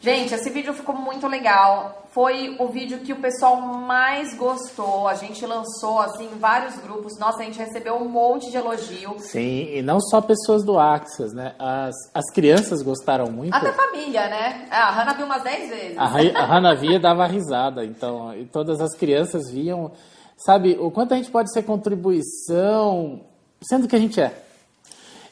Gente, 0.00 0.32
esse 0.32 0.48
vídeo 0.50 0.72
ficou 0.72 0.94
muito 0.94 1.26
legal. 1.26 2.06
Foi 2.10 2.56
o 2.60 2.68
vídeo 2.68 3.00
que 3.00 3.12
o 3.12 3.16
pessoal 3.16 3.56
mais 3.60 4.36
gostou. 4.36 5.08
A 5.08 5.14
gente 5.14 5.44
lançou 5.44 5.98
assim 5.98 6.26
em 6.26 6.38
vários 6.38 6.76
grupos. 6.76 7.18
Nossa, 7.18 7.40
a 7.40 7.44
gente 7.44 7.58
recebeu 7.58 7.96
um 7.96 8.08
monte 8.08 8.48
de 8.50 8.56
elogio. 8.56 9.16
Sim, 9.18 9.74
e 9.74 9.82
não 9.82 10.00
só 10.00 10.20
pessoas 10.20 10.64
do 10.64 10.78
Axis, 10.78 11.32
né? 11.32 11.54
As, 11.58 11.94
as 12.14 12.30
crianças 12.32 12.80
gostaram 12.80 13.30
muito. 13.30 13.52
Até 13.52 13.72
família, 13.72 14.28
né? 14.28 14.68
Ah, 14.70 14.88
a 14.88 14.90
Hanna 14.92 15.14
viu 15.14 15.26
umas 15.26 15.42
10 15.42 15.68
vezes. 15.68 15.98
A, 15.98 16.04
a 16.04 16.46
Hanna 16.46 16.76
via 16.76 16.96
e 16.96 17.00
dava 17.00 17.26
risada. 17.26 17.84
Então, 17.84 18.32
e 18.34 18.46
todas 18.46 18.80
as 18.80 18.94
crianças 18.96 19.50
viam. 19.50 19.90
Sabe, 20.36 20.78
o 20.78 20.92
quanto 20.92 21.14
a 21.14 21.16
gente 21.16 21.30
pode 21.30 21.52
ser 21.52 21.64
contribuição, 21.64 23.22
sendo 23.60 23.88
que 23.88 23.96
a 23.96 23.98
gente 23.98 24.20
é. 24.20 24.44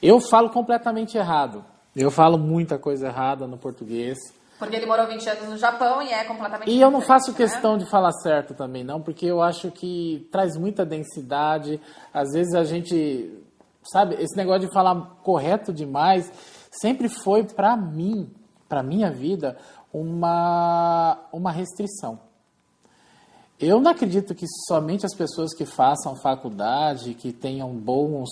Eu 0.02 0.20
falo 0.20 0.50
completamente 0.50 1.16
errado. 1.16 1.64
Eu 1.94 2.10
falo 2.10 2.36
muita 2.36 2.76
coisa 2.76 3.06
errada 3.06 3.46
no 3.46 3.56
português. 3.56 4.18
Porque 4.58 4.74
ele 4.76 4.86
morou 4.86 5.06
20 5.06 5.28
anos 5.28 5.48
no 5.50 5.58
Japão 5.58 6.02
e 6.02 6.10
é 6.10 6.24
completamente 6.24 6.70
E 6.70 6.80
eu 6.80 6.90
não 6.90 7.00
faço 7.00 7.30
né? 7.32 7.36
questão 7.36 7.76
de 7.76 7.88
falar 7.90 8.12
certo 8.12 8.54
também, 8.54 8.82
não, 8.82 9.02
porque 9.02 9.26
eu 9.26 9.42
acho 9.42 9.70
que 9.70 10.26
traz 10.32 10.56
muita 10.56 10.84
densidade. 10.84 11.80
Às 12.12 12.32
vezes 12.32 12.54
a 12.54 12.64
gente, 12.64 13.32
sabe, 13.84 14.14
esse 14.14 14.36
negócio 14.36 14.66
de 14.66 14.72
falar 14.72 14.94
correto 15.22 15.72
demais 15.72 16.32
sempre 16.70 17.08
foi 17.08 17.44
para 17.44 17.76
mim, 17.76 18.30
para 18.68 18.82
minha 18.82 19.10
vida, 19.10 19.56
uma 19.92 21.18
uma 21.32 21.52
restrição. 21.52 22.25
Eu 23.58 23.80
não 23.80 23.90
acredito 23.90 24.34
que 24.34 24.44
somente 24.68 25.06
as 25.06 25.14
pessoas 25.14 25.54
que 25.54 25.64
façam 25.64 26.14
faculdade, 26.14 27.14
que 27.14 27.32
tenham 27.32 27.70
bons, 27.74 28.28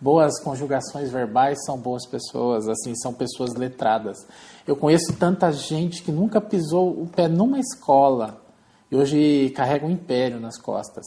boas 0.00 0.42
conjugações 0.42 1.08
verbais, 1.08 1.64
são 1.64 1.78
boas 1.78 2.04
pessoas, 2.04 2.68
assim, 2.68 2.92
são 2.96 3.14
pessoas 3.14 3.54
letradas. 3.54 4.26
Eu 4.66 4.74
conheço 4.74 5.12
tanta 5.16 5.52
gente 5.52 6.02
que 6.02 6.10
nunca 6.10 6.40
pisou 6.40 7.00
o 7.00 7.06
pé 7.06 7.28
numa 7.28 7.60
escola 7.60 8.42
e 8.90 8.96
hoje 8.96 9.52
carrega 9.54 9.86
um 9.86 9.90
império 9.90 10.40
nas 10.40 10.58
costas. 10.58 11.06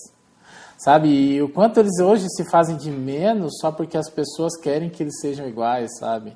Sabe? 0.78 1.10
E 1.10 1.42
o 1.42 1.50
quanto 1.50 1.82
eles 1.82 2.00
hoje 2.00 2.28
se 2.30 2.50
fazem 2.50 2.78
de 2.78 2.90
menos 2.90 3.58
só 3.60 3.74
porque 3.74 3.98
as 3.98 4.10
pessoas 4.10 4.56
querem 4.56 4.90
que 4.90 5.04
eles 5.04 5.20
sejam 5.20 5.46
iguais, 5.46 5.90
sabe? 6.00 6.36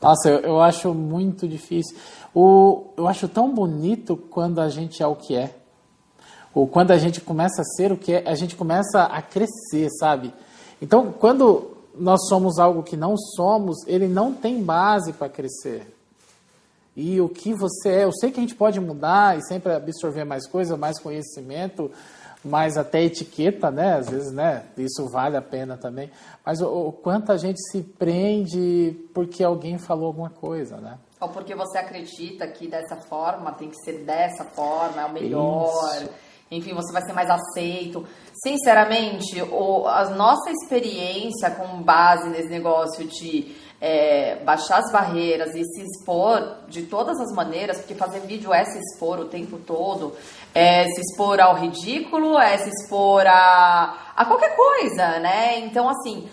Nossa, 0.00 0.28
eu, 0.28 0.38
eu 0.40 0.60
acho 0.60 0.94
muito 0.94 1.48
difícil. 1.48 1.96
O, 2.32 2.92
eu 2.96 3.08
acho 3.08 3.26
tão 3.26 3.52
bonito 3.52 4.16
quando 4.16 4.60
a 4.60 4.68
gente 4.68 5.02
é 5.02 5.06
o 5.08 5.16
que 5.16 5.34
é 5.34 5.65
ou 6.56 6.66
quando 6.66 6.90
a 6.90 6.96
gente 6.96 7.20
começa 7.20 7.60
a 7.60 7.64
ser 7.64 7.92
o 7.92 7.98
que 7.98 8.14
é, 8.14 8.26
a 8.26 8.34
gente 8.34 8.56
começa 8.56 9.02
a 9.02 9.20
crescer, 9.20 9.90
sabe? 9.90 10.32
Então, 10.80 11.12
quando 11.12 11.76
nós 11.94 12.26
somos 12.30 12.58
algo 12.58 12.82
que 12.82 12.96
não 12.96 13.14
somos, 13.14 13.86
ele 13.86 14.08
não 14.08 14.32
tem 14.32 14.64
base 14.64 15.12
para 15.12 15.28
crescer. 15.28 15.86
E 16.96 17.20
o 17.20 17.28
que 17.28 17.52
você 17.52 17.90
é, 17.90 18.04
eu 18.04 18.10
sei 18.10 18.30
que 18.30 18.40
a 18.40 18.42
gente 18.42 18.54
pode 18.54 18.80
mudar 18.80 19.36
e 19.36 19.46
sempre 19.46 19.70
absorver 19.70 20.24
mais 20.24 20.48
coisa, 20.48 20.78
mais 20.78 20.98
conhecimento, 20.98 21.90
mais 22.42 22.78
até 22.78 23.02
etiqueta, 23.02 23.70
né? 23.70 23.98
Às 23.98 24.08
vezes, 24.08 24.32
né? 24.32 24.64
Isso 24.78 25.06
vale 25.10 25.36
a 25.36 25.42
pena 25.42 25.76
também. 25.76 26.10
Mas 26.42 26.62
o, 26.62 26.88
o 26.88 26.90
quanto 26.90 27.32
a 27.32 27.36
gente 27.36 27.60
se 27.70 27.82
prende 27.82 28.96
porque 29.12 29.44
alguém 29.44 29.76
falou 29.76 30.06
alguma 30.06 30.30
coisa, 30.30 30.78
né? 30.78 30.96
Ou 31.20 31.28
porque 31.28 31.54
você 31.54 31.76
acredita 31.76 32.48
que 32.48 32.66
dessa 32.66 32.96
forma 32.96 33.52
tem 33.52 33.68
que 33.68 33.76
ser 33.84 34.04
dessa 34.06 34.44
forma, 34.44 35.02
é 35.02 35.04
o 35.04 35.12
melhor. 35.12 35.96
Isso 36.00 36.26
enfim, 36.50 36.74
você 36.74 36.92
vai 36.92 37.02
ser 37.02 37.12
mais 37.12 37.28
aceito. 37.28 38.06
Sinceramente, 38.42 39.42
o, 39.42 39.86
a 39.86 40.10
nossa 40.10 40.50
experiência 40.50 41.50
com 41.50 41.82
base 41.82 42.28
nesse 42.28 42.48
negócio 42.48 43.04
de 43.06 43.56
é, 43.80 44.36
baixar 44.44 44.78
as 44.78 44.90
barreiras 44.90 45.54
e 45.54 45.62
se 45.64 45.82
expor 45.82 46.56
de 46.68 46.82
todas 46.82 47.20
as 47.20 47.32
maneiras, 47.32 47.78
porque 47.78 47.94
fazer 47.94 48.20
vídeo 48.20 48.52
é 48.52 48.64
se 48.64 48.78
expor 48.78 49.18
o 49.18 49.26
tempo 49.26 49.58
todo, 49.58 50.14
é 50.54 50.84
se 50.84 51.00
expor 51.00 51.40
ao 51.40 51.56
ridículo, 51.56 52.38
é 52.38 52.56
se 52.58 52.70
expor 52.70 53.26
a, 53.26 54.12
a 54.16 54.24
qualquer 54.24 54.56
coisa, 54.56 55.18
né? 55.18 55.58
Então, 55.60 55.88
assim, 55.88 56.28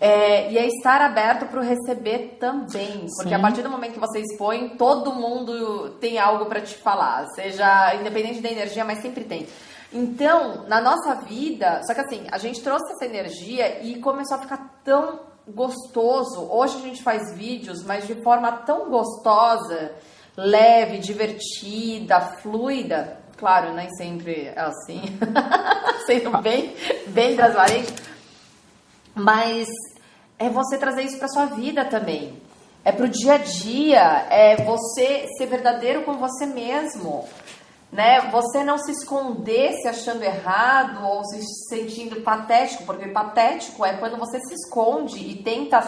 é, 0.00 0.52
e 0.52 0.58
é 0.58 0.66
estar 0.66 1.00
aberto 1.00 1.46
para 1.46 1.60
o 1.60 1.62
receber 1.62 2.36
também. 2.38 3.06
Porque 3.16 3.30
Sim. 3.30 3.34
a 3.34 3.40
partir 3.40 3.62
do 3.62 3.70
momento 3.70 3.94
que 3.94 4.00
você 4.00 4.20
expõe, 4.20 4.70
todo 4.70 5.12
mundo 5.12 5.90
tem 6.00 6.18
algo 6.18 6.46
para 6.46 6.60
te 6.60 6.76
falar. 6.76 7.26
Seja 7.34 7.94
independente 7.96 8.40
da 8.40 8.50
energia, 8.50 8.84
mas 8.84 9.00
sempre 9.00 9.24
tem. 9.24 9.46
Então, 9.92 10.66
na 10.68 10.80
nossa 10.80 11.14
vida, 11.14 11.80
só 11.84 11.94
que 11.94 12.00
assim, 12.00 12.26
a 12.30 12.38
gente 12.38 12.60
trouxe 12.60 12.92
essa 12.92 13.06
energia 13.06 13.82
e 13.82 13.98
começou 14.00 14.36
a 14.36 14.40
ficar 14.40 14.80
tão 14.84 15.20
gostoso. 15.48 16.46
Hoje 16.50 16.76
a 16.76 16.80
gente 16.80 17.02
faz 17.02 17.34
vídeos, 17.34 17.82
mas 17.82 18.06
de 18.06 18.14
forma 18.22 18.52
tão 18.52 18.90
gostosa, 18.90 19.92
leve, 20.36 20.98
divertida, 20.98 22.20
fluida. 22.20 23.18
Claro, 23.36 23.72
nem 23.72 23.88
sempre 23.94 24.46
é 24.46 24.60
assim, 24.60 25.00
sendo 26.06 26.36
bem, 26.38 26.74
bem 27.08 27.34
transparente. 27.34 27.94
Mas 29.18 29.68
é 30.38 30.48
você 30.48 30.78
trazer 30.78 31.02
isso 31.02 31.18
para 31.18 31.28
sua 31.28 31.46
vida 31.46 31.84
também. 31.84 32.40
É 32.84 32.92
pro 32.92 33.08
dia 33.08 33.34
a 33.34 33.38
dia, 33.38 34.26
é 34.30 34.56
você 34.64 35.26
ser 35.36 35.46
verdadeiro 35.46 36.04
com 36.04 36.16
você 36.16 36.46
mesmo. 36.46 37.28
Né? 37.90 38.30
Você 38.30 38.62
não 38.62 38.78
se 38.78 38.92
esconder 38.92 39.72
se 39.72 39.88
achando 39.88 40.22
errado 40.22 41.04
ou 41.04 41.24
se 41.24 41.42
sentindo 41.68 42.20
patético, 42.20 42.84
porque 42.84 43.08
patético 43.08 43.84
é 43.84 43.96
quando 43.96 44.16
você 44.16 44.38
se 44.40 44.54
esconde 44.54 45.18
e 45.18 45.42
tenta 45.42 45.82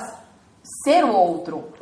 ser 0.82 1.04
o 1.04 1.14
outro, 1.14 1.72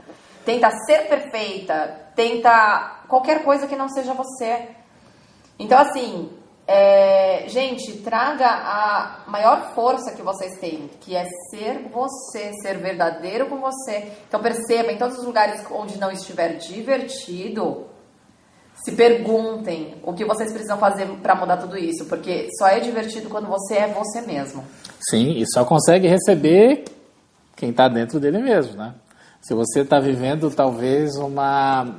tenta 0.45 0.71
ser 0.85 1.09
perfeita, 1.09 2.11
tenta 2.15 3.03
qualquer 3.09 3.45
coisa 3.45 3.67
que 3.67 3.77
não 3.77 3.89
seja 3.89 4.13
você. 4.13 4.69
Então, 5.59 5.79
assim, 5.79 6.31
é, 6.71 7.49
gente, 7.49 7.95
traga 8.03 8.47
a 8.47 9.23
maior 9.27 9.73
força 9.75 10.13
que 10.15 10.21
vocês 10.21 10.59
têm, 10.61 10.91
que 11.01 11.17
é 11.17 11.25
ser 11.49 11.89
você, 11.91 12.53
ser 12.61 12.77
verdadeiro 12.77 13.47
com 13.47 13.59
você. 13.59 14.13
Então 14.29 14.39
perceba, 14.39 14.93
em 14.93 14.99
todos 14.99 15.17
os 15.17 15.25
lugares 15.25 15.65
onde 15.71 15.99
não 15.99 16.13
estiver 16.13 16.59
divertido, 16.59 17.87
se 18.85 18.93
perguntem 18.93 19.95
o 20.03 20.13
que 20.13 20.27
vocês 20.27 20.53
precisam 20.53 20.77
fazer 20.77 21.07
para 21.23 21.35
mudar 21.35 21.57
tudo 21.57 21.79
isso, 21.79 22.05
porque 22.05 22.49
só 22.59 22.69
é 22.69 22.81
divertido 22.81 23.31
quando 23.31 23.49
você 23.49 23.77
é 23.77 23.89
você 23.89 24.21
mesmo. 24.21 24.63
Sim, 25.09 25.39
e 25.39 25.51
só 25.51 25.65
consegue 25.65 26.07
receber 26.07 26.85
quem 27.57 27.71
está 27.71 27.89
dentro 27.89 28.21
dele 28.21 28.39
mesmo, 28.39 28.77
né? 28.77 28.95
Se 29.41 29.55
você 29.55 29.81
está 29.81 29.99
vivendo 29.99 30.51
talvez 30.51 31.17
uma 31.17 31.97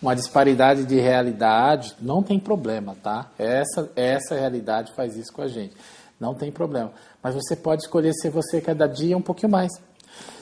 uma 0.00 0.14
disparidade 0.14 0.84
de 0.84 1.00
realidade, 1.00 1.96
não 2.00 2.22
tem 2.22 2.38
problema, 2.38 2.96
tá? 3.02 3.30
Essa, 3.38 3.90
essa 3.96 4.34
realidade 4.34 4.92
faz 4.92 5.16
isso 5.16 5.32
com 5.32 5.42
a 5.42 5.48
gente. 5.48 5.74
Não 6.20 6.34
tem 6.34 6.50
problema. 6.52 6.92
Mas 7.22 7.34
você 7.34 7.56
pode 7.56 7.82
escolher 7.82 8.12
ser 8.14 8.30
você 8.30 8.60
cada 8.60 8.86
dia 8.86 9.16
um 9.16 9.22
pouquinho 9.22 9.52
mais. 9.52 9.72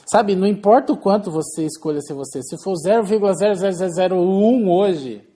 Sabe, 0.07 0.37
não 0.37 0.47
importa 0.47 0.93
o 0.93 0.97
quanto 0.97 1.31
você 1.31 1.65
escolha 1.65 2.01
ser 2.03 2.15
você, 2.15 2.43
se 2.43 2.63
for 2.63 2.75
0,0001 2.75 4.69
hoje, 4.69 5.27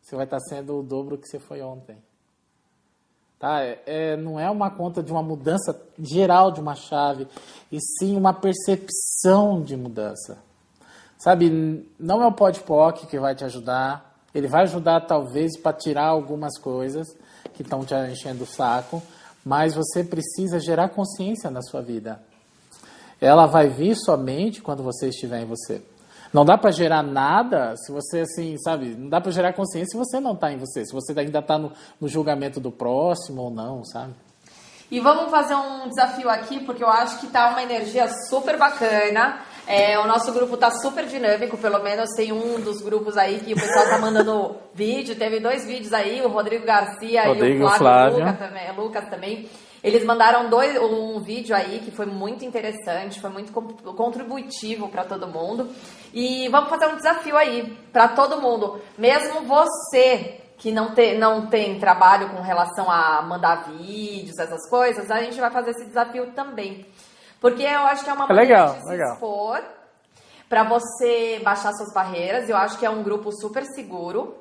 você 0.00 0.14
vai 0.14 0.24
estar 0.24 0.40
sendo 0.40 0.78
o 0.78 0.82
dobro 0.82 1.18
que 1.18 1.26
você 1.26 1.38
foi 1.38 1.60
ontem. 1.62 1.96
Tá? 3.38 3.62
É, 3.62 3.82
é, 3.86 4.16
não 4.16 4.38
é 4.38 4.48
uma 4.48 4.70
conta 4.70 5.02
de 5.02 5.10
uma 5.10 5.22
mudança 5.22 5.78
geral 5.98 6.52
de 6.52 6.60
uma 6.60 6.74
chave, 6.74 7.26
e 7.72 7.78
sim 7.80 8.16
uma 8.16 8.32
percepção 8.32 9.60
de 9.60 9.76
mudança. 9.76 10.38
Sabe, 11.24 11.88
não 11.98 12.22
é 12.22 12.26
o 12.26 12.32
podpoc 12.32 13.06
que 13.06 13.18
vai 13.18 13.34
te 13.34 13.46
ajudar, 13.46 14.14
ele 14.34 14.46
vai 14.46 14.64
ajudar 14.64 15.06
talvez 15.06 15.58
para 15.58 15.72
tirar 15.72 16.08
algumas 16.08 16.58
coisas 16.58 17.06
que 17.54 17.62
estão 17.62 17.82
te 17.82 17.94
enchendo 17.94 18.44
o 18.44 18.46
saco, 18.46 19.02
mas 19.42 19.74
você 19.74 20.04
precisa 20.04 20.60
gerar 20.60 20.90
consciência 20.90 21.50
na 21.50 21.62
sua 21.62 21.80
vida. 21.80 22.20
Ela 23.18 23.46
vai 23.46 23.70
vir 23.70 23.96
somente 23.96 24.60
quando 24.60 24.82
você 24.82 25.08
estiver 25.08 25.40
em 25.40 25.46
você. 25.46 25.80
Não 26.30 26.44
dá 26.44 26.58
para 26.58 26.70
gerar 26.70 27.02
nada 27.02 27.74
se 27.74 27.90
você, 27.90 28.20
assim, 28.20 28.58
sabe? 28.58 28.94
Não 28.94 29.08
dá 29.08 29.18
para 29.18 29.32
gerar 29.32 29.54
consciência 29.54 29.92
se 29.92 29.96
você 29.96 30.20
não 30.20 30.32
está 30.32 30.52
em 30.52 30.58
você, 30.58 30.84
se 30.84 30.92
você 30.92 31.18
ainda 31.18 31.38
está 31.38 31.56
no, 31.56 31.72
no 31.98 32.06
julgamento 32.06 32.60
do 32.60 32.70
próximo 32.70 33.44
ou 33.44 33.50
não, 33.50 33.82
sabe? 33.82 34.12
E 34.90 35.00
vamos 35.00 35.30
fazer 35.30 35.54
um 35.54 35.88
desafio 35.88 36.28
aqui, 36.28 36.60
porque 36.60 36.84
eu 36.84 36.88
acho 36.90 37.18
que 37.18 37.28
tá 37.28 37.48
uma 37.48 37.62
energia 37.62 38.08
super 38.28 38.58
bacana. 38.58 39.40
É, 39.66 39.98
o 39.98 40.06
nosso 40.06 40.30
grupo 40.32 40.56
tá 40.56 40.70
super 40.70 41.06
dinâmico, 41.06 41.56
pelo 41.56 41.82
menos 41.82 42.10
tem 42.14 42.32
um 42.32 42.60
dos 42.60 42.82
grupos 42.82 43.16
aí 43.16 43.40
que 43.40 43.54
o 43.54 43.56
pessoal 43.56 43.86
tá 43.86 43.98
mandando 43.98 44.56
vídeo. 44.74 45.16
Teve 45.16 45.40
dois 45.40 45.66
vídeos 45.66 45.92
aí, 45.92 46.20
o 46.22 46.28
Rodrigo 46.28 46.66
Garcia 46.66 47.26
Rodrigo, 47.26 47.62
e 47.62 47.64
o 47.64 47.68
Flávio, 47.70 47.78
Flávio. 47.78 48.18
Lucas, 48.18 48.38
também, 48.38 48.72
Lucas 48.76 49.08
também. 49.08 49.48
Eles 49.82 50.04
mandaram 50.04 50.48
dois, 50.48 50.76
um 50.80 51.20
vídeo 51.20 51.54
aí 51.54 51.80
que 51.84 51.90
foi 51.90 52.06
muito 52.06 52.42
interessante, 52.42 53.20
foi 53.20 53.28
muito 53.28 53.52
contributivo 53.52 54.88
para 54.88 55.04
todo 55.04 55.26
mundo. 55.26 55.68
E 56.12 56.48
vamos 56.48 56.70
fazer 56.70 56.86
um 56.86 56.96
desafio 56.96 57.36
aí 57.36 57.76
para 57.92 58.08
todo 58.08 58.40
mundo. 58.40 58.80
Mesmo 58.96 59.42
você 59.42 60.40
que 60.56 60.72
não, 60.72 60.94
te, 60.94 61.14
não 61.18 61.46
tem 61.48 61.78
trabalho 61.78 62.30
com 62.30 62.40
relação 62.40 62.90
a 62.90 63.20
mandar 63.20 63.68
vídeos, 63.68 64.38
essas 64.38 64.68
coisas, 64.70 65.10
a 65.10 65.20
gente 65.20 65.38
vai 65.38 65.50
fazer 65.50 65.72
esse 65.72 65.86
desafio 65.86 66.32
também. 66.32 66.86
Porque 67.44 67.62
eu 67.62 67.80
acho 67.80 68.02
que 68.02 68.08
é 68.08 68.12
uma 68.14 68.24
é 68.24 68.28
maneira 68.28 68.54
legal, 68.54 68.74
de 68.74 68.80
se 68.80 68.88
legal. 68.88 69.12
expor 69.12 69.62
para 70.48 70.64
você 70.64 71.42
baixar 71.44 71.74
suas 71.74 71.92
barreiras. 71.92 72.48
Eu 72.48 72.56
acho 72.56 72.78
que 72.78 72.86
é 72.86 72.88
um 72.88 73.02
grupo 73.02 73.30
super 73.32 73.66
seguro, 73.66 74.34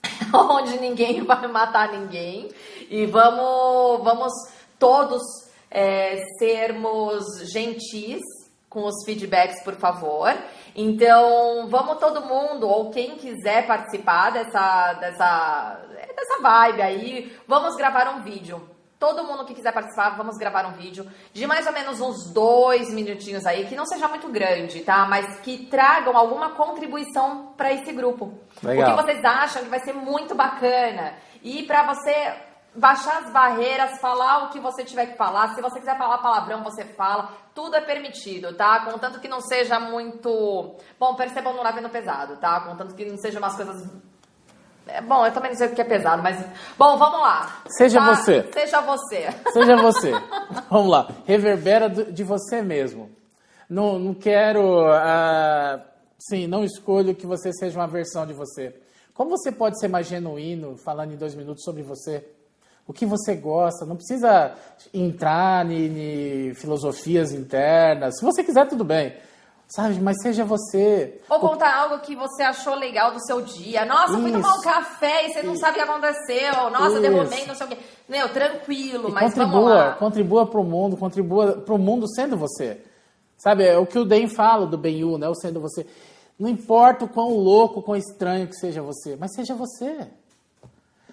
onde 0.32 0.78
ninguém 0.78 1.22
vai 1.26 1.48
matar 1.48 1.90
ninguém. 1.90 2.48
E 2.88 3.04
vamos, 3.06 4.04
vamos 4.04 4.32
todos 4.78 5.20
é, 5.68 6.22
sermos 6.38 7.50
gentis 7.52 8.20
com 8.68 8.84
os 8.84 9.04
feedbacks, 9.04 9.64
por 9.64 9.74
favor. 9.74 10.32
Então, 10.76 11.66
vamos 11.68 11.98
todo 11.98 12.24
mundo, 12.24 12.68
ou 12.68 12.92
quem 12.92 13.16
quiser 13.16 13.66
participar 13.66 14.30
dessa, 14.30 14.92
dessa, 15.00 15.80
dessa 16.14 16.40
vibe 16.40 16.80
aí, 16.80 17.36
vamos 17.48 17.74
gravar 17.74 18.14
um 18.14 18.22
vídeo. 18.22 18.62
Todo 19.00 19.24
mundo 19.24 19.46
que 19.46 19.54
quiser 19.54 19.72
participar, 19.72 20.10
vamos 20.10 20.36
gravar 20.36 20.66
um 20.66 20.72
vídeo 20.72 21.10
de 21.32 21.46
mais 21.46 21.66
ou 21.66 21.72
menos 21.72 22.02
uns 22.02 22.30
dois 22.34 22.92
minutinhos 22.92 23.46
aí, 23.46 23.66
que 23.66 23.74
não 23.74 23.86
seja 23.86 24.06
muito 24.06 24.28
grande, 24.28 24.80
tá? 24.80 25.06
Mas 25.06 25.40
que 25.40 25.66
tragam 25.68 26.14
alguma 26.14 26.50
contribuição 26.50 27.54
para 27.56 27.72
esse 27.72 27.94
grupo. 27.94 28.38
Legal. 28.62 28.90
O 28.90 28.96
que 28.96 29.02
vocês 29.02 29.24
acham 29.24 29.62
que 29.62 29.70
vai 29.70 29.80
ser 29.80 29.94
muito 29.94 30.34
bacana. 30.34 31.14
E 31.42 31.62
para 31.62 31.94
você 31.94 32.12
baixar 32.74 33.22
as 33.22 33.32
barreiras, 33.32 33.98
falar 34.00 34.44
o 34.44 34.50
que 34.50 34.60
você 34.60 34.84
tiver 34.84 35.06
que 35.06 35.16
falar. 35.16 35.54
Se 35.54 35.62
você 35.62 35.78
quiser 35.80 35.96
falar 35.96 36.18
palavrão, 36.18 36.62
você 36.62 36.84
fala. 36.84 37.32
Tudo 37.54 37.76
é 37.76 37.80
permitido, 37.80 38.54
tá? 38.54 38.80
Contanto 38.84 39.18
que 39.18 39.28
não 39.28 39.40
seja 39.40 39.80
muito. 39.80 40.76
Bom, 40.98 41.14
percebam 41.14 41.54
não 41.54 41.62
lavando 41.62 41.88
pesado, 41.88 42.36
tá? 42.36 42.60
Contanto 42.60 42.94
que 42.94 43.06
não 43.06 43.16
seja 43.16 43.38
umas 43.38 43.56
coisas. 43.56 43.82
É, 44.92 45.00
bom, 45.00 45.24
eu 45.24 45.32
também 45.32 45.50
não 45.50 45.58
sei 45.58 45.68
o 45.68 45.74
que 45.74 45.80
é 45.80 45.84
pesado, 45.84 46.22
mas. 46.22 46.44
Bom, 46.78 46.96
vamos 46.96 47.20
lá. 47.20 47.62
Seja 47.68 47.98
tá? 47.98 48.14
você. 48.14 48.48
Seja 48.52 48.80
você. 48.80 49.28
Seja 49.52 49.76
você. 49.76 50.12
vamos 50.70 50.90
lá. 50.90 51.08
Reverbera 51.24 51.88
de 51.88 52.24
você 52.24 52.62
mesmo. 52.62 53.10
Não, 53.68 53.98
não 53.98 54.14
quero. 54.14 54.84
Uh, 54.86 55.80
sim, 56.18 56.46
não 56.46 56.64
escolho 56.64 57.14
que 57.14 57.26
você 57.26 57.52
seja 57.52 57.78
uma 57.78 57.86
versão 57.86 58.26
de 58.26 58.32
você. 58.32 58.74
Como 59.14 59.30
você 59.30 59.52
pode 59.52 59.78
ser 59.78 59.88
mais 59.88 60.06
genuíno 60.06 60.76
falando 60.76 61.12
em 61.12 61.16
dois 61.16 61.34
minutos 61.34 61.62
sobre 61.62 61.82
você? 61.82 62.24
o 62.90 62.92
que 62.92 63.06
você 63.06 63.36
gosta, 63.36 63.86
não 63.86 63.94
precisa 63.94 64.52
entrar 64.92 65.64
em 65.70 66.52
filosofias 66.54 67.32
internas. 67.32 68.18
Se 68.18 68.24
você 68.24 68.42
quiser, 68.42 68.66
tudo 68.66 68.82
bem. 68.82 69.14
Sabe, 69.70 70.00
mas 70.00 70.20
seja 70.20 70.44
você. 70.44 71.20
Ou 71.28 71.38
contar 71.38 71.76
o... 71.76 71.82
algo 71.82 72.02
que 72.04 72.16
você 72.16 72.42
achou 72.42 72.74
legal 72.74 73.12
do 73.12 73.24
seu 73.24 73.40
dia. 73.40 73.84
Nossa, 73.84 74.14
Isso. 74.14 74.22
fui 74.22 74.32
tomar 74.32 74.54
um 74.54 74.60
café 74.62 75.28
e 75.28 75.32
você 75.32 75.42
não 75.44 75.54
sabe 75.54 75.72
o 75.72 75.74
que 75.84 75.88
aconteceu. 75.88 76.70
Nossa, 76.70 76.94
Isso. 76.94 77.00
derrubei, 77.00 77.46
não 77.46 77.54
sei 77.54 77.66
o 77.66 77.70
quê. 77.70 77.78
Meu, 78.08 78.28
tranquilo, 78.30 79.10
e 79.10 79.12
mas 79.12 79.32
contribua, 79.32 79.52
vamos 79.52 79.70
lá. 79.70 79.92
Contribua 79.92 80.46
para 80.46 80.60
o 80.60 80.64
mundo, 80.64 80.96
contribua 80.96 81.52
para 81.52 81.72
o 81.72 81.78
mundo 81.78 82.08
sendo 82.08 82.36
você. 82.36 82.80
Sabe, 83.38 83.64
é 83.64 83.78
o 83.78 83.86
que 83.86 83.96
o 83.96 84.04
Den 84.04 84.26
fala 84.26 84.66
do 84.66 84.76
Ben-Yu, 84.76 85.16
né? 85.18 85.28
O 85.28 85.36
sendo 85.36 85.60
você. 85.60 85.86
Não 86.36 86.48
importa 86.48 87.04
o 87.04 87.08
quão 87.08 87.28
louco, 87.28 87.80
quão 87.80 87.96
estranho 87.96 88.48
que 88.48 88.56
seja 88.56 88.82
você, 88.82 89.16
mas 89.16 89.32
seja 89.34 89.54
você. 89.54 90.08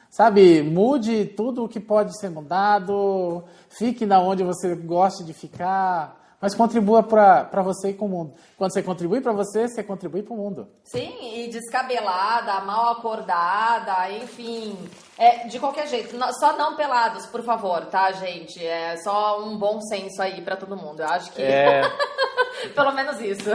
Sabe, 0.09 0.63
mude 0.63 1.25
tudo 1.25 1.63
o 1.63 1.69
que 1.69 1.79
pode 1.79 2.19
ser 2.19 2.31
mudado, 2.31 3.43
fique 3.69 4.03
na 4.03 4.19
onde 4.19 4.43
você 4.43 4.73
gosta 4.73 5.23
de 5.23 5.31
ficar, 5.31 6.26
mas 6.39 6.53
contribua 6.53 7.01
para 7.01 7.61
você 7.63 7.89
e 7.89 7.93
com 7.93 8.05
o 8.05 8.09
mundo. 8.09 8.33
Quando 8.57 8.71
você 8.71 8.83
contribui 8.83 9.21
para 9.21 9.31
você, 9.31 9.67
você 9.67 9.83
contribui 9.83 10.21
para 10.21 10.33
o 10.33 10.37
mundo. 10.37 10.67
Sim, 10.83 11.17
e 11.35 11.47
descabelada, 11.47 12.61
mal 12.61 12.91
acordada, 12.91 14.11
enfim, 14.11 14.77
é, 15.17 15.47
de 15.47 15.59
qualquer 15.59 15.87
jeito. 15.87 16.15
Só 16.39 16.55
não 16.55 16.75
pelados, 16.75 17.25
por 17.25 17.43
favor, 17.43 17.85
tá, 17.85 18.11
gente? 18.11 18.63
É 18.63 18.97
só 18.97 19.43
um 19.43 19.57
bom 19.57 19.81
senso 19.81 20.21
aí 20.21 20.41
para 20.41 20.55
todo 20.55 20.77
mundo. 20.77 21.01
Eu 21.01 21.07
acho 21.07 21.31
que. 21.31 21.41
É... 21.41 21.81
Pelo 22.73 22.91
menos 22.91 23.19
isso. 23.19 23.49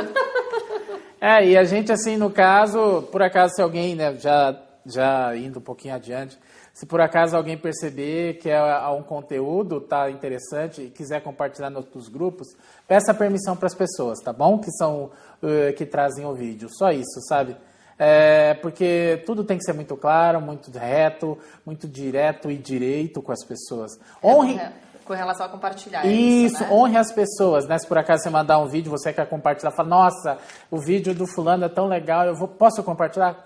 é, 1.20 1.46
e 1.46 1.56
a 1.56 1.64
gente, 1.64 1.92
assim, 1.92 2.16
no 2.16 2.30
caso, 2.30 3.02
por 3.12 3.22
acaso, 3.22 3.54
se 3.54 3.62
alguém, 3.62 3.94
né, 3.94 4.14
já, 4.18 4.56
já 4.84 5.36
indo 5.36 5.60
um 5.60 5.62
pouquinho 5.62 5.94
adiante, 5.94 6.38
se 6.72 6.86
por 6.86 7.00
acaso 7.00 7.36
alguém 7.36 7.56
perceber 7.56 8.38
que 8.38 8.48
é 8.48 8.88
um 8.88 9.02
conteúdo 9.02 9.80
tá 9.80 10.10
interessante 10.10 10.82
e 10.82 10.90
quiser 10.90 11.20
compartilhar 11.20 11.68
nos 11.68 11.84
outros 11.84 12.08
grupos, 12.08 12.48
peça 12.88 13.12
permissão 13.12 13.54
para 13.56 13.66
as 13.66 13.74
pessoas, 13.74 14.20
tá 14.20 14.32
bom? 14.32 14.58
Que 14.58 14.70
são 14.72 15.10
uh, 15.42 15.72
que 15.76 15.84
trazem 15.84 16.24
o 16.24 16.34
vídeo. 16.34 16.68
Só 16.70 16.90
isso, 16.90 17.20
sabe? 17.28 17.56
É, 17.98 18.54
porque 18.54 19.22
tudo 19.26 19.44
tem 19.44 19.58
que 19.58 19.64
ser 19.64 19.74
muito 19.74 19.96
claro, 19.96 20.40
muito 20.40 20.70
reto, 20.70 21.38
muito 21.64 21.86
direto 21.86 22.50
e 22.50 22.56
direito 22.56 23.20
com 23.20 23.32
as 23.32 23.44
pessoas. 23.44 23.92
Honre. 24.24 24.56
É, 24.56 24.72
com 25.04 25.12
relação 25.12 25.44
a 25.46 25.48
compartilhar. 25.48 26.06
Isso, 26.06 26.54
isso 26.54 26.64
né? 26.64 26.70
honre 26.70 26.96
as 26.96 27.12
pessoas, 27.12 27.66
né? 27.66 27.78
Se 27.78 27.86
por 27.86 27.98
acaso 27.98 28.22
você 28.22 28.30
mandar 28.30 28.58
um 28.58 28.66
vídeo, 28.66 28.90
você 28.90 29.12
quer 29.12 29.28
compartilhar, 29.28 29.72
fala, 29.72 29.88
nossa, 29.88 30.38
o 30.70 30.78
vídeo 30.78 31.14
do 31.14 31.26
fulano 31.26 31.64
é 31.64 31.68
tão 31.68 31.86
legal, 31.86 32.24
eu 32.24 32.34
vou, 32.34 32.48
posso 32.48 32.82
compartilhar? 32.82 33.36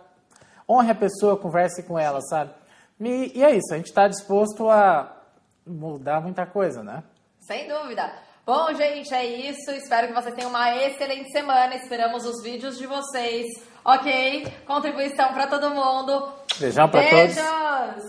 Honre 0.68 0.92
a 0.92 0.94
pessoa, 0.94 1.36
converse 1.36 1.82
com 1.82 1.98
ela, 1.98 2.20
sabe? 2.20 2.50
E, 3.00 3.38
e 3.38 3.44
é 3.44 3.54
isso, 3.54 3.72
a 3.72 3.76
gente 3.76 3.86
está 3.86 4.08
disposto 4.08 4.68
a 4.70 5.16
mudar 5.66 6.20
muita 6.20 6.46
coisa, 6.46 6.82
né? 6.82 7.02
Sem 7.40 7.68
dúvida. 7.68 8.12
Bom, 8.46 8.72
gente, 8.74 9.12
é 9.12 9.24
isso. 9.24 9.72
Espero 9.72 10.06
que 10.06 10.14
vocês 10.14 10.34
tenham 10.34 10.50
uma 10.50 10.72
excelente 10.76 11.30
semana. 11.32 11.74
Esperamos 11.74 12.24
os 12.24 12.42
vídeos 12.44 12.78
de 12.78 12.86
vocês. 12.86 13.46
Ok? 13.84 14.46
Contribuição 14.64 15.32
para 15.32 15.48
todo 15.48 15.70
mundo. 15.70 16.32
Beijão 16.58 16.88
para 16.88 17.08
todos. 17.08 17.34
Beijos. 17.34 18.04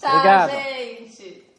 Tchau, 0.00 0.16
Obrigado. 0.16 0.50
gente. 0.50 1.51